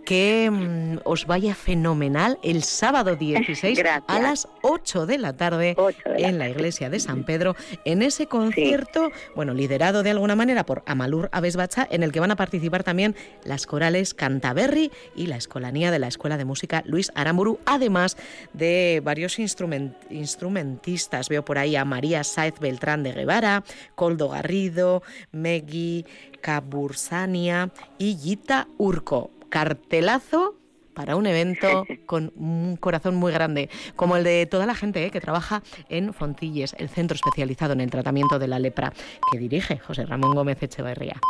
Que 0.09 0.49
mm, 0.51 1.01
os 1.05 1.27
vaya 1.27 1.55
fenomenal 1.55 2.38
el 2.42 2.62
sábado 2.62 3.14
16 3.21 3.79
a 4.07 4.18
las 4.21 4.49
8 4.62 5.05
de 5.05 5.18
la 5.18 5.35
tarde 5.37 5.77
en 6.16 6.38
la 6.38 6.49
iglesia 6.49 6.88
de 6.88 6.99
San 6.99 7.25
Pedro, 7.25 7.57
en 7.85 8.01
ese 8.01 8.27
concierto, 8.27 9.11
bueno, 9.37 9.53
liderado 9.53 10.03
de 10.03 10.09
alguna 10.09 10.35
manera 10.35 10.64
por 10.64 10.83
Amalur 10.87 11.29
Abesbacha, 11.31 11.87
en 11.90 12.03
el 12.03 12.11
que 12.11 12.21
van 12.21 12.31
a 12.31 12.37
participar 12.37 12.85
también 12.85 13.16
las 13.44 13.66
corales 13.66 14.14
Cantaberri 14.14 14.90
y 15.14 15.27
la 15.27 15.37
Escolanía 15.37 15.90
de 15.90 15.99
la 15.99 16.09
Escuela 16.09 16.38
de 16.38 16.47
Música 16.47 16.83
Luis 16.87 17.12
Aramburu, 17.14 17.61
además 17.66 18.16
de 18.55 19.03
varios 19.05 19.38
instrumentistas. 19.38 21.29
Veo 21.29 21.44
por 21.44 21.59
ahí 21.59 21.77
a 21.77 21.85
María 21.85 22.25
Saez 22.25 22.59
Beltrán 22.61 23.03
de 23.03 23.12
Guevara, 23.12 23.62
Coldo 23.94 24.31
Garrido, 24.31 25.03
Megui 25.33 26.07
Cabursania 26.40 27.71
y 27.99 28.16
Gita 28.16 28.68
Urco. 28.79 29.38
Cartelazo 29.49 30.57
para 30.99 31.15
un 31.15 31.27
evento 31.27 31.87
con 32.07 32.33
un 32.35 32.77
corazón 32.77 33.15
muy 33.15 33.33
grande, 33.33 33.69
como 33.95 34.17
el 34.17 34.25
de 34.25 34.47
toda 34.47 34.67
la 34.67 34.75
gente 34.75 35.05
eh, 35.07 35.11
que 35.13 35.21
trabaja 35.21 35.63
en 35.89 36.13
Fontilles, 36.13 36.75
el 36.79 36.89
centro 36.89 37.15
especializado 37.15 37.73
en 37.73 37.81
el 37.81 37.91
tratamiento 37.91 38.41
de 38.41 38.49
la 38.49 38.59
lepra, 38.59 38.93
que 39.31 39.39
dirige 39.39 39.79
José 39.79 40.07
Ramón 40.07 40.35
Gómez 40.35 40.61
Echeverría. 40.61 41.21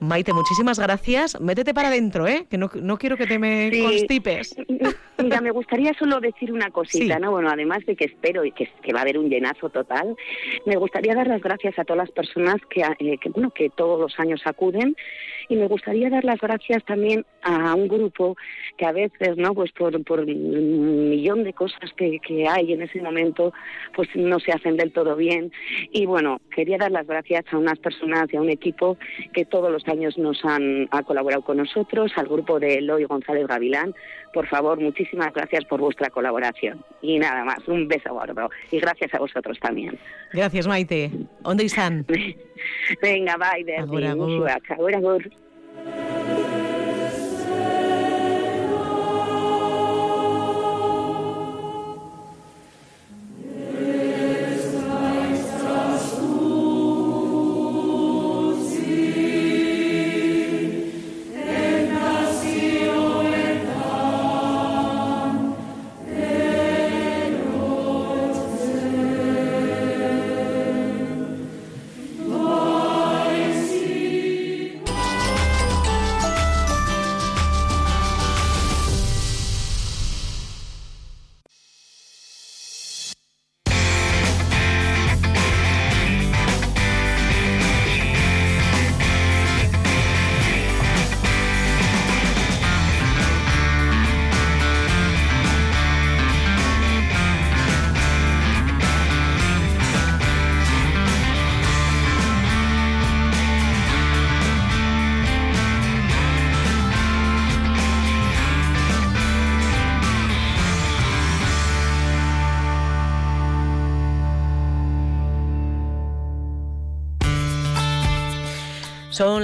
Maite, 0.00 0.32
muchísimas 0.32 0.78
gracias. 0.78 1.40
Métete 1.40 1.72
para 1.72 1.88
adentro, 1.88 2.26
¿eh? 2.26 2.46
Que 2.50 2.58
no, 2.58 2.68
quiero 2.68 3.16
que 3.16 3.26
te 3.26 3.38
me 3.38 3.70
constipes. 3.80 4.54
Mira, 5.22 5.40
me 5.40 5.50
gustaría 5.50 5.94
solo 5.94 6.20
decir 6.20 6.52
una 6.52 6.70
cosita, 6.70 7.18
¿no? 7.18 7.30
Bueno, 7.30 7.48
además 7.50 7.86
de 7.86 7.96
que 7.96 8.04
espero 8.04 8.44
y 8.44 8.52
que, 8.52 8.68
va 8.92 8.98
a 8.98 9.02
haber 9.02 9.18
un 9.18 9.30
llenazo 9.30 9.70
total, 9.70 10.14
me 10.66 10.76
gustaría 10.76 11.14
dar 11.14 11.28
las 11.28 11.40
gracias 11.40 11.78
a 11.78 11.84
todas 11.84 12.08
las 12.08 12.10
personas 12.10 12.56
que, 12.68 12.82
eh, 12.82 13.18
que, 13.18 13.30
bueno, 13.30 13.50
que 13.52 13.70
todos 13.70 13.98
los 13.98 14.18
años 14.18 14.42
acuden 14.44 14.96
y 15.48 15.56
me 15.56 15.68
gustaría 15.68 16.10
dar 16.10 16.24
las 16.24 16.40
gracias 16.40 16.84
también 16.84 17.24
a 17.42 17.74
un 17.74 17.88
grupo 17.88 18.36
que 18.76 18.86
a 18.86 18.92
veces, 18.92 19.36
¿no? 19.36 19.54
Pues 19.54 19.72
por, 19.72 20.02
por 20.04 20.20
un 20.20 21.10
millón 21.10 21.44
de 21.44 21.52
cosas 21.52 21.92
que, 21.96 22.18
que 22.20 22.48
hay 22.48 22.72
en 22.72 22.82
ese 22.82 23.00
momento, 23.00 23.52
pues 23.94 24.08
no 24.14 24.40
se 24.40 24.52
hacen 24.52 24.76
del 24.76 24.92
todo 24.92 25.16
bien. 25.16 25.52
Y 25.92 26.06
bueno, 26.06 26.40
quería 26.54 26.78
dar 26.78 26.90
las 26.90 27.06
gracias 27.06 27.44
a 27.50 27.58
unas 27.58 27.78
personas 27.78 28.26
y 28.32 28.36
a 28.36 28.40
un 28.40 28.50
equipo 28.50 28.96
que 29.32 29.44
todos 29.44 29.70
los 29.70 29.86
años 29.88 30.18
nos 30.18 30.44
han 30.44 30.88
ha 30.90 31.02
colaborado 31.02 31.42
con 31.42 31.58
nosotros, 31.58 32.12
al 32.16 32.26
grupo 32.26 32.58
de 32.58 32.78
Eloy 32.78 33.04
González 33.04 33.46
Gavilán. 33.46 33.94
Por 34.36 34.46
favor, 34.48 34.78
muchísimas 34.78 35.32
gracias 35.32 35.64
por 35.64 35.80
vuestra 35.80 36.10
colaboración. 36.10 36.84
Y 37.00 37.18
nada 37.18 37.42
más, 37.42 37.66
un 37.68 37.88
beso 37.88 38.12
gordo. 38.12 38.50
Y 38.70 38.78
gracias 38.78 39.14
a 39.14 39.18
vosotros 39.18 39.58
también. 39.58 39.98
Gracias, 40.30 40.66
Maite. 40.66 41.10
¿Dónde 41.40 41.64
están? 41.64 42.04
Venga, 43.02 43.36
bye, 43.38 43.78
Ahora, 43.78 44.12
ahora, 44.76 45.00
Son 45.00 45.22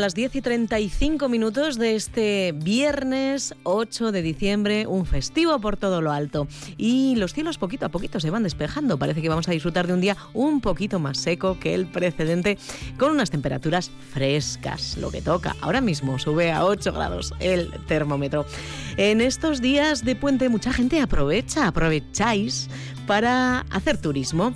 las 0.03 0.17
10 0.17 0.35
y 0.35 0.41
35 0.43 1.29
minutos 1.29 1.79
de 1.79 1.95
este 1.95 2.51
viernes 2.57 3.55
8 3.63 4.11
de 4.11 4.21
diciembre, 4.21 4.89
un 4.89 5.07
festivo 5.07 5.61
por 5.61 5.77
todo 5.77 6.01
lo 6.01 6.11
alto. 6.11 6.49
Y 6.77 7.15
los 7.15 7.33
cielos 7.33 7.57
poquito 7.57 7.87
a 7.87 7.89
poquito 7.89 8.19
se 8.19 8.29
van 8.29 8.43
despejando. 8.43 8.99
Parece 8.99 9.23
que 9.23 9.29
vamos 9.29 9.47
a 9.47 9.53
disfrutar 9.53 9.87
de 9.87 9.93
un 9.93 10.01
día 10.01 10.17
un 10.35 10.61
poquito 10.61 10.99
más 10.99 11.19
seco 11.19 11.61
que 11.61 11.73
el 11.73 11.87
precedente, 11.87 12.59
con 12.99 13.13
unas 13.13 13.31
temperaturas 13.31 13.93
frescas, 14.13 14.97
lo 14.97 15.13
que 15.13 15.23
toca. 15.23 15.55
Ahora 15.61 15.81
mismo 15.81 16.19
sube 16.19 16.51
a 16.51 16.65
8 16.65 16.93
grados 16.93 17.33
el 17.39 17.71
termómetro. 17.87 18.45
En 18.97 19.21
estos 19.21 19.61
días 19.61 20.05
de 20.05 20.17
puente 20.17 20.49
mucha 20.49 20.73
gente 20.73 21.01
aprovecha, 21.01 21.69
aprovecháis 21.69 22.69
para 23.07 23.61
hacer 23.71 23.99
turismo 23.99 24.53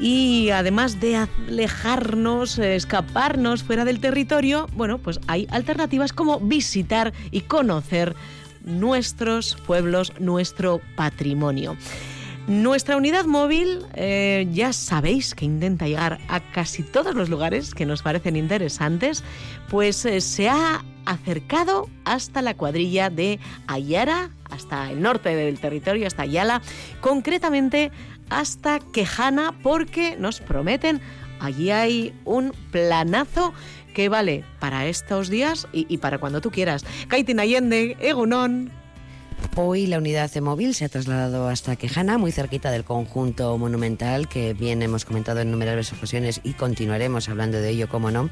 y 0.00 0.50
además 0.50 1.00
de 1.00 1.16
alejarnos, 1.16 2.58
escaparnos 2.58 3.62
fuera 3.62 3.84
del 3.84 4.00
territorio, 4.00 4.68
bueno, 4.74 4.98
pues 4.98 5.20
hay 5.26 5.46
alternativas 5.50 6.12
como 6.12 6.40
visitar 6.40 7.12
y 7.30 7.42
conocer 7.42 8.14
nuestros 8.64 9.56
pueblos, 9.66 10.12
nuestro 10.20 10.80
patrimonio. 10.96 11.76
Nuestra 12.48 12.96
unidad 12.96 13.26
móvil 13.26 13.84
eh, 13.92 14.48
ya 14.52 14.72
sabéis 14.72 15.34
que 15.34 15.44
intenta 15.44 15.86
llegar 15.86 16.18
a 16.28 16.40
casi 16.40 16.82
todos 16.82 17.14
los 17.14 17.28
lugares 17.28 17.74
que 17.74 17.84
nos 17.84 18.00
parecen 18.00 18.36
interesantes, 18.36 19.22
pues 19.68 20.06
eh, 20.06 20.22
se 20.22 20.48
ha 20.48 20.82
acercado 21.04 21.90
hasta 22.06 22.40
la 22.40 22.54
cuadrilla 22.54 23.10
de 23.10 23.38
Ayara, 23.66 24.30
hasta 24.50 24.90
el 24.90 25.02
norte 25.02 25.36
del 25.36 25.58
territorio, 25.60 26.06
hasta 26.06 26.22
Ayala, 26.22 26.62
concretamente 27.02 27.92
hasta 28.30 28.80
Quejana 28.80 29.54
porque 29.62 30.16
nos 30.18 30.40
prometen 30.40 31.00
allí 31.40 31.70
hay 31.70 32.14
un 32.24 32.52
planazo 32.70 33.52
que 33.94 34.08
vale 34.08 34.44
para 34.60 34.86
estos 34.86 35.28
días 35.28 35.66
y, 35.72 35.98
para 35.98 36.18
cuando 36.18 36.40
tú 36.40 36.50
quieras. 36.50 36.84
Kaitin 37.08 37.40
Allende, 37.40 37.96
Egunon. 38.00 38.70
Hoy 39.56 39.86
la 39.86 39.98
unidad 39.98 40.30
de 40.32 40.40
móvil 40.40 40.74
se 40.74 40.84
ha 40.84 40.88
trasladado 40.88 41.48
hasta 41.48 41.76
Quejana, 41.76 42.18
muy 42.18 42.32
cerquita 42.32 42.70
del 42.70 42.84
conjunto 42.84 43.56
monumental 43.56 44.28
que 44.28 44.52
bien 44.54 44.82
hemos 44.82 45.04
comentado 45.04 45.40
en 45.40 45.50
numerosas 45.50 45.96
ocasiones 45.96 46.40
y 46.44 46.52
continuaremos 46.52 47.28
hablando 47.28 47.58
de 47.60 47.70
ello, 47.70 47.88
como 47.88 48.10
no. 48.10 48.30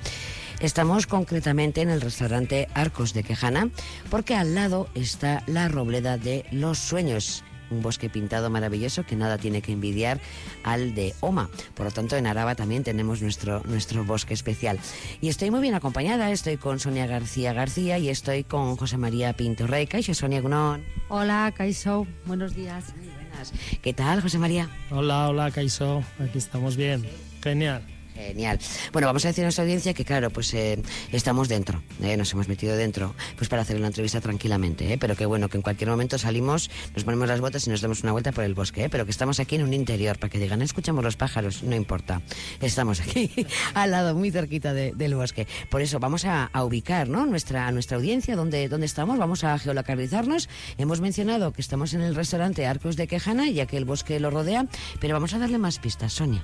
Estamos 0.61 1.06
concretamente 1.06 1.80
en 1.80 1.90
el 1.90 2.00
restaurante 2.00 2.68
Arcos 2.74 3.12
de 3.12 3.22
Quejana 3.22 3.70
porque 4.11 4.35
al 4.35 4.54
lado 4.54 4.88
está 4.94 5.42
la 5.46 5.68
Robleda 5.68 6.16
de 6.16 6.44
los 6.50 6.78
Sueños 6.78 7.44
un 7.70 7.83
bosque 7.83 8.09
pintado 8.09 8.50
maravilloso 8.50 9.05
que 9.05 9.16
nada 9.16 9.38
tiene 9.38 9.62
que 9.62 9.72
envidiar 9.72 10.20
al 10.64 10.94
de 10.94 11.14
Oma. 11.20 11.50
Por 11.74 11.87
lo 11.87 11.92
tanto, 11.92 12.16
en 12.16 12.26
Araba 12.26 12.55
también 12.55 12.85
tenemos 12.85 13.22
nuestro, 13.22 13.62
nuestro 13.64 14.05
bosque 14.05 14.35
especial. 14.35 14.79
Y 15.20 15.29
estoy 15.29 15.50
muy 15.50 15.61
bien 15.61 15.74
acompañada, 15.74 16.31
estoy 16.31 16.57
con 16.57 16.79
Sonia 16.79 17.07
García 17.07 17.52
García 17.52 17.98
y 17.98 18.09
estoy 18.09 18.44
con 18.44 18.76
José 18.76 18.98
María 18.98 19.33
Pinto 19.33 19.66
Rey. 19.66 19.87
Caixo, 19.87 20.14
Sonia 20.14 20.40
Gunón. 20.40 20.85
Hola, 21.09 21.52
Caixo, 21.57 22.07
buenos 22.26 22.55
días. 22.55 22.94
Muy 22.96 23.09
buenas. 23.09 23.52
¿Qué 23.83 23.92
tal, 23.92 24.20
José 24.22 24.38
María? 24.38 24.68
Hola, 24.90 25.29
hola, 25.29 25.50
Caixo, 25.50 26.02
aquí 26.18 26.38
estamos 26.38 26.76
bien. 26.76 27.05
Genial. 27.42 27.95
Genial. 28.16 28.59
Bueno, 28.92 29.07
vamos 29.07 29.24
a 29.26 29.29
decir 29.29 29.44
a 29.44 29.46
nuestra 29.46 29.64
audiencia 29.64 29.92
que, 29.92 30.05
claro, 30.05 30.31
pues 30.31 30.52
eh, 30.55 30.83
estamos 31.12 31.48
dentro, 31.48 31.83
eh, 32.02 32.16
nos 32.16 32.33
hemos 32.33 32.48
metido 32.48 32.74
dentro, 32.74 33.14
pues 33.37 33.50
para 33.50 33.61
hacer 33.61 33.76
una 33.76 33.88
entrevista 33.88 34.22
tranquilamente, 34.22 34.90
eh, 34.90 34.98
pero 34.98 35.16
que 35.16 35.26
bueno, 35.26 35.50
que 35.50 35.59
en 35.59 35.62
cualquier 35.62 35.90
momento 35.90 36.16
salimos, 36.16 36.70
nos 36.94 37.05
ponemos 37.05 37.29
las 37.29 37.40
botas 37.40 37.66
y 37.66 37.70
nos 37.70 37.83
damos 37.83 38.02
una 38.02 38.12
vuelta 38.12 38.33
por 38.33 38.44
el 38.44 38.55
bosque, 38.55 38.88
pero 38.88 39.05
que 39.05 39.11
estamos 39.11 39.38
aquí 39.38 39.57
en 39.57 39.64
un 39.64 39.74
interior, 39.74 40.18
para 40.18 40.31
que 40.31 40.38
digan, 40.38 40.62
escuchamos 40.62 41.05
los 41.05 41.16
pájaros, 41.16 41.62
no 41.62 41.76
importa, 41.76 42.22
estamos 42.62 43.00
aquí 43.00 43.31
al 43.74 43.90
lado, 43.90 44.14
muy 44.14 44.31
cerquita 44.31 44.72
del 44.72 45.14
bosque. 45.14 45.46
Por 45.70 45.83
eso 45.83 45.98
vamos 45.98 46.24
a, 46.24 46.50
ubicar 46.64 47.09
¿no? 47.09 47.26
nuestra, 47.26 47.70
nuestra 47.70 47.98
audiencia, 47.98 48.35
donde, 48.35 48.68
donde 48.68 48.87
estamos, 48.87 49.18
vamos 49.18 49.44
a 49.44 49.59
geolocalizarnos. 49.59 50.48
Hemos 50.79 51.02
mencionado 51.02 51.52
que 51.52 51.61
estamos 51.61 51.92
en 51.92 52.00
el 52.00 52.14
restaurante 52.14 52.66
Arcos 52.66 52.96
de 52.96 53.07
Quejana, 53.07 53.50
ya 53.50 53.66
que 53.66 53.76
el 53.76 53.85
bosque 53.85 54.18
lo 54.20 54.31
rodea, 54.31 54.66
pero 55.00 55.12
vamos 55.12 55.35
a 55.35 55.38
darle 55.38 55.59
más 55.59 55.79
pistas, 55.79 56.14
Sonia. 56.14 56.42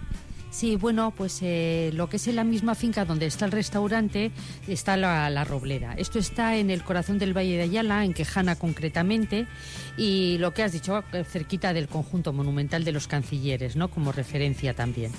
Sí, 0.53 0.77
bueno, 0.77 1.13
pues 1.17 1.39
eh, 1.41 1.91
lo 1.95 2.11
que 2.11 2.19
es 2.19 2.29
en 2.29 2.37
la 2.37 2.45
misma 2.45 2.75
finca 2.75 3.07
donde 3.07 3.25
está 3.25 3.47
el 3.47 3.53
restaurante 3.53 4.31
está 4.69 4.99
la, 4.99 5.31
la, 5.31 5.45
Roblera. 5.45 5.95
Esto 5.95 6.19
está 6.19 6.57
en 6.57 6.71
el 6.71 6.85
corazón 6.85 7.19
del 7.19 7.35
Valle 7.35 7.57
de 7.57 7.63
Ayala, 7.63 8.05
en 8.05 8.13
Quejana 8.13 8.55
concretamente, 8.55 9.47
y 9.97 10.37
lo 10.39 10.53
que 10.53 10.63
has 10.63 10.73
dicho, 10.73 11.03
cerquita 11.27 11.73
del 11.73 11.89
conjunto 11.89 12.35
monumental 12.35 12.85
de 12.85 12.93
los 12.93 13.09
cancilleres, 13.09 13.77
¿no? 13.77 13.89
Como 13.89 14.13
referencia 14.13 14.75
también. 14.75 15.11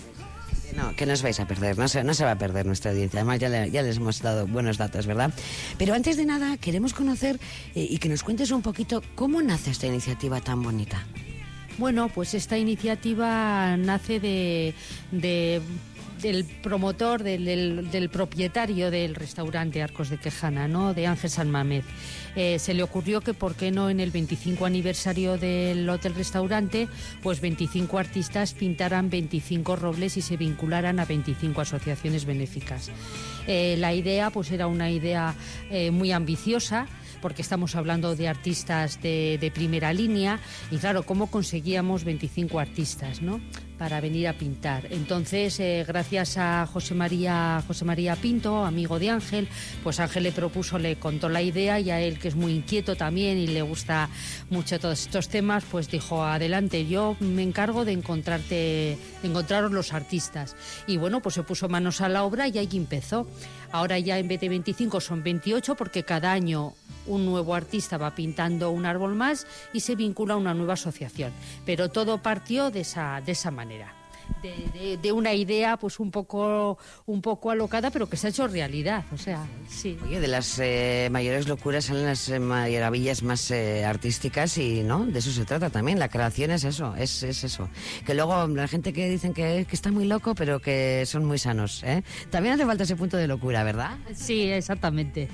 No, 0.76 0.96
que 0.96 1.06
no 1.06 1.14
os 1.14 1.22
vais 1.22 1.40
a 1.40 1.48
perder, 1.48 1.78
no 1.78 1.88
se, 1.88 2.04
no 2.04 2.14
se 2.14 2.24
va 2.26 2.32
a 2.32 2.38
perder 2.38 2.66
nuestra 2.66 2.92
audiencia. 2.92 3.20
Además, 3.20 3.40
ya, 3.40 3.50
le, 3.50 3.70
les 3.70 3.98
hemos 3.98 4.22
dado 4.22 4.46
buenos 4.46 4.78
datos, 4.78 5.08
¿verdad? 5.08 5.34
Pero 5.80 5.96
antes 5.96 6.16
de 6.16 6.26
nada, 6.26 6.58
queremos 6.58 6.94
conocer 6.94 7.40
eh, 7.74 7.88
y 7.90 7.98
que 7.98 8.08
nos 8.08 8.24
cuentes 8.24 8.52
un 8.52 8.62
poquito 8.62 9.02
cómo 9.16 9.42
nace 9.42 9.72
esta 9.72 9.88
iniciativa 9.88 10.42
tan 10.42 10.62
bonita. 10.62 11.06
Bueno, 11.78 12.10
pues 12.10 12.34
esta 12.34 12.58
iniciativa 12.58 13.76
nace 13.78 14.20
de, 14.20 14.74
de 15.12 15.62
del 16.24 16.46
promotor, 16.46 17.22
del, 17.22 18.10
propietario 18.12 18.90
del 18.90 19.14
restaurante 19.14 19.84
Arcos 19.84 20.10
de 20.10 20.18
Quejana, 20.18 20.68
¿no? 20.68 20.94
de 20.94 21.06
Ángel 21.06 21.30
San 21.30 21.52
Mamés. 21.52 21.84
Eh, 22.36 22.58
se 22.60 22.74
le 22.74 22.82
ocurrió 22.82 23.22
que 23.22 23.34
por 23.34 23.56
qué 23.56 23.72
no 23.72 23.90
en 23.90 24.00
el 24.00 24.10
25 24.10 24.66
aniversario 24.66 25.38
del 25.38 25.88
hotel 25.88 26.16
restaurante, 26.16 26.88
pues 27.22 27.42
25 27.42 28.00
artistas 28.00 28.54
pintaran 28.54 29.10
25 29.10 29.76
robles 29.76 30.18
y 30.18 30.22
se 30.22 30.38
vincularan 30.38 31.00
a 31.00 31.06
25 31.06 31.62
asociaciones 31.62 32.26
benéficas. 32.26 32.90
Eh, 33.46 33.76
la 33.78 33.94
idea 33.94 34.30
pues 34.30 34.50
era 34.52 34.68
una 34.68 34.90
idea 34.90 35.36
eh, 35.70 35.92
muy 35.92 36.12
ambiciosa 36.14 36.88
porque 37.24 37.42
estamos 37.42 37.78
hablando 37.78 38.18
de 38.18 38.28
artistas 38.28 39.02
de, 39.02 39.52
primera 39.56 39.94
línea 39.94 40.42
y 40.70 40.78
claro, 40.78 41.04
¿cómo 41.04 41.32
conseguíamos 41.32 42.04
25 42.04 42.60
artistas, 42.60 43.22
no? 43.22 43.40
Para 43.78 44.02
venir 44.02 44.28
a 44.28 44.34
pintar. 44.34 44.88
Entonces, 44.92 45.60
eh, 45.60 45.84
gracias 45.88 46.38
a 46.38 46.68
José 46.68 46.94
María, 46.94 47.64
José 47.68 47.86
María 47.86 48.16
Pinto, 48.16 48.64
amigo 48.66 49.00
de 49.00 49.10
Ángel, 49.10 49.48
pues 49.84 50.00
Ángel 50.00 50.24
le 50.24 50.32
propuso, 50.32 50.78
le 50.78 50.98
contó 50.98 51.30
la 51.30 51.42
idea 51.42 51.80
y 51.80 51.92
a 51.92 52.02
él, 52.02 52.20
que 52.20 52.28
es 52.28 52.36
muy 52.36 52.54
inquieto 52.54 52.96
también 52.96 53.38
y 53.38 53.48
le 53.48 53.62
gusta 53.62 54.10
mucho 54.50 54.80
todos 54.80 55.02
estos 55.02 55.30
temas, 55.30 55.64
pues 55.70 55.90
dijo, 55.90 56.24
adelante, 56.24 56.88
yo 56.88 57.16
me 57.20 57.44
encargo 57.44 57.86
de 57.86 57.94
encontrarte, 57.94 58.56
de 58.56 59.28
encontraros 59.28 59.72
los 59.72 59.94
artistas. 59.94 60.56
Y 60.88 60.98
bueno, 60.98 61.22
pues 61.22 61.36
se 61.36 61.44
puso 61.44 61.70
manos 61.70 62.02
a 62.02 62.10
la 62.10 62.24
obra 62.24 62.48
y 62.48 62.58
ahí 62.58 62.70
empezó. 62.74 63.28
Ahora 63.72 63.98
ya 64.00 64.20
en 64.20 64.28
vez 64.28 64.40
de 64.40 64.50
25 64.50 65.02
son 65.02 65.24
28 65.24 65.76
porque 65.76 66.04
cada 66.04 66.32
año 66.32 66.76
un 67.06 67.26
nuevo 67.26 67.56
artista 67.56 67.98
va 67.98 68.16
pintando 68.16 68.72
un 68.72 68.86
árbol 68.86 69.16
más 69.16 69.48
y 69.74 69.82
se 69.82 69.96
vincula 69.96 70.36
a 70.36 70.38
una 70.38 70.54
nueva 70.54 70.74
asociación. 70.74 71.32
Pero 71.66 71.90
todo 71.90 72.22
partió 72.22 72.72
de 72.72 72.82
esa, 72.82 73.22
de 73.22 73.34
esa 73.34 73.52
manera. 73.52 73.63
De, 74.42 74.70
de, 74.74 74.98
de, 74.98 75.12
una 75.12 75.34
idea 75.34 75.76
pues 75.78 76.00
un 76.00 76.10
poco 76.10 76.78
un 77.06 77.22
poco 77.22 77.52
alocada 77.52 77.92
pero 77.92 78.08
que 78.08 78.16
se 78.16 78.28
ha 78.28 78.30
hecho 78.30 78.48
realidad 78.48 79.04
o 79.14 79.18
sea 79.18 79.46
sí. 79.68 79.98
Oye, 80.06 80.20
de 80.22 80.28
las 80.28 80.60
eh, 80.60 81.10
mayores 81.12 81.48
locuras 81.48 81.86
salen 81.86 82.06
las 82.06 82.30
eh, 82.30 82.40
maravillas 82.40 83.22
más 83.22 83.52
eh, 83.52 83.84
artísticas 83.84 84.58
y 84.58 84.82
no 84.84 85.06
de 85.06 85.20
eso 85.20 85.32
se 85.32 85.44
trata 85.46 85.70
también 85.70 86.00
la 86.00 86.08
creación 86.08 86.52
es 86.52 86.64
eso 86.64 86.96
es, 86.98 87.24
es 87.24 87.44
eso. 87.44 87.70
Que 88.06 88.14
luego 88.14 88.48
la 88.48 88.68
gente 88.68 88.94
que 88.94 89.10
dicen 89.10 89.34
que, 89.34 89.66
que, 89.68 89.76
está 89.76 89.92
muy 89.92 90.06
loco 90.06 90.36
pero 90.36 90.60
que 90.60 91.06
son 91.06 91.26
muy 91.26 91.38
sanos 91.38 91.84
también 92.30 92.56
hace 92.56 92.66
falta 92.66 92.84
ese 92.84 92.96
punto 92.96 93.18
de 93.18 93.28
locura 93.28 93.64
verdad 93.64 93.98
sí 94.14 94.44
exactamente 94.44 95.30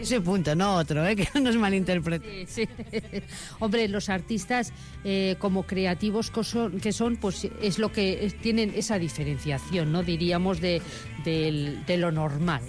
ese 0.00 0.20
punto, 0.20 0.54
no 0.54 0.76
otro, 0.76 1.06
¿eh? 1.06 1.16
que 1.16 1.28
no 1.34 1.40
nos 1.40 1.56
malinterprete. 1.56 2.46
Sí, 2.46 2.66
sí. 2.66 3.00
Hombre, 3.58 3.88
los 3.88 4.08
artistas 4.08 4.72
eh, 5.04 5.36
como 5.38 5.64
creativos 5.64 6.30
que 6.30 6.92
son, 6.92 7.16
pues 7.16 7.48
es 7.62 7.78
lo 7.78 7.92
que 7.92 8.32
tienen 8.42 8.72
esa 8.74 8.98
diferenciación, 8.98 9.92
¿no? 9.92 10.02
Diríamos 10.02 10.60
de, 10.60 10.80
de, 11.24 11.78
de 11.86 11.96
lo 11.96 12.12
normal. 12.12 12.62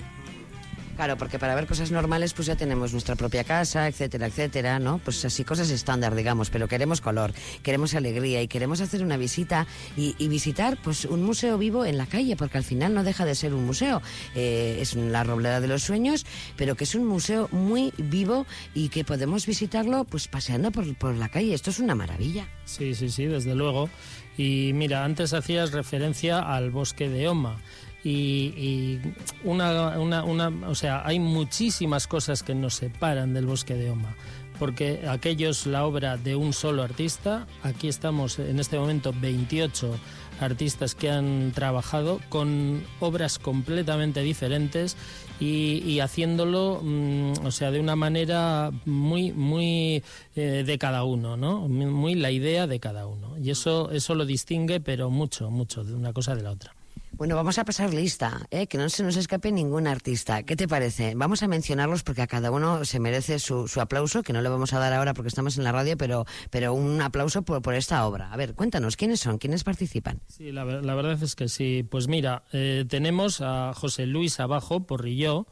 Claro, 0.99 1.15
porque 1.15 1.39
para 1.39 1.55
ver 1.55 1.65
cosas 1.65 1.91
normales 1.91 2.33
pues 2.33 2.45
ya 2.45 2.57
tenemos 2.57 2.91
nuestra 2.91 3.15
propia 3.15 3.45
casa, 3.45 3.87
etcétera, 3.87 4.27
etcétera, 4.27 4.79
¿no? 4.79 4.97
Pues 4.97 5.23
así 5.23 5.45
cosas 5.45 5.69
estándar, 5.69 6.13
digamos, 6.13 6.49
pero 6.49 6.67
queremos 6.67 6.99
color, 6.99 7.31
queremos 7.63 7.95
alegría 7.95 8.41
y 8.41 8.49
queremos 8.49 8.81
hacer 8.81 9.01
una 9.01 9.15
visita 9.15 9.65
y, 9.95 10.27
visitar 10.27 10.77
pues 10.83 11.05
un 11.05 11.23
museo 11.23 11.57
vivo 11.57 11.85
en 11.85 11.97
la 11.97 12.05
calle, 12.05 12.35
porque 12.35 12.57
al 12.57 12.65
final 12.65 12.93
no 12.93 13.05
deja 13.05 13.23
de 13.23 13.33
ser 13.33 13.53
un 13.53 13.65
museo. 13.65 14.01
Eh, 14.35 14.79
es 14.81 14.93
la 14.93 15.23
Roblera 15.23 15.61
de 15.61 15.69
los 15.69 15.83
Sueños, 15.83 16.25
pero 16.57 16.75
que 16.75 16.83
es 16.83 16.93
un 16.95 17.07
museo 17.07 17.47
muy 17.53 17.93
vivo 17.97 18.45
y 18.73 18.89
que 18.89 19.05
podemos 19.05 19.45
visitarlo 19.45 20.03
pues 20.03 20.27
paseando 20.27 20.69
por 20.69 21.15
la 21.15 21.29
calle. 21.29 21.53
Esto 21.53 21.69
es 21.69 21.79
una 21.79 21.95
maravilla. 21.95 22.49
Sí, 22.65 22.93
sí, 22.93 23.09
sí, 23.09 23.23
desde 23.23 23.55
luego. 23.55 23.89
Y 24.37 24.71
mira, 24.73 25.03
antes 25.03 25.33
hacías 25.33 25.71
referencia 25.71 26.39
al 26.39 26.71
bosque 26.71 27.09
de 27.09 27.27
Oma 27.27 27.57
y, 28.03 28.99
una, 29.43 29.99
una, 29.99 30.23
una, 30.23 30.47
o 30.67 30.75
sea, 30.75 31.05
hay 31.05 31.19
muchísimas 31.19 32.07
cosas 32.07 32.43
que 32.43 32.55
nos 32.55 32.75
separan 32.75 33.33
del 33.33 33.45
bosque 33.45 33.75
de 33.75 33.89
Oma 33.91 34.15
porque 34.59 35.07
aquello 35.07 35.49
es 35.49 35.65
la 35.65 35.85
obra 35.85 36.17
de 36.17 36.35
un 36.35 36.51
solo 36.51 36.83
artista. 36.83 37.47
Aquí 37.63 37.87
estamos 37.87 38.37
en 38.39 38.59
este 38.59 38.77
momento 38.77 39.13
28 39.17 39.97
artistas 40.41 40.95
que 40.95 41.09
han 41.09 41.51
trabajado 41.53 42.19
con 42.29 42.83
obras 42.99 43.39
completamente 43.39 44.21
diferentes 44.21 44.97
y, 45.39 45.99
haciéndolo, 46.01 46.81
mmm, 46.83 47.45
o 47.45 47.51
sea, 47.51 47.71
de 47.71 47.79
una 47.79 47.95
manera 47.95 48.71
muy, 48.85 49.31
muy 49.31 50.03
eh, 50.35 50.63
de 50.65 50.77
cada 50.77 51.05
uno, 51.05 51.37
¿no? 51.37 51.69
Muy 51.69 52.15
la 52.15 52.29
idea 52.29 52.67
de 52.67 52.81
cada 52.81 53.07
uno. 53.07 53.37
Y 53.37 53.49
eso, 53.51 53.89
eso 53.91 54.15
lo 54.15 54.25
distingue, 54.25 54.81
pero 54.81 55.09
mucho, 55.09 55.49
mucho 55.49 55.85
de 55.85 55.93
una 55.93 56.11
cosa 56.11 56.35
de 56.35 56.43
la 56.43 56.51
otra. 56.51 56.73
Bueno, 57.19 57.35
vamos 57.35 57.57
a 57.57 57.65
pasar 57.65 57.93
lista, 57.93 58.47
¿eh? 58.49 58.67
que 58.67 58.77
no 58.77 58.87
se 58.87 59.03
nos 59.03 59.17
escape 59.17 59.51
ningún 59.51 59.87
artista. 59.87 60.43
¿Qué 60.43 60.55
te 60.55 60.69
parece? 60.69 61.15
Vamos 61.15 61.43
a 61.43 61.49
mencionarlos 61.49 62.01
porque 62.01 62.21
a 62.21 62.27
cada 62.27 62.49
uno 62.49 62.85
se 62.85 63.01
merece 63.01 63.39
su, 63.39 63.67
su 63.67 63.81
aplauso, 63.81 64.23
que 64.23 64.31
no 64.31 64.41
le 64.41 64.47
vamos 64.47 64.71
a 64.71 64.79
dar 64.79 64.93
ahora 64.93 65.13
porque 65.13 65.27
estamos 65.27 65.57
en 65.57 65.65
la 65.65 65.73
radio, 65.73 65.97
pero, 65.97 66.25
pero 66.49 66.73
un 66.73 67.01
aplauso 67.01 67.41
por, 67.41 67.61
por 67.61 67.73
esta 67.73 68.07
obra. 68.07 68.31
A 68.31 68.37
ver, 68.37 68.55
cuéntanos, 68.55 68.95
¿quiénes 68.95 69.19
son? 69.19 69.37
¿Quiénes 69.37 69.65
participan? 69.65 70.21
Sí, 70.27 70.53
la, 70.53 70.63
la 70.63 70.95
verdad 70.95 71.21
es 71.21 71.35
que 71.35 71.49
sí. 71.49 71.83
Pues 71.83 72.07
mira, 72.07 72.43
eh, 72.53 72.85
tenemos 72.87 73.41
a 73.41 73.73
José 73.73 74.05
Luis 74.05 74.39
Abajo, 74.39 74.87
Porrilló, 74.87 75.45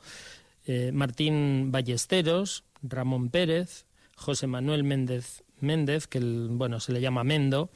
eh, 0.68 0.92
Martín 0.94 1.74
Ballesteros, 1.74 2.64
Ramón 2.82 3.30
Pérez, 3.30 3.88
José 4.16 4.48
Manuel 4.48 4.86
Méndez, 4.86 5.44
Méndez 5.60 6.08
que 6.08 6.20
el, 6.20 6.48
bueno, 6.50 6.80
se 6.80 6.94
le 6.94 7.02
llama 7.02 7.26
Mendo, 7.26 7.72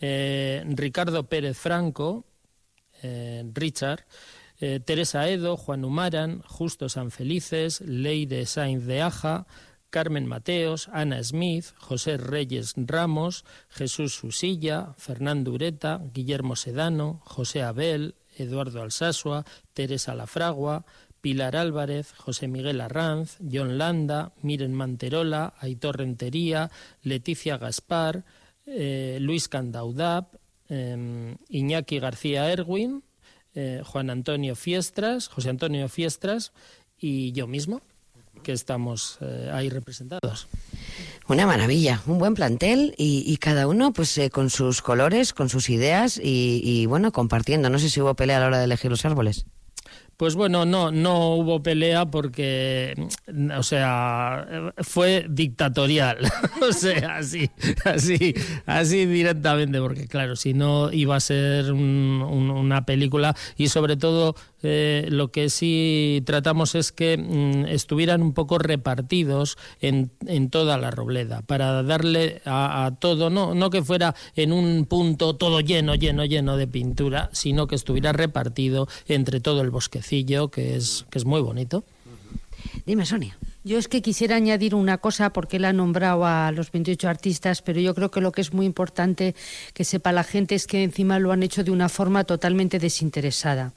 eh, 0.00 0.64
Ricardo 0.66 1.28
Pérez 1.28 1.58
Franco, 1.58 2.24
eh, 3.04 3.44
Richard, 3.52 4.04
eh, 4.58 4.80
Teresa 4.80 5.28
Edo, 5.28 5.56
Juan 5.56 5.84
Humaran, 5.84 6.42
Justo 6.46 6.88
Sanfelices, 6.88 7.82
Leire 7.82 8.46
Sainz 8.46 8.86
de 8.86 9.02
Aja, 9.02 9.46
Carmen 9.90 10.26
Mateos, 10.26 10.88
Ana 10.88 11.22
Smith, 11.22 11.66
José 11.76 12.16
Reyes 12.16 12.74
Ramos, 12.76 13.44
Jesús 13.68 14.14
Susilla, 14.14 14.94
Fernando 14.96 15.52
Ureta, 15.52 16.00
Guillermo 16.12 16.56
Sedano, 16.56 17.20
José 17.24 17.62
Abel, 17.62 18.16
Eduardo 18.36 18.82
Alsasua, 18.82 19.44
Teresa 19.74 20.14
Lafragua, 20.14 20.84
Pilar 21.20 21.56
Álvarez, 21.56 22.12
José 22.12 22.48
Miguel 22.48 22.80
Arranz, 22.80 23.38
John 23.40 23.78
Landa, 23.78 24.32
Miren 24.42 24.74
Manterola, 24.74 25.54
Aitor 25.60 25.98
Rentería, 25.98 26.70
Leticia 27.02 27.56
Gaspar, 27.58 28.24
eh, 28.66 29.18
Luis 29.20 29.48
Candaudap, 29.48 30.34
eh, 30.68 31.36
Iñaki 31.48 31.98
García 31.98 32.50
Erwin, 32.50 33.02
eh, 33.54 33.82
Juan 33.84 34.10
Antonio 34.10 34.56
Fiestras, 34.56 35.28
José 35.28 35.50
Antonio 35.50 35.88
Fiestras 35.88 36.52
y 36.98 37.30
yo 37.32 37.46
mismo, 37.46 37.82
que 38.42 38.52
estamos 38.52 39.18
eh, 39.20 39.50
ahí 39.52 39.68
representados. 39.68 40.48
Una 41.28 41.46
maravilla, 41.46 42.02
un 42.06 42.18
buen 42.18 42.34
plantel 42.34 42.94
y, 42.98 43.36
cada 43.38 43.68
uno 43.68 43.92
pues 43.92 44.18
eh, 44.18 44.28
con 44.28 44.50
sus 44.50 44.82
colores, 44.82 45.32
con 45.32 45.48
sus 45.48 45.70
ideas 45.70 46.18
y, 46.22 46.60
y, 46.64 46.86
bueno, 46.86 47.12
compartiendo. 47.12 47.70
No 47.70 47.78
sé 47.78 47.90
si 47.90 48.00
hubo 48.00 48.14
pelea 48.14 48.38
a 48.38 48.40
la 48.40 48.46
hora 48.48 48.58
de 48.58 48.64
elegir 48.64 48.90
los 48.90 49.04
árboles. 49.04 49.46
Pues 50.16 50.34
bueno, 50.36 50.64
no, 50.64 50.90
no 50.92 51.34
hubo 51.34 51.62
pelea 51.62 52.06
porque, 52.06 52.94
o 53.56 53.62
sea, 53.62 54.72
fue 54.78 55.26
dictatorial, 55.28 56.18
o 56.68 56.72
sea, 56.72 57.16
así, 57.16 57.50
así, 57.84 58.34
así 58.66 59.06
directamente, 59.06 59.80
porque 59.80 60.06
claro, 60.06 60.36
si 60.36 60.54
no 60.54 60.92
iba 60.92 61.16
a 61.16 61.20
ser 61.20 61.72
un, 61.72 62.24
un, 62.28 62.50
una 62.50 62.86
película 62.86 63.34
y 63.56 63.68
sobre 63.68 63.96
todo 63.96 64.36
eh, 64.64 65.06
lo 65.08 65.30
que 65.30 65.50
sí 65.50 66.22
tratamos 66.24 66.74
es 66.74 66.92
que 66.92 67.16
mm, 67.16 67.66
estuvieran 67.66 68.22
un 68.22 68.32
poco 68.32 68.58
repartidos 68.58 69.56
en, 69.80 70.10
en, 70.26 70.50
toda 70.50 70.78
la 70.78 70.90
robleda, 70.90 71.42
para 71.42 71.82
darle 71.82 72.42
a, 72.44 72.86
a, 72.86 72.96
todo, 72.96 73.30
no, 73.30 73.54
no 73.54 73.70
que 73.70 73.82
fuera 73.82 74.14
en 74.34 74.52
un 74.52 74.86
punto 74.86 75.36
todo 75.36 75.60
lleno, 75.60 75.94
lleno, 75.94 76.24
lleno 76.24 76.56
de 76.56 76.66
pintura, 76.66 77.30
sino 77.32 77.66
que 77.66 77.74
estuviera 77.74 78.12
repartido 78.12 78.88
entre 79.06 79.40
todo 79.40 79.60
el 79.60 79.70
bosquecillo, 79.70 80.48
que 80.48 80.76
es, 80.76 81.06
que 81.10 81.18
es 81.18 81.24
muy 81.24 81.40
bonito. 81.40 81.84
Dime, 82.86 83.06
Sonia. 83.06 83.36
Yo 83.66 83.78
es 83.78 83.88
que 83.88 84.02
quisiera 84.02 84.36
añadir 84.36 84.74
una 84.74 84.98
cosa 84.98 85.32
porque 85.32 85.56
él 85.56 85.64
ha 85.64 85.72
nombrado 85.72 86.26
a 86.26 86.52
los 86.52 86.70
28 86.70 87.08
artistas, 87.08 87.62
pero 87.62 87.80
yo 87.80 87.94
creo 87.94 88.10
que 88.10 88.20
lo 88.20 88.30
que 88.30 88.42
es 88.42 88.52
muy 88.52 88.66
importante 88.66 89.34
que 89.72 89.84
sepa 89.84 90.12
la 90.12 90.22
gente 90.22 90.54
es 90.54 90.66
que 90.66 90.82
encima 90.82 91.18
lo 91.18 91.32
han 91.32 91.42
hecho 91.42 91.64
de 91.64 91.70
una 91.70 91.88
forma 91.88 92.24
totalmente 92.24 92.78
desinteresada. 92.78 93.72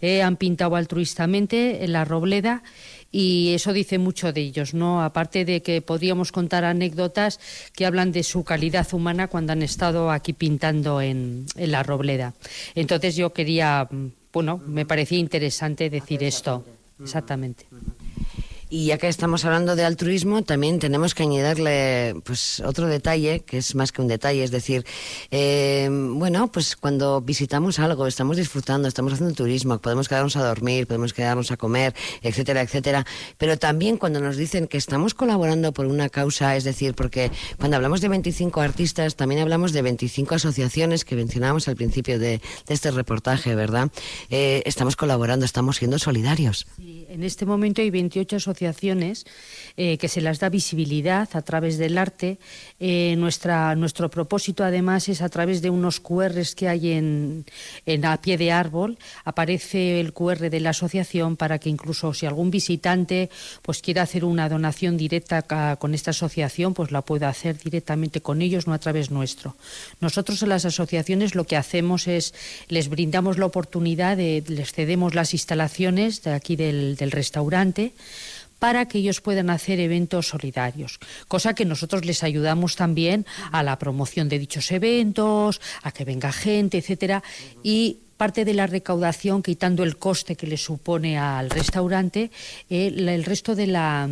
Eh, 0.00 0.22
han 0.22 0.36
pintado 0.36 0.74
altruistamente 0.74 1.84
en 1.84 1.92
la 1.92 2.04
Robleda 2.04 2.64
y 3.12 3.54
eso 3.54 3.72
dice 3.72 3.98
mucho 3.98 4.32
de 4.32 4.40
ellos, 4.40 4.74
¿no? 4.74 5.04
Aparte 5.04 5.44
de 5.44 5.62
que 5.62 5.82
podríamos 5.82 6.32
contar 6.32 6.64
anécdotas 6.64 7.38
que 7.76 7.86
hablan 7.86 8.10
de 8.10 8.24
su 8.24 8.42
calidad 8.42 8.92
humana 8.92 9.28
cuando 9.28 9.52
han 9.52 9.62
estado 9.62 10.10
aquí 10.10 10.32
pintando 10.32 11.00
en, 11.00 11.46
en 11.54 11.70
la 11.70 11.84
Robleda. 11.84 12.34
Entonces 12.74 13.14
yo 13.14 13.32
quería, 13.32 13.86
mm, 13.88 14.06
bueno, 14.32 14.60
me 14.66 14.84
parecía 14.84 15.18
interesante 15.18 15.90
decir 15.90 16.24
esto. 16.24 16.64
Exactamente. 17.00 17.66
Y 18.70 18.86
ya 18.86 18.98
que 18.98 19.08
estamos 19.08 19.46
hablando 19.46 19.76
de 19.76 19.84
altruismo, 19.84 20.42
también 20.42 20.78
tenemos 20.78 21.14
que 21.14 21.22
añadirle 21.22 22.14
pues 22.24 22.60
otro 22.60 22.86
detalle, 22.86 23.40
que 23.40 23.56
es 23.56 23.74
más 23.74 23.92
que 23.92 24.02
un 24.02 24.08
detalle, 24.08 24.44
es 24.44 24.50
decir, 24.50 24.84
eh, 25.30 25.88
bueno, 25.90 26.52
pues 26.52 26.76
cuando 26.76 27.22
visitamos 27.22 27.78
algo, 27.78 28.06
estamos 28.06 28.36
disfrutando, 28.36 28.86
estamos 28.86 29.14
haciendo 29.14 29.34
turismo, 29.34 29.78
podemos 29.78 30.06
quedarnos 30.06 30.36
a 30.36 30.46
dormir, 30.46 30.86
podemos 30.86 31.14
quedarnos 31.14 31.50
a 31.50 31.56
comer, 31.56 31.94
etcétera, 32.20 32.60
etcétera, 32.60 33.06
pero 33.38 33.58
también 33.58 33.96
cuando 33.96 34.20
nos 34.20 34.36
dicen 34.36 34.66
que 34.66 34.76
estamos 34.76 35.14
colaborando 35.14 35.72
por 35.72 35.86
una 35.86 36.10
causa, 36.10 36.54
es 36.54 36.64
decir, 36.64 36.92
porque 36.92 37.30
cuando 37.58 37.76
hablamos 37.78 38.02
de 38.02 38.08
25 38.08 38.60
artistas, 38.60 39.16
también 39.16 39.40
hablamos 39.40 39.72
de 39.72 39.80
25 39.80 40.34
asociaciones 40.34 41.06
que 41.06 41.16
mencionábamos 41.16 41.68
al 41.68 41.76
principio 41.76 42.18
de, 42.18 42.42
este 42.68 42.90
reportaje, 42.90 43.54
¿verdad? 43.54 43.90
Eh, 44.28 44.62
estamos 44.66 44.94
colaborando, 44.94 45.46
estamos 45.46 45.78
siendo 45.78 45.98
solidarios. 45.98 46.66
Sí, 46.76 47.06
en 47.08 47.24
este 47.24 47.46
momento 47.46 47.80
hay 47.80 47.90
28 47.90 48.36
asociaciones 48.36 48.57
asociaciones 48.58 49.24
eh, 49.76 49.98
que 49.98 50.08
se 50.08 50.20
las 50.20 50.40
da 50.40 50.48
visibilidad 50.48 51.28
a 51.32 51.42
través 51.42 51.78
del 51.78 51.98
arte. 51.98 52.38
Eh, 52.80 53.14
nuestra, 53.16 53.74
nuestro 53.76 54.10
propósito, 54.10 54.64
además, 54.64 55.08
es 55.08 55.22
a 55.22 55.28
través 55.28 55.62
de 55.62 55.70
unos 55.70 56.00
QRs 56.00 56.54
que 56.54 56.68
hay 56.68 56.92
en, 56.92 57.44
en, 57.86 58.04
a 58.04 58.20
pie 58.20 58.36
de 58.36 58.50
árbol. 58.50 58.98
Aparece 59.24 60.00
el 60.00 60.12
QR 60.12 60.50
de 60.50 60.60
la 60.60 60.70
asociación 60.70 61.36
para 61.36 61.58
que 61.58 61.68
incluso 61.68 62.12
si 62.12 62.26
algún 62.26 62.50
visitante 62.50 63.30
pues 63.62 63.80
quiera 63.80 64.02
hacer 64.02 64.24
una 64.24 64.48
donación 64.48 64.96
directa 64.96 65.42
con 65.76 65.94
esta 65.94 66.10
asociación, 66.10 66.74
pues 66.74 66.90
la 66.90 67.02
pueda 67.02 67.28
hacer 67.28 67.58
directamente 67.58 68.20
con 68.20 68.42
ellos, 68.42 68.66
no 68.66 68.72
a 68.74 68.78
través 68.78 69.10
nuestro. 69.10 69.54
Nosotros 70.00 70.42
en 70.42 70.48
las 70.48 70.64
asociaciones 70.64 71.34
lo 71.34 71.44
que 71.44 71.56
hacemos 71.56 72.08
es 72.08 72.34
les 72.68 72.88
brindamos 72.88 73.38
la 73.38 73.46
oportunidad 73.46 74.16
de 74.16 74.42
les 74.48 74.72
cedemos 74.72 75.14
las 75.14 75.34
instalaciones 75.34 76.22
de 76.22 76.32
aquí 76.32 76.56
del, 76.56 76.96
del 76.96 77.10
restaurante 77.12 77.92
para 78.58 78.86
que 78.86 78.98
ellos 78.98 79.20
puedan 79.20 79.50
hacer 79.50 79.80
eventos 79.80 80.28
solidarios, 80.28 80.98
cosa 81.28 81.54
que 81.54 81.64
nosotros 81.64 82.04
les 82.04 82.22
ayudamos 82.22 82.76
también 82.76 83.26
a 83.52 83.62
la 83.62 83.78
promoción 83.78 84.28
de 84.28 84.38
dichos 84.38 84.70
eventos, 84.70 85.60
a 85.82 85.92
que 85.92 86.04
venga 86.04 86.32
gente, 86.32 86.78
etcétera, 86.78 87.22
y 87.62 87.98
parte 88.18 88.44
de 88.44 88.52
la 88.52 88.66
recaudación, 88.66 89.42
quitando 89.42 89.84
el 89.84 89.96
coste 89.96 90.34
que 90.34 90.48
le 90.48 90.58
supone 90.58 91.16
al 91.16 91.48
restaurante, 91.48 92.30
eh, 92.68 92.92
el 92.94 93.24
resto 93.24 93.54
de 93.54 93.68
la, 93.68 94.08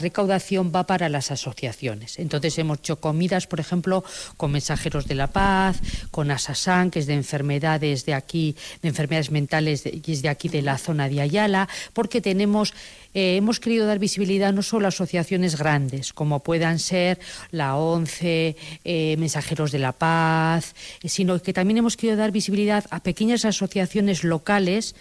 recaudación 0.00 0.72
va 0.74 0.86
para 0.86 1.08
las 1.10 1.30
asociaciones. 1.30 2.18
Entonces 2.18 2.58
hemos 2.58 2.78
hecho 2.78 2.96
comidas, 2.96 3.46
por 3.46 3.60
ejemplo, 3.60 4.02
con 4.38 4.50
Mensajeros 4.50 5.06
de 5.06 5.14
la 5.14 5.26
Paz, 5.28 5.78
con 6.10 6.30
Asasán, 6.30 6.90
que 6.90 7.00
es 7.00 7.06
de 7.06 7.14
enfermedades 7.14 8.06
de 8.06 8.14
aquí, 8.14 8.56
de 8.82 8.88
enfermedades 8.88 9.30
mentales, 9.30 9.84
y 9.84 10.10
es 10.10 10.22
de 10.22 10.30
aquí 10.30 10.48
de 10.48 10.62
la 10.62 10.78
zona 10.78 11.08
de 11.08 11.20
Ayala, 11.20 11.68
porque 11.92 12.22
tenemos 12.22 12.72
eh, 13.14 13.36
hemos 13.36 13.60
querido 13.60 13.86
dar 13.86 13.98
visibilidad 13.98 14.52
no 14.52 14.62
solo 14.62 14.86
a 14.86 14.88
asociaciones 14.88 15.58
grandes, 15.58 16.12
como 16.12 16.40
puedan 16.40 16.78
ser 16.78 17.18
la 17.50 17.76
ONCE, 17.76 18.56
eh, 18.84 19.16
Mensajeros 19.18 19.72
de 19.72 19.78
la 19.78 19.92
Paz, 19.92 20.74
eh, 21.02 21.08
sino 21.08 21.40
que 21.40 21.52
también 21.52 21.78
hemos 21.78 21.96
querido 21.96 22.16
dar 22.16 22.32
visibilidad 22.32 22.84
a 22.90 23.02
pequeñas 23.02 23.44
asociaciones 23.44 24.24
locales 24.24 24.94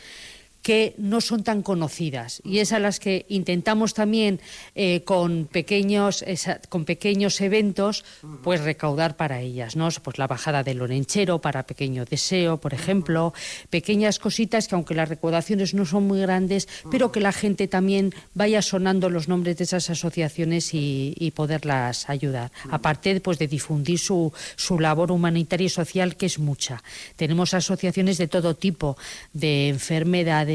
que 0.62 0.93
no 0.97 1.22
son 1.22 1.43
tan 1.43 1.62
conocidas. 1.62 2.41
Y 2.43 2.60
es 2.60 2.74
a 2.74 2.80
las 2.80 2.99
que 2.99 3.26
intentamos 3.30 3.93
también 3.93 4.41
eh, 4.76 5.03
con 5.03 5.45
pequeños 5.45 6.24
con 6.70 6.86
pequeños 6.86 7.39
eventos 7.41 8.03
pues 8.43 8.62
recaudar 8.62 9.16
para 9.16 9.41
ellas 9.41 9.76
no 9.76 9.89
pues 10.03 10.18
la 10.18 10.28
bajada 10.28 10.64
del 10.64 10.82
orenchero 10.82 11.39
para 11.39 11.64
pequeño 11.64 12.05
deseo 12.05 12.57
por 12.57 12.74
ejemplo. 12.74 13.34
Pequeñas 13.70 14.20
cositas 14.20 14.68
que 14.68 14.76
aunque 14.76 14.95
las 14.95 15.10
recaudaciones 15.10 15.74
no 15.74 15.86
son 15.86 16.07
muy 16.07 16.20
grandes 16.20 16.68
pero 16.91 17.12
que 17.12 17.22
la 17.22 17.32
gente 17.32 17.68
también 17.68 18.14
vaya 18.34 18.62
sonando 18.62 19.10
los 19.10 19.28
nombres 19.28 19.57
de 19.57 19.64
esas 19.64 19.89
asociaciones 19.89 20.74
y, 20.74 21.34
poderlas 21.36 22.10
ayudar. 22.10 22.51
Aparte 22.72 23.22
pues 23.22 23.38
de 23.38 23.47
difundir 23.47 23.99
su, 23.99 24.34
su 24.55 24.80
labor 24.80 25.12
humanitaria 25.12 25.68
y 25.68 25.70
social 25.70 26.18
que 26.18 26.26
es 26.26 26.39
mucha. 26.39 26.84
Tenemos 27.16 27.53
asociaciones 27.53 28.18
de 28.18 28.28
todo 28.28 28.55
tipo 28.55 28.97
de 29.32 29.70
enfermedades 29.70 30.49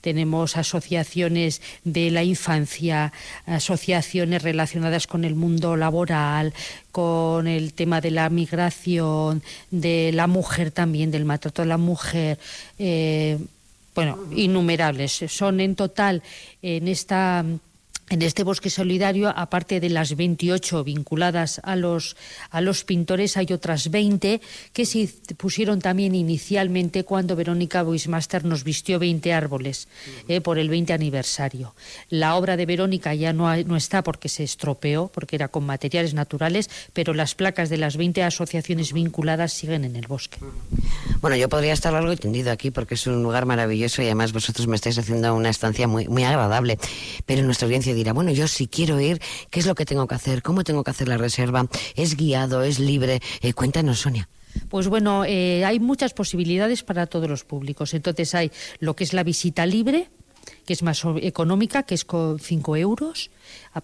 tenemos 0.00 0.56
asociaciones 0.56 1.62
de 1.84 2.10
la 2.10 2.22
infancia, 2.22 3.12
asociaciones 3.46 4.42
relacionadas 4.42 5.06
con 5.06 5.24
el 5.24 5.34
mundo 5.34 5.76
laboral, 5.76 6.52
con 6.92 7.46
el 7.46 7.74
tema 7.74 8.00
de 8.00 8.10
la 8.10 8.30
migración, 8.30 9.42
de 9.70 10.10
la 10.12 10.26
mujer 10.26 10.70
también, 10.70 11.10
del 11.10 11.24
maltrato 11.24 11.62
de 11.62 11.68
la 11.68 11.78
mujer. 11.78 12.38
Eh, 12.78 13.38
bueno, 13.94 14.18
innumerables. 14.34 15.24
Son 15.28 15.60
en 15.60 15.76
total 15.76 16.22
en 16.62 16.88
esta 16.88 17.44
en 18.10 18.22
este 18.22 18.44
bosque 18.44 18.68
solidario, 18.68 19.32
aparte 19.34 19.80
de 19.80 19.88
las 19.88 20.14
28 20.16 20.84
vinculadas 20.84 21.60
a 21.64 21.74
los, 21.74 22.16
a 22.50 22.60
los 22.60 22.84
pintores, 22.84 23.36
hay 23.36 23.46
otras 23.52 23.90
20 23.90 24.40
que 24.72 24.86
se 24.86 25.08
pusieron 25.36 25.80
también 25.80 26.14
inicialmente 26.14 27.04
cuando 27.04 27.34
Verónica 27.34 27.82
Buismaster 27.82 28.44
nos 28.44 28.62
vistió 28.62 28.98
20 28.98 29.32
árboles 29.32 29.88
eh, 30.28 30.40
por 30.40 30.58
el 30.58 30.68
20 30.68 30.92
aniversario. 30.92 31.74
La 32.10 32.36
obra 32.36 32.56
de 32.56 32.66
Verónica 32.66 33.14
ya 33.14 33.32
no, 33.32 33.56
no 33.64 33.76
está 33.76 34.02
porque 34.02 34.28
se 34.28 34.44
estropeó, 34.44 35.08
porque 35.08 35.36
era 35.36 35.48
con 35.48 35.64
materiales 35.64 36.12
naturales, 36.12 36.68
pero 36.92 37.14
las 37.14 37.34
placas 37.34 37.70
de 37.70 37.78
las 37.78 37.96
20 37.96 38.22
asociaciones 38.22 38.92
vinculadas 38.92 39.52
siguen 39.52 39.84
en 39.84 39.96
el 39.96 40.06
bosque. 40.06 40.38
Bueno, 41.20 41.36
yo 41.36 41.48
podría 41.48 41.72
estar 41.72 41.92
largo 41.92 42.12
y 42.12 42.16
tendido 42.16 42.52
aquí 42.52 42.70
porque 42.70 42.94
es 42.94 43.06
un 43.06 43.22
lugar 43.22 43.46
maravilloso 43.46 44.02
y 44.02 44.06
además 44.06 44.32
vosotros 44.32 44.66
me 44.66 44.76
estáis 44.76 44.98
haciendo 44.98 45.34
una 45.34 45.48
estancia 45.48 45.88
muy, 45.88 46.06
muy 46.06 46.24
agradable, 46.24 46.78
pero 47.24 47.42
nuestra 47.42 47.66
audiencia 47.66 47.93
dirá, 47.94 48.12
bueno, 48.12 48.30
yo 48.32 48.48
si 48.48 48.66
quiero 48.66 49.00
ir, 49.00 49.20
¿qué 49.50 49.60
es 49.60 49.66
lo 49.66 49.74
que 49.74 49.84
tengo 49.84 50.06
que 50.06 50.14
hacer? 50.14 50.42
¿Cómo 50.42 50.64
tengo 50.64 50.84
que 50.84 50.90
hacer 50.90 51.08
la 51.08 51.16
reserva? 51.16 51.66
¿Es 51.96 52.16
guiado? 52.16 52.62
¿Es 52.62 52.78
libre? 52.78 53.20
Eh, 53.40 53.52
cuéntanos, 53.52 54.00
Sonia. 54.00 54.28
Pues 54.68 54.88
bueno, 54.88 55.24
eh, 55.24 55.64
hay 55.64 55.80
muchas 55.80 56.14
posibilidades 56.14 56.82
para 56.82 57.06
todos 57.06 57.28
los 57.28 57.44
públicos. 57.44 57.94
Entonces 57.94 58.34
hay 58.34 58.50
lo 58.78 58.94
que 58.94 59.04
es 59.04 59.12
la 59.12 59.22
visita 59.22 59.66
libre, 59.66 60.08
que 60.66 60.72
es 60.72 60.82
más 60.82 61.02
económica, 61.22 61.84
que 61.84 61.94
es 61.94 62.04
con 62.04 62.38
5 62.38 62.76
euros 62.76 63.30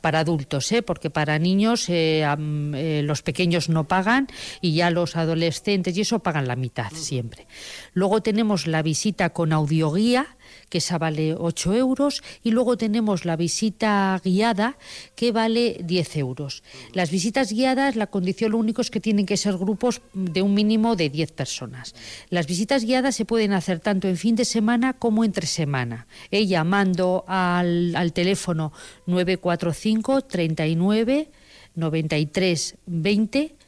para 0.01 0.21
adultos, 0.21 0.71
¿eh? 0.73 0.83
porque 0.83 1.11
para 1.11 1.39
niños 1.39 1.87
eh, 1.89 3.03
los 3.05 3.23
pequeños 3.23 3.69
no 3.69 3.89
pagan 3.89 4.29
y 4.61 4.75
ya 4.75 4.91
los 4.91 5.17
adolescentes 5.17 5.97
y 5.97 6.03
eso 6.03 6.21
pagan 6.21 6.47
la 6.47 6.57
mitad 6.57 6.91
siempre. 6.93 7.47
Luego 7.93 8.23
tenemos 8.23 8.67
la 8.67 8.83
visita 8.83 9.31
con 9.31 9.53
audioguía, 9.53 10.37
que 10.71 10.79
esa 10.79 10.97
vale 10.97 11.35
8 11.35 11.75
euros, 11.75 12.23
y 12.43 12.53
luego 12.53 12.79
tenemos 12.79 13.27
la 13.27 13.37
visita 13.37 14.19
guiada, 14.25 14.79
que 15.15 15.33
vale 15.33 15.81
10 15.85 16.17
euros. 16.17 16.63
Las 16.95 17.11
visitas 17.11 17.53
guiadas, 17.53 17.97
la 17.97 18.07
condición 18.07 18.53
lo 18.53 18.59
único 18.59 18.81
es 18.81 18.91
que 18.91 19.01
tienen 19.01 19.27
que 19.27 19.37
ser 19.37 19.59
grupos 19.59 20.01
de 20.15 20.41
un 20.41 20.55
mínimo 20.55 20.97
de 20.97 21.11
10 21.11 21.33
personas. 21.33 21.95
Las 22.31 22.47
visitas 22.47 22.85
guiadas 22.85 23.17
se 23.17 23.27
pueden 23.27 23.53
hacer 23.53 23.81
tanto 23.81 24.09
en 24.09 24.17
fin 24.17 24.37
de 24.37 24.47
semana 24.47 24.95
como 24.95 25.25
entre 25.25 25.47
semana, 25.47 26.07
¿eh? 26.31 26.47
llamando 26.47 27.25
al, 27.27 27.95
al 27.97 28.13
teléfono 28.13 28.73
945 29.07 30.23
39 30.23 31.31
93 31.75 32.77
20 32.87 33.60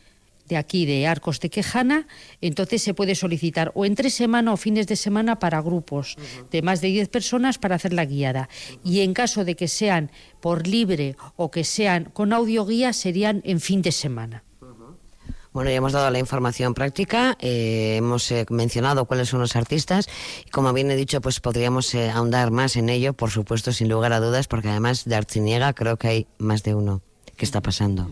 de 0.53 0.59
aquí 0.59 0.85
de 0.85 1.07
Arcos 1.07 1.41
de 1.41 1.49
Quejana, 1.49 2.07
entonces 2.43 2.83
se 2.83 2.93
puede 2.93 3.15
solicitar 3.15 3.73
o 3.75 3.87
entre 3.87 4.11
semana 4.11 4.53
o 4.53 4.59
fines 4.59 4.87
de 4.87 4.97
semana 4.97 5.39
para 5.39 5.63
grupos 5.63 6.17
de 6.51 6.61
más 6.61 6.83
de 6.83 6.89
10 6.89 7.09
personas 7.09 7.57
para 7.57 7.77
hacer 7.77 7.95
la 7.95 8.05
guiada. 8.05 8.51
Y 8.85 9.01
en 9.01 9.15
caso 9.15 9.47
de 9.47 9.57
que 9.57 9.67
sean 9.67 10.11
por 10.41 10.67
libre 10.67 11.17
o 11.37 11.51
que 11.51 11.65
sean 11.65 12.05
con 12.13 12.35
audioguía, 12.35 12.93
serían 12.93 13.41
en 13.45 13.61
fin 13.61 13.81
de 13.81 13.93
semana. 13.93 14.45
Bueno, 15.55 15.71
ya 15.71 15.77
hemos 15.77 15.93
dado 15.93 16.11
la 16.11 16.19
información 16.19 16.73
práctica, 16.73 17.37
eh, 17.39 17.97
hemos 17.97 18.31
eh, 18.31 18.47
mencionado 18.49 19.05
cuáles 19.05 19.29
son 19.29 19.41
los 19.41 19.55
artistas 19.55 20.09
y 20.47 20.51
como 20.51 20.73
bien 20.73 20.91
he 20.91 20.97
dicho, 20.97 21.21
pues 21.21 21.41
podríamos 21.41 21.95
eh, 21.95 22.11
ahondar 22.11 22.51
más 22.51 22.77
en 22.77 22.89
ello, 22.89 23.13
por 23.13 23.31
supuesto, 23.31 23.71
sin 23.71 23.91
lugar 23.91 24.15
a 24.15 24.21
dudas, 24.21 24.49
porque 24.49 24.69
además 24.71 25.05
de 25.05 25.15
Arciniega 25.15 25.75
creo 25.75 25.99
que 25.99 26.09
hay 26.09 26.27
más 26.39 26.63
de 26.63 26.75
uno. 26.75 27.03
¿Qué 27.43 27.47
está 27.47 27.61
pasando? 27.61 28.09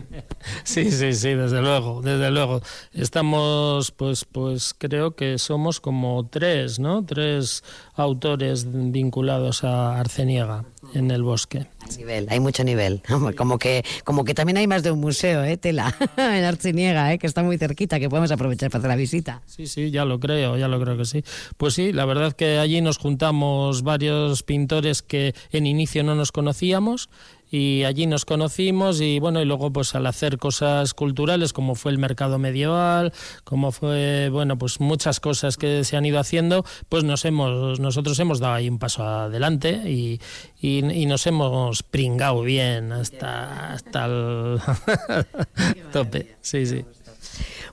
Sí, 0.65 0.91
sí, 0.91 1.13
sí, 1.13 1.29
desde 1.35 1.61
luego, 1.61 2.01
desde 2.01 2.31
luego. 2.31 2.61
Estamos, 2.91 3.91
pues, 3.91 4.25
pues 4.25 4.75
creo 4.77 5.15
que 5.15 5.37
somos 5.37 5.79
como 5.79 6.27
tres, 6.27 6.79
¿no? 6.79 7.05
Tres 7.05 7.63
autores 7.95 8.65
vinculados 8.69 9.63
a 9.63 9.97
Arceniega 9.97 10.65
en 10.93 11.11
el 11.11 11.23
bosque. 11.23 11.67
Nivel, 11.97 12.27
hay 12.29 12.41
mucho 12.41 12.65
nivel. 12.65 13.01
Como 13.37 13.57
que, 13.57 13.83
como 14.03 14.23
que 14.23 14.33
también 14.33 14.57
hay 14.57 14.67
más 14.67 14.83
de 14.83 14.91
un 14.91 14.99
museo, 14.99 15.43
¿eh? 15.43 15.57
Tela, 15.57 15.95
en 16.17 16.43
Arciniega, 16.43 17.13
¿eh? 17.13 17.17
que 17.17 17.27
está 17.27 17.43
muy 17.43 17.57
cerquita, 17.57 17.99
que 17.99 18.09
podemos 18.09 18.31
aprovechar 18.31 18.69
para 18.69 18.79
hacer 18.79 18.89
la 18.89 18.95
visita. 18.95 19.41
Sí, 19.45 19.67
sí, 19.67 19.91
ya 19.91 20.05
lo 20.05 20.19
creo, 20.19 20.57
ya 20.57 20.67
lo 20.67 20.79
creo 20.79 20.97
que 20.97 21.05
sí. 21.05 21.23
Pues 21.57 21.73
sí, 21.73 21.91
la 21.91 22.05
verdad 22.05 22.33
que 22.33 22.59
allí 22.59 22.81
nos 22.81 22.97
juntamos 22.97 23.83
varios 23.83 24.43
pintores 24.43 25.01
que 25.01 25.33
en 25.51 25.65
inicio 25.65 26.03
no 26.03 26.15
nos 26.15 26.31
conocíamos 26.31 27.09
y 27.51 27.83
allí 27.83 28.07
nos 28.07 28.23
conocimos 28.23 29.01
y 29.01 29.19
bueno 29.19 29.41
y 29.41 29.45
luego 29.45 29.71
pues 29.71 29.93
al 29.93 30.07
hacer 30.07 30.37
cosas 30.37 30.93
culturales 30.93 31.51
como 31.51 31.75
fue 31.75 31.91
el 31.91 31.97
mercado 31.97 32.39
medieval 32.39 33.11
como 33.43 33.71
fue 33.73 34.29
bueno 34.29 34.57
pues 34.57 34.79
muchas 34.79 35.19
cosas 35.19 35.57
que 35.57 35.83
se 35.83 35.97
han 35.97 36.05
ido 36.05 36.17
haciendo 36.19 36.63
pues 36.87 37.03
nos 37.03 37.25
hemos 37.25 37.79
nosotros 37.79 38.17
hemos 38.19 38.39
dado 38.39 38.53
ahí 38.53 38.69
un 38.69 38.79
paso 38.79 39.03
adelante 39.03 39.81
y, 39.85 40.21
y, 40.61 41.05
nos 41.05 41.27
hemos 41.27 41.83
pringado 41.83 42.41
bien 42.43 42.93
hasta 42.93 43.73
hasta 43.73 44.05
el 44.05 44.59
tope. 45.91 46.37
sí 46.41 46.65
sí 46.65 46.85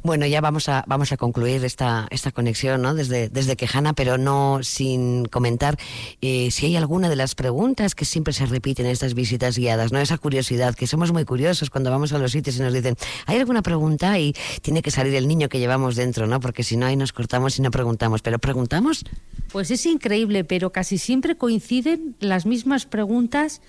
bueno, 0.03 0.27
ya 0.27 0.41
vamos 0.41 0.69
a, 0.69 0.85
vamos 0.87 1.13
a 1.13 1.17
concluir 1.17 1.65
esta, 1.65 2.07
esta 2.11 2.33
conexión 2.33 2.83
¿no? 2.83 2.95
desde, 2.95 3.29
desde 3.29 3.57
Quejana, 3.57 3.93
pero 3.93 4.19
no 4.19 4.61
sin 4.63 5.27
comentar 5.27 5.79
eh, 6.21 6.51
si 6.51 6.67
hay 6.67 6.77
alguna 6.77 7.09
de 7.09 7.17
las 7.17 7.35
preguntas 7.35 7.95
que 7.95 8.05
siempre 8.05 8.33
se 8.33 8.47
repiten 8.47 8.87
en 8.87 8.93
estas 8.93 9.15
visitas 9.15 9.57
guiadas, 9.59 9.93
¿no? 9.93 9.99
Esa 9.99 10.19
curiosidad, 10.19 10.75
que 10.75 10.87
somos 10.87 11.13
muy 11.13 11.25
curiosos 11.25 11.71
cuando 11.71 11.91
vamos 11.91 12.13
a 12.13 12.19
los 12.19 12.33
sitios 12.33 12.57
y 12.57 12.61
nos 12.61 12.73
dicen, 12.73 12.97
¿hay 13.27 13.39
alguna 13.39 13.63
pregunta? 13.63 14.19
Y 14.19 14.35
tiene 14.63 14.83
que 14.83 14.91
salir 14.91 15.15
el 15.15 15.29
niño 15.29 15.49
que 15.49 15.59
llevamos 15.59 15.97
dentro, 15.97 16.27
¿no? 16.27 16.41
Porque 16.41 16.63
si 16.63 16.77
no, 16.77 16.87
ahí 16.87 16.97
nos 16.97 17.13
cortamos 17.13 17.59
y 17.59 17.63
no 17.63 17.71
preguntamos. 17.71 18.23
¿Pero 18.23 18.39
preguntamos? 18.39 19.05
Pues 19.53 19.71
es 19.71 19.85
increíble, 19.87 20.45
pero 20.45 20.73
casi 20.73 20.99
siempre 20.99 21.37
coinciden 21.37 22.17
las 22.21 22.47
mismas 22.47 22.87
preguntas 22.87 23.61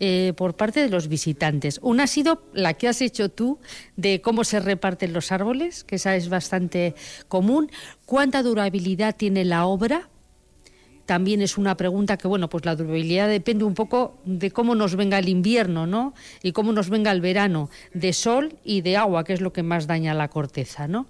eh, 0.00 0.32
por 0.36 0.56
parte 0.56 0.80
de 0.80 0.88
los 0.88 1.08
visitantes. 1.08 1.78
Una 1.82 2.04
ha 2.04 2.06
sido 2.06 2.42
la 2.52 2.74
que 2.74 2.88
has 2.88 3.00
hecho 3.00 3.28
tú 3.28 3.58
de 3.96 4.20
cómo 4.20 4.44
se 4.44 4.60
reparten 4.60 5.12
los 5.12 5.32
árboles, 5.32 5.84
que 5.84 5.96
esa 5.96 6.16
es 6.16 6.28
bastante 6.28 6.94
común. 7.28 7.70
¿Cuánta 8.04 8.42
durabilidad 8.42 9.14
tiene 9.16 9.44
la 9.44 9.66
obra? 9.66 10.08
También 11.06 11.42
es 11.42 11.58
una 11.58 11.76
pregunta 11.76 12.16
que, 12.16 12.28
bueno, 12.28 12.48
pues 12.48 12.64
la 12.64 12.76
durabilidad 12.76 13.28
depende 13.28 13.64
un 13.64 13.74
poco 13.74 14.18
de 14.24 14.50
cómo 14.50 14.74
nos 14.74 14.96
venga 14.96 15.18
el 15.18 15.28
invierno, 15.28 15.86
¿no? 15.86 16.14
Y 16.42 16.52
cómo 16.52 16.72
nos 16.72 16.88
venga 16.88 17.12
el 17.12 17.20
verano, 17.20 17.70
de 17.92 18.12
sol 18.12 18.56
y 18.64 18.80
de 18.80 18.96
agua, 18.96 19.24
que 19.24 19.34
es 19.34 19.40
lo 19.40 19.52
que 19.52 19.62
más 19.62 19.86
daña 19.86 20.14
la 20.14 20.28
corteza, 20.28 20.88
¿no? 20.88 21.06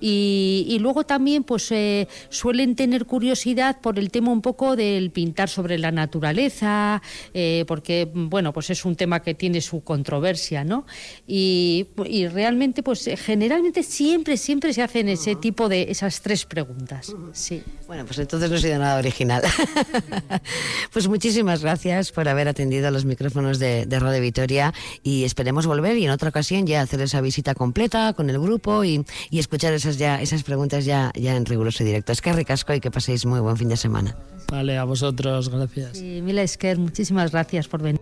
Y, 0.00 0.76
luego 0.80 1.04
también, 1.04 1.44
pues, 1.44 1.70
eh, 1.72 2.08
suelen 2.28 2.76
tener 2.76 3.06
curiosidad 3.06 3.80
por 3.80 3.98
el 3.98 4.10
tema 4.10 4.32
un 4.32 4.42
poco 4.42 4.76
del 4.76 5.10
pintar 5.10 5.48
sobre 5.48 5.78
la 5.78 5.92
naturaleza, 5.92 7.00
eh, 7.32 7.64
porque, 7.66 8.10
bueno, 8.12 8.52
pues 8.52 8.68
es 8.70 8.84
un 8.84 8.96
tema 8.96 9.22
que 9.22 9.34
tiene 9.34 9.60
su 9.62 9.82
controversia, 9.82 10.62
¿no? 10.62 10.84
Y, 11.26 11.86
y 12.06 12.28
realmente, 12.28 12.82
pues, 12.82 13.08
generalmente 13.16 13.82
siempre, 13.82 14.36
siempre 14.36 14.74
se 14.74 14.82
hacen 14.82 15.08
ese 15.08 15.36
tipo 15.36 15.68
de, 15.68 15.86
esas 15.90 16.20
tres 16.20 16.44
preguntas, 16.44 17.14
sí. 17.32 17.62
Bueno, 17.86 18.04
pues 18.04 18.18
entonces 18.18 18.50
no 18.50 18.56
ha 18.56 18.60
sido 18.60 18.78
nada 18.78 18.98
original. 18.98 19.33
pues 20.92 21.08
muchísimas 21.08 21.62
gracias 21.62 22.12
por 22.12 22.28
haber 22.28 22.48
atendido 22.48 22.88
a 22.88 22.90
los 22.90 23.04
micrófonos 23.04 23.58
de, 23.58 23.86
de 23.86 23.98
Radio 23.98 24.20
Vitoria 24.20 24.72
y 25.02 25.24
esperemos 25.24 25.66
volver 25.66 25.96
y 25.96 26.04
en 26.04 26.10
otra 26.10 26.28
ocasión 26.28 26.66
ya 26.66 26.80
hacer 26.80 27.00
esa 27.00 27.20
visita 27.20 27.54
completa 27.54 28.12
con 28.12 28.30
el 28.30 28.38
grupo 28.38 28.84
y, 28.84 29.04
escuchar 29.32 29.74
esas 29.74 29.98
ya 29.98 30.22
esas 30.22 30.42
preguntas 30.42 30.84
ya, 30.84 31.12
ya 31.14 31.36
en 31.36 31.44
riguroso 31.44 31.84
directo. 31.84 32.12
Es 32.12 32.22
que 32.22 32.32
ricasco 32.32 32.72
y 32.74 32.80
que 32.80 32.90
paséis 32.90 33.26
muy 33.26 33.40
buen 33.40 33.56
fin 33.56 33.68
de 33.68 33.76
semana. 33.76 34.16
Vale, 34.50 34.78
a 34.78 34.84
vosotros, 34.84 35.48
gracias. 35.48 35.98
Sí, 35.98 36.20
Mila 36.22 36.42
Esker, 36.42 36.78
muchísimas 36.78 37.32
gracias 37.32 37.68
por 37.68 37.82
venir. 37.82 38.00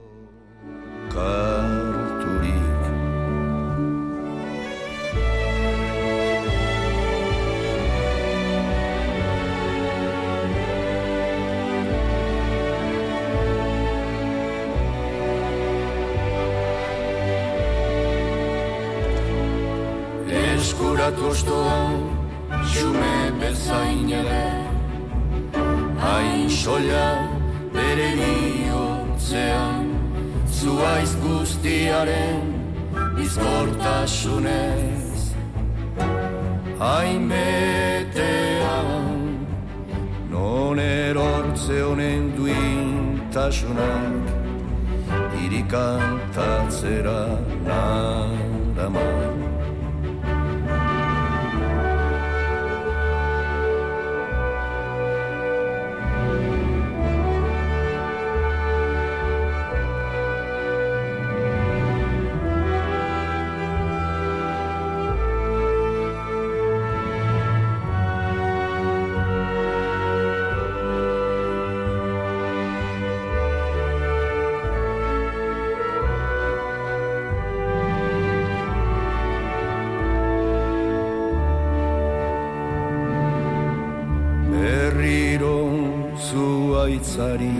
Zuaitzari 86.32 87.56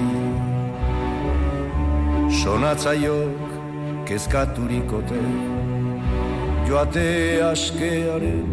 Sonatzaiok 2.43 3.49
kezkaturikote 4.09 5.23
Joate 6.69 7.09
askearen 7.53 8.49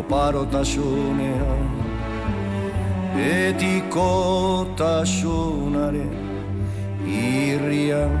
oparotasunean 0.00 1.64
Etikotasunaren 3.26 6.14
irrian 7.20 8.14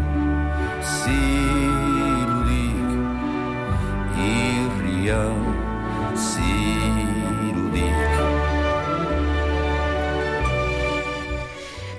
zirudik 0.96 2.90
Irrian 4.28 5.55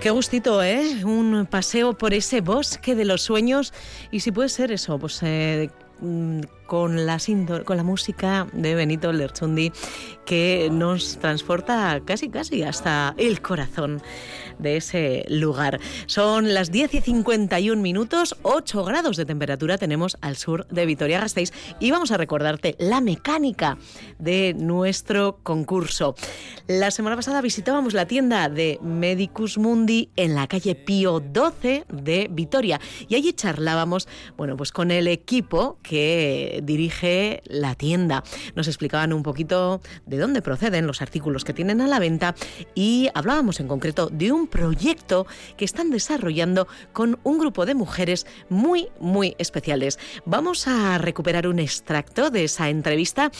Qué 0.07 0.11
gustito, 0.11 0.63
¿eh? 0.63 1.03
Un 1.03 1.45
paseo 1.51 1.97
por 1.97 2.13
ese 2.13 2.39
bosque 2.39 2.95
de 2.95 3.03
los 3.03 3.23
sueños 3.23 3.73
y 4.09 4.21
si 4.21 4.31
puede 4.31 4.47
ser 4.47 4.71
eso, 4.71 4.97
pues 4.97 5.19
eh, 5.21 5.69
mm, 5.99 6.39
con 6.67 7.05
la, 7.05 7.17
con 7.65 7.77
la 7.77 7.83
música 7.83 8.47
de 8.53 8.75
Benito 8.75 9.11
Lerchundi 9.11 9.71
que 10.25 10.69
nos 10.71 11.17
transporta 11.17 12.01
casi 12.05 12.29
casi 12.29 12.61
hasta 12.63 13.15
el 13.17 13.41
corazón 13.41 14.01
de 14.59 14.77
ese 14.77 15.25
lugar. 15.29 15.79
Son 16.05 16.53
las 16.53 16.71
10 16.71 16.95
y 16.95 17.01
51 17.01 17.81
minutos, 17.81 18.35
8 18.41 18.83
grados 18.83 19.17
de 19.17 19.25
temperatura 19.25 19.77
tenemos 19.77 20.17
al 20.21 20.35
sur 20.35 20.67
de 20.67 20.85
Vitoria-Gasteiz 20.85 21.53
y 21.79 21.91
vamos 21.91 22.11
a 22.11 22.17
recordarte 22.17 22.75
la 22.79 23.01
mecánica 23.01 23.77
de 24.19 24.53
nuestro 24.53 25.39
concurso. 25.43 26.15
La 26.67 26.91
semana 26.91 27.15
pasada 27.15 27.41
visitábamos 27.41 27.93
la 27.93 28.05
tienda 28.05 28.49
de 28.49 28.79
Medicus 28.81 29.57
Mundi 29.57 30.09
en 30.15 30.35
la 30.35 30.47
calle 30.47 30.75
Pío 30.75 31.21
12 31.21 31.85
de 31.87 32.27
Vitoria 32.29 32.81
y 33.07 33.15
allí 33.15 33.31
charlábamos, 33.33 34.07
bueno, 34.35 34.57
pues 34.57 34.71
con 34.71 34.91
el 34.91 35.07
equipo 35.07 35.79
que 35.81 36.56
dirige 36.61 37.41
la 37.45 37.75
tienda. 37.75 38.23
Nos 38.55 38.67
explicaban 38.67 39.13
un 39.13 39.23
poquito 39.23 39.81
de 40.05 40.17
dónde 40.17 40.41
proceden 40.41 40.87
los 40.87 41.01
artículos 41.01 41.43
que 41.43 41.53
tienen 41.53 41.81
a 41.81 41.87
la 41.87 41.99
venta 41.99 42.35
y 42.75 43.09
hablábamos 43.13 43.59
en 43.59 43.67
concreto 43.67 44.09
de 44.11 44.31
un 44.31 44.47
proyecto 44.47 45.25
que 45.55 45.65
están 45.65 45.89
desarrollando 45.89 46.67
con 46.93 47.19
un 47.23 47.39
grupo 47.39 47.65
de 47.65 47.75
mujeres 47.75 48.25
muy, 48.49 48.87
muy 48.99 49.35
especiales. 49.37 49.99
Vamos 50.25 50.67
a 50.67 50.97
recuperar 50.97 51.47
un 51.47 51.59
extracto 51.59 52.29
de 52.29 52.45
esa 52.45 52.69
entrevista 52.69 53.31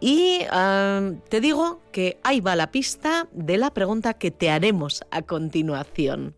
y 0.00 0.40
ah, 0.50 1.12
te 1.28 1.40
digo 1.40 1.80
que 1.92 2.18
ahí 2.22 2.40
va 2.40 2.56
la 2.56 2.70
pista 2.70 3.28
de 3.32 3.58
la 3.58 3.72
pregunta 3.72 4.14
que 4.14 4.30
te 4.30 4.50
haremos 4.50 5.02
a 5.10 5.22
continuación. 5.22 6.34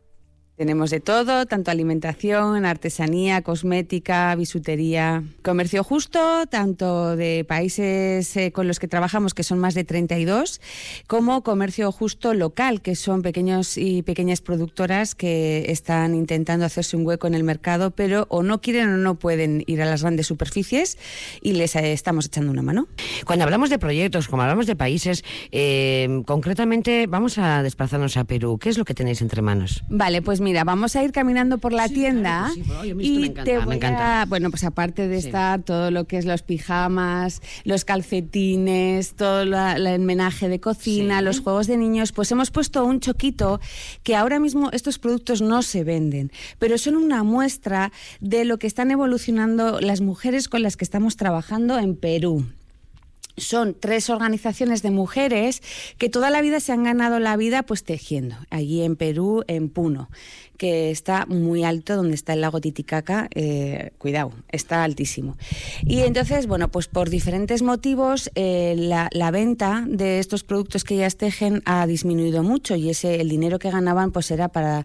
Tenemos 0.58 0.90
de 0.90 0.98
todo, 0.98 1.46
tanto 1.46 1.70
alimentación, 1.70 2.64
artesanía, 2.64 3.42
cosmética, 3.42 4.34
bisutería, 4.34 5.22
comercio 5.42 5.84
justo, 5.84 6.18
tanto 6.50 7.14
de 7.14 7.44
países 7.46 8.36
eh, 8.36 8.50
con 8.50 8.66
los 8.66 8.80
que 8.80 8.88
trabajamos, 8.88 9.34
que 9.34 9.44
son 9.44 9.60
más 9.60 9.74
de 9.74 9.84
32, 9.84 10.60
como 11.06 11.44
comercio 11.44 11.92
justo 11.92 12.34
local, 12.34 12.82
que 12.82 12.96
son 12.96 13.22
pequeños 13.22 13.78
y 13.78 14.02
pequeñas 14.02 14.40
productoras 14.40 15.14
que 15.14 15.66
están 15.68 16.16
intentando 16.16 16.66
hacerse 16.66 16.96
un 16.96 17.06
hueco 17.06 17.28
en 17.28 17.34
el 17.34 17.44
mercado, 17.44 17.92
pero 17.92 18.26
o 18.28 18.42
no 18.42 18.60
quieren 18.60 18.88
o 18.88 18.96
no 18.96 19.14
pueden 19.14 19.62
ir 19.68 19.80
a 19.80 19.84
las 19.84 20.02
grandes 20.02 20.26
superficies 20.26 20.98
y 21.40 21.52
les 21.52 21.76
eh, 21.76 21.92
estamos 21.92 22.26
echando 22.26 22.50
una 22.50 22.62
mano. 22.62 22.88
Cuando 23.24 23.44
hablamos 23.44 23.70
de 23.70 23.78
proyectos, 23.78 24.26
como 24.26 24.42
hablamos 24.42 24.66
de 24.66 24.74
países, 24.74 25.22
eh, 25.52 26.24
concretamente 26.26 27.06
vamos 27.06 27.38
a 27.38 27.62
desplazarnos 27.62 28.16
a 28.16 28.24
Perú. 28.24 28.58
¿Qué 28.58 28.70
es 28.70 28.76
lo 28.76 28.84
que 28.84 28.94
tenéis 28.94 29.22
entre 29.22 29.40
manos? 29.40 29.84
Vale, 29.88 30.20
pues 30.20 30.40
mira, 30.48 30.64
vamos 30.64 30.96
a 30.96 31.02
ir 31.04 31.12
caminando 31.12 31.58
por 31.58 31.72
la 31.72 31.88
tienda 31.88 32.50
y 33.06 33.16
te 33.44 33.58
voy 33.66 33.78
a, 34.22 34.24
bueno, 34.26 34.50
pues 34.50 34.64
aparte 34.64 35.06
de 35.08 35.18
estar 35.28 35.62
todo 35.62 35.90
lo 35.90 36.04
que 36.06 36.16
es 36.18 36.24
los 36.24 36.42
pijamas, 36.42 37.42
los 37.64 37.84
calcetines, 37.84 39.14
todo 39.14 39.44
la- 39.44 39.76
el 39.76 39.86
enmenaje 39.86 40.48
de 40.48 40.58
cocina, 40.60 41.20
los 41.22 41.40
juegos 41.40 41.66
de 41.66 41.76
niños, 41.76 42.12
pues 42.12 42.30
hemos 42.32 42.50
puesto 42.50 42.84
un 42.84 43.00
choquito 43.00 43.60
que 44.02 44.16
ahora 44.16 44.38
mismo 44.40 44.70
estos 44.72 44.98
productos 44.98 45.42
no 45.42 45.62
se 45.62 45.84
venden, 45.84 46.30
pero 46.58 46.78
son 46.78 46.96
una 46.96 47.22
muestra 47.22 47.92
de 48.20 48.44
lo 48.44 48.58
que 48.58 48.66
están 48.66 48.90
evolucionando 48.90 49.80
las 49.80 50.00
mujeres 50.00 50.48
con 50.48 50.62
las 50.62 50.76
que 50.76 50.84
estamos 50.84 51.16
trabajando 51.16 51.78
en 51.78 51.94
Perú 51.96 52.46
son 53.38 53.76
tres 53.78 54.10
organizaciones 54.10 54.82
de 54.82 54.90
mujeres 54.90 55.62
que 55.98 56.08
toda 56.08 56.30
la 56.30 56.40
vida 56.40 56.60
se 56.60 56.72
han 56.72 56.84
ganado 56.84 57.18
la 57.18 57.36
vida 57.36 57.62
pues 57.62 57.84
tejiendo, 57.84 58.36
allí 58.50 58.82
en 58.82 58.96
Perú, 58.96 59.44
en 59.46 59.68
Puno, 59.68 60.10
que 60.58 60.90
está 60.90 61.24
muy 61.26 61.62
alto, 61.62 61.96
donde 61.96 62.16
está 62.16 62.34
el 62.34 62.40
lago 62.40 62.60
Titicaca, 62.60 63.28
eh, 63.34 63.92
cuidado, 63.96 64.32
está 64.50 64.82
altísimo. 64.82 65.38
Y 65.86 66.00
entonces, 66.00 66.48
bueno, 66.48 66.68
pues 66.68 66.88
por 66.88 67.08
diferentes 67.08 67.62
motivos 67.62 68.28
eh, 68.34 68.74
la, 68.76 69.08
la 69.12 69.30
venta 69.30 69.84
de 69.86 70.18
estos 70.18 70.42
productos 70.42 70.82
que 70.82 70.96
ellas 70.96 71.16
tejen 71.16 71.62
ha 71.64 71.86
disminuido 71.86 72.42
mucho 72.42 72.74
y 72.74 72.90
ese 72.90 73.20
el 73.20 73.28
dinero 73.28 73.60
que 73.60 73.70
ganaban 73.70 74.10
pues 74.10 74.30
era 74.32 74.48
para 74.48 74.84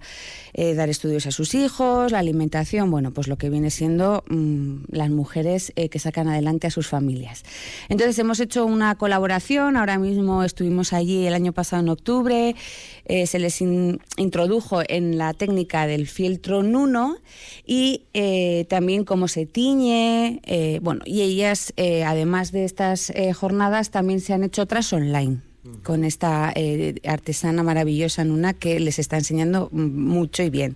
eh, 0.53 0.75
dar 0.75 0.89
estudios 0.89 1.25
a 1.25 1.31
sus 1.31 1.55
hijos, 1.55 2.11
la 2.11 2.19
alimentación, 2.19 2.91
bueno, 2.91 3.11
pues 3.11 3.27
lo 3.27 3.37
que 3.37 3.49
viene 3.49 3.71
siendo 3.71 4.23
mm, 4.29 4.83
las 4.89 5.09
mujeres 5.09 5.73
que 5.75 5.99
sacan 5.99 6.27
adelante 6.27 6.67
a 6.67 6.71
sus 6.71 6.87
familias. 6.87 7.43
Entonces 7.89 8.19
hemos 8.19 8.39
hecho 8.39 8.65
una 8.65 8.95
colaboración, 8.95 9.75
ahora 9.75 9.97
mismo 9.97 10.43
estuvimos 10.43 10.93
allí 10.93 11.25
el 11.25 11.33
año 11.33 11.51
pasado 11.51 11.81
en 11.81 11.89
octubre, 11.89 12.55
eh, 13.05 13.27
se 13.27 13.39
les 13.39 13.61
in- 13.61 13.99
introdujo 14.17 14.81
en 14.87 15.17
la 15.17 15.33
técnica 15.33 15.87
del 15.87 16.07
fieltro 16.07 16.63
nuno 16.63 17.17
y 17.65 18.03
eh, 18.13 18.65
también 18.69 19.03
cómo 19.03 19.27
se 19.27 19.45
tiñe, 19.45 20.39
eh, 20.43 20.79
bueno, 20.81 21.01
y 21.05 21.21
ellas, 21.21 21.73
eh, 21.77 22.03
además 22.03 22.51
de 22.51 22.65
estas 22.65 23.09
eh, 23.11 23.33
jornadas, 23.33 23.91
también 23.91 24.19
se 24.19 24.33
han 24.33 24.43
hecho 24.43 24.61
otras 24.63 24.91
online 24.93 25.41
con 25.81 26.03
esta 26.03 26.51
eh, 26.55 26.95
artesana 27.05 27.63
maravillosa 27.63 28.23
Nuna 28.23 28.53
que 28.53 28.79
les 28.79 28.99
está 28.99 29.17
enseñando 29.17 29.69
mucho 29.71 30.43
y 30.43 30.49
bien. 30.49 30.75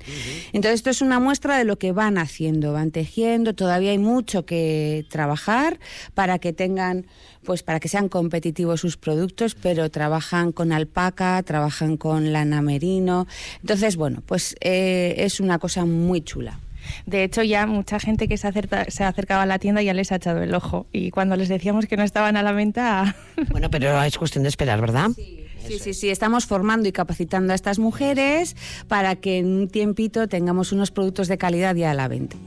Entonces 0.53 0.79
esto 0.79 0.89
es 0.89 1.01
una 1.01 1.19
muestra 1.19 1.57
de 1.57 1.65
lo 1.65 1.77
que 1.77 1.91
van 1.91 2.17
haciendo, 2.17 2.73
van 2.73 2.91
tejiendo, 2.91 3.53
todavía 3.53 3.91
hay 3.91 3.97
mucho 3.97 4.45
que 4.45 5.05
trabajar 5.09 5.79
para 6.13 6.39
que 6.39 6.53
tengan 6.53 7.05
pues 7.43 7.63
para 7.63 7.79
que 7.79 7.87
sean 7.87 8.09
competitivos 8.09 8.81
sus 8.81 8.97
productos, 8.97 9.55
pero 9.55 9.89
trabajan 9.89 10.51
con 10.51 10.73
alpaca, 10.73 11.41
trabajan 11.43 11.95
con 11.95 12.33
lana 12.33 12.61
merino. 12.61 13.25
Entonces, 13.61 13.95
bueno, 13.95 14.21
pues 14.25 14.57
eh, 14.59 15.15
es 15.19 15.39
una 15.39 15.57
cosa 15.57 15.85
muy 15.85 16.19
chula. 16.19 16.59
De 17.05 17.23
hecho, 17.23 17.43
ya 17.43 17.65
mucha 17.67 17.99
gente 17.99 18.27
que 18.27 18.37
se, 18.37 18.47
acerta- 18.47 18.85
se 18.89 19.03
acercaba 19.03 19.43
a 19.43 19.45
la 19.45 19.59
tienda 19.59 19.81
ya 19.81 19.93
les 19.93 20.11
ha 20.11 20.15
echado 20.15 20.41
el 20.43 20.53
ojo. 20.53 20.87
Y 20.91 21.11
cuando 21.11 21.35
les 21.35 21.49
decíamos 21.49 21.85
que 21.85 21.97
no 21.97 22.03
estaban 22.03 22.37
a 22.37 22.43
la 22.43 22.51
venta, 22.51 23.15
Bueno, 23.51 23.69
pero 23.69 24.01
es 24.03 24.17
cuestión 24.17 24.43
de 24.43 24.49
esperar, 24.49 24.79
¿verdad? 24.81 25.09
Sí, 25.15 25.79
sí, 25.79 25.93
sí, 25.93 26.09
estamos 26.09 26.45
formando 26.45 26.87
y 26.87 26.91
capacitando 26.93 27.51
a 27.51 27.55
estas 27.55 27.77
mujeres 27.79 28.55
para 28.87 29.15
que 29.17 29.39
en 29.39 29.47
un 29.47 29.67
tiempito 29.67 30.27
tengamos 30.29 30.71
unos 30.71 30.91
productos 30.91 31.27
de 31.27 31.37
calidad 31.37 31.75
ya 31.75 31.91
a 31.91 31.93
la 31.93 32.07
venta. 32.07 32.37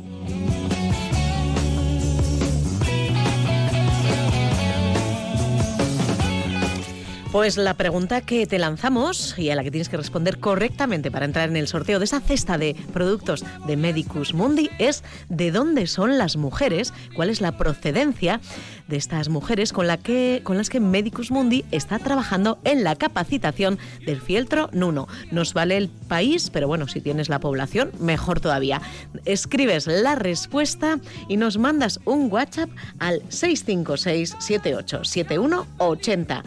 Pues 7.32 7.56
la 7.56 7.74
pregunta 7.74 8.22
que 8.22 8.44
te 8.48 8.58
lanzamos 8.58 9.38
y 9.38 9.50
a 9.50 9.54
la 9.54 9.62
que 9.62 9.70
tienes 9.70 9.88
que 9.88 9.96
responder 9.96 10.40
correctamente 10.40 11.12
para 11.12 11.26
entrar 11.26 11.48
en 11.48 11.56
el 11.56 11.68
sorteo 11.68 12.00
de 12.00 12.04
esa 12.04 12.20
cesta 12.20 12.58
de 12.58 12.74
productos 12.92 13.44
de 13.68 13.76
Medicus 13.76 14.34
Mundi 14.34 14.68
es 14.80 15.04
¿de 15.28 15.52
dónde 15.52 15.86
son 15.86 16.18
las 16.18 16.36
mujeres? 16.36 16.92
¿Cuál 17.14 17.30
es 17.30 17.40
la 17.40 17.56
procedencia 17.56 18.40
de 18.88 18.96
estas 18.96 19.28
mujeres 19.28 19.72
con, 19.72 19.86
que, 20.02 20.40
con 20.42 20.56
las 20.56 20.70
que 20.70 20.80
Medicus 20.80 21.30
Mundi 21.30 21.64
está 21.70 22.00
trabajando 22.00 22.58
en 22.64 22.82
la 22.82 22.96
capacitación 22.96 23.78
del 24.04 24.20
fieltro 24.20 24.68
Nuno? 24.72 25.06
Nos 25.30 25.54
vale 25.54 25.76
el 25.76 25.88
país, 25.88 26.50
pero 26.50 26.66
bueno, 26.66 26.88
si 26.88 27.00
tienes 27.00 27.28
la 27.28 27.38
población, 27.38 27.92
mejor 28.00 28.40
todavía. 28.40 28.82
Escribes 29.24 29.86
la 29.86 30.16
respuesta 30.16 30.98
y 31.28 31.36
nos 31.36 31.58
mandas 31.58 32.00
un 32.06 32.26
WhatsApp 32.32 32.70
al 32.98 33.22
656 33.28 34.34
78 34.40 35.04
7180 35.04 36.42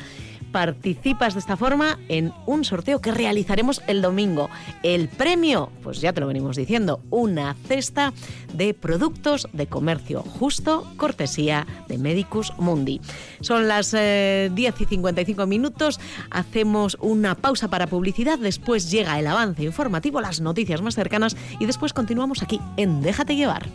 participas 0.53 1.33
de 1.33 1.41
esta 1.41 1.57
forma 1.57 1.99
en 2.07 2.31
un 2.45 2.63
sorteo 2.63 3.01
que 3.01 3.11
realizaremos 3.11 3.81
el 3.87 4.01
domingo. 4.01 4.49
El 4.83 5.09
premio, 5.09 5.71
pues 5.81 5.99
ya 5.99 6.13
te 6.13 6.21
lo 6.21 6.27
venimos 6.27 6.55
diciendo, 6.55 7.01
una 7.09 7.55
cesta 7.67 8.13
de 8.53 8.73
productos 8.73 9.49
de 9.51 9.67
comercio 9.67 10.21
justo, 10.21 10.87
cortesía 10.95 11.67
de 11.89 11.97
Medicus 11.97 12.53
Mundi. 12.57 13.01
Son 13.41 13.67
las 13.67 13.93
eh, 13.93 14.51
10 14.53 14.81
y 14.81 14.85
55 14.85 15.45
minutos, 15.47 15.99
hacemos 16.29 16.97
una 17.01 17.35
pausa 17.35 17.67
para 17.67 17.87
publicidad, 17.87 18.37
después 18.37 18.91
llega 18.91 19.19
el 19.19 19.27
avance 19.27 19.63
informativo, 19.63 20.21
las 20.21 20.39
noticias 20.39 20.81
más 20.81 20.95
cercanas 20.95 21.35
y 21.59 21.65
después 21.65 21.93
continuamos 21.93 22.43
aquí 22.43 22.61
en 22.77 23.01
Déjate 23.01 23.35
llevar. 23.35 23.67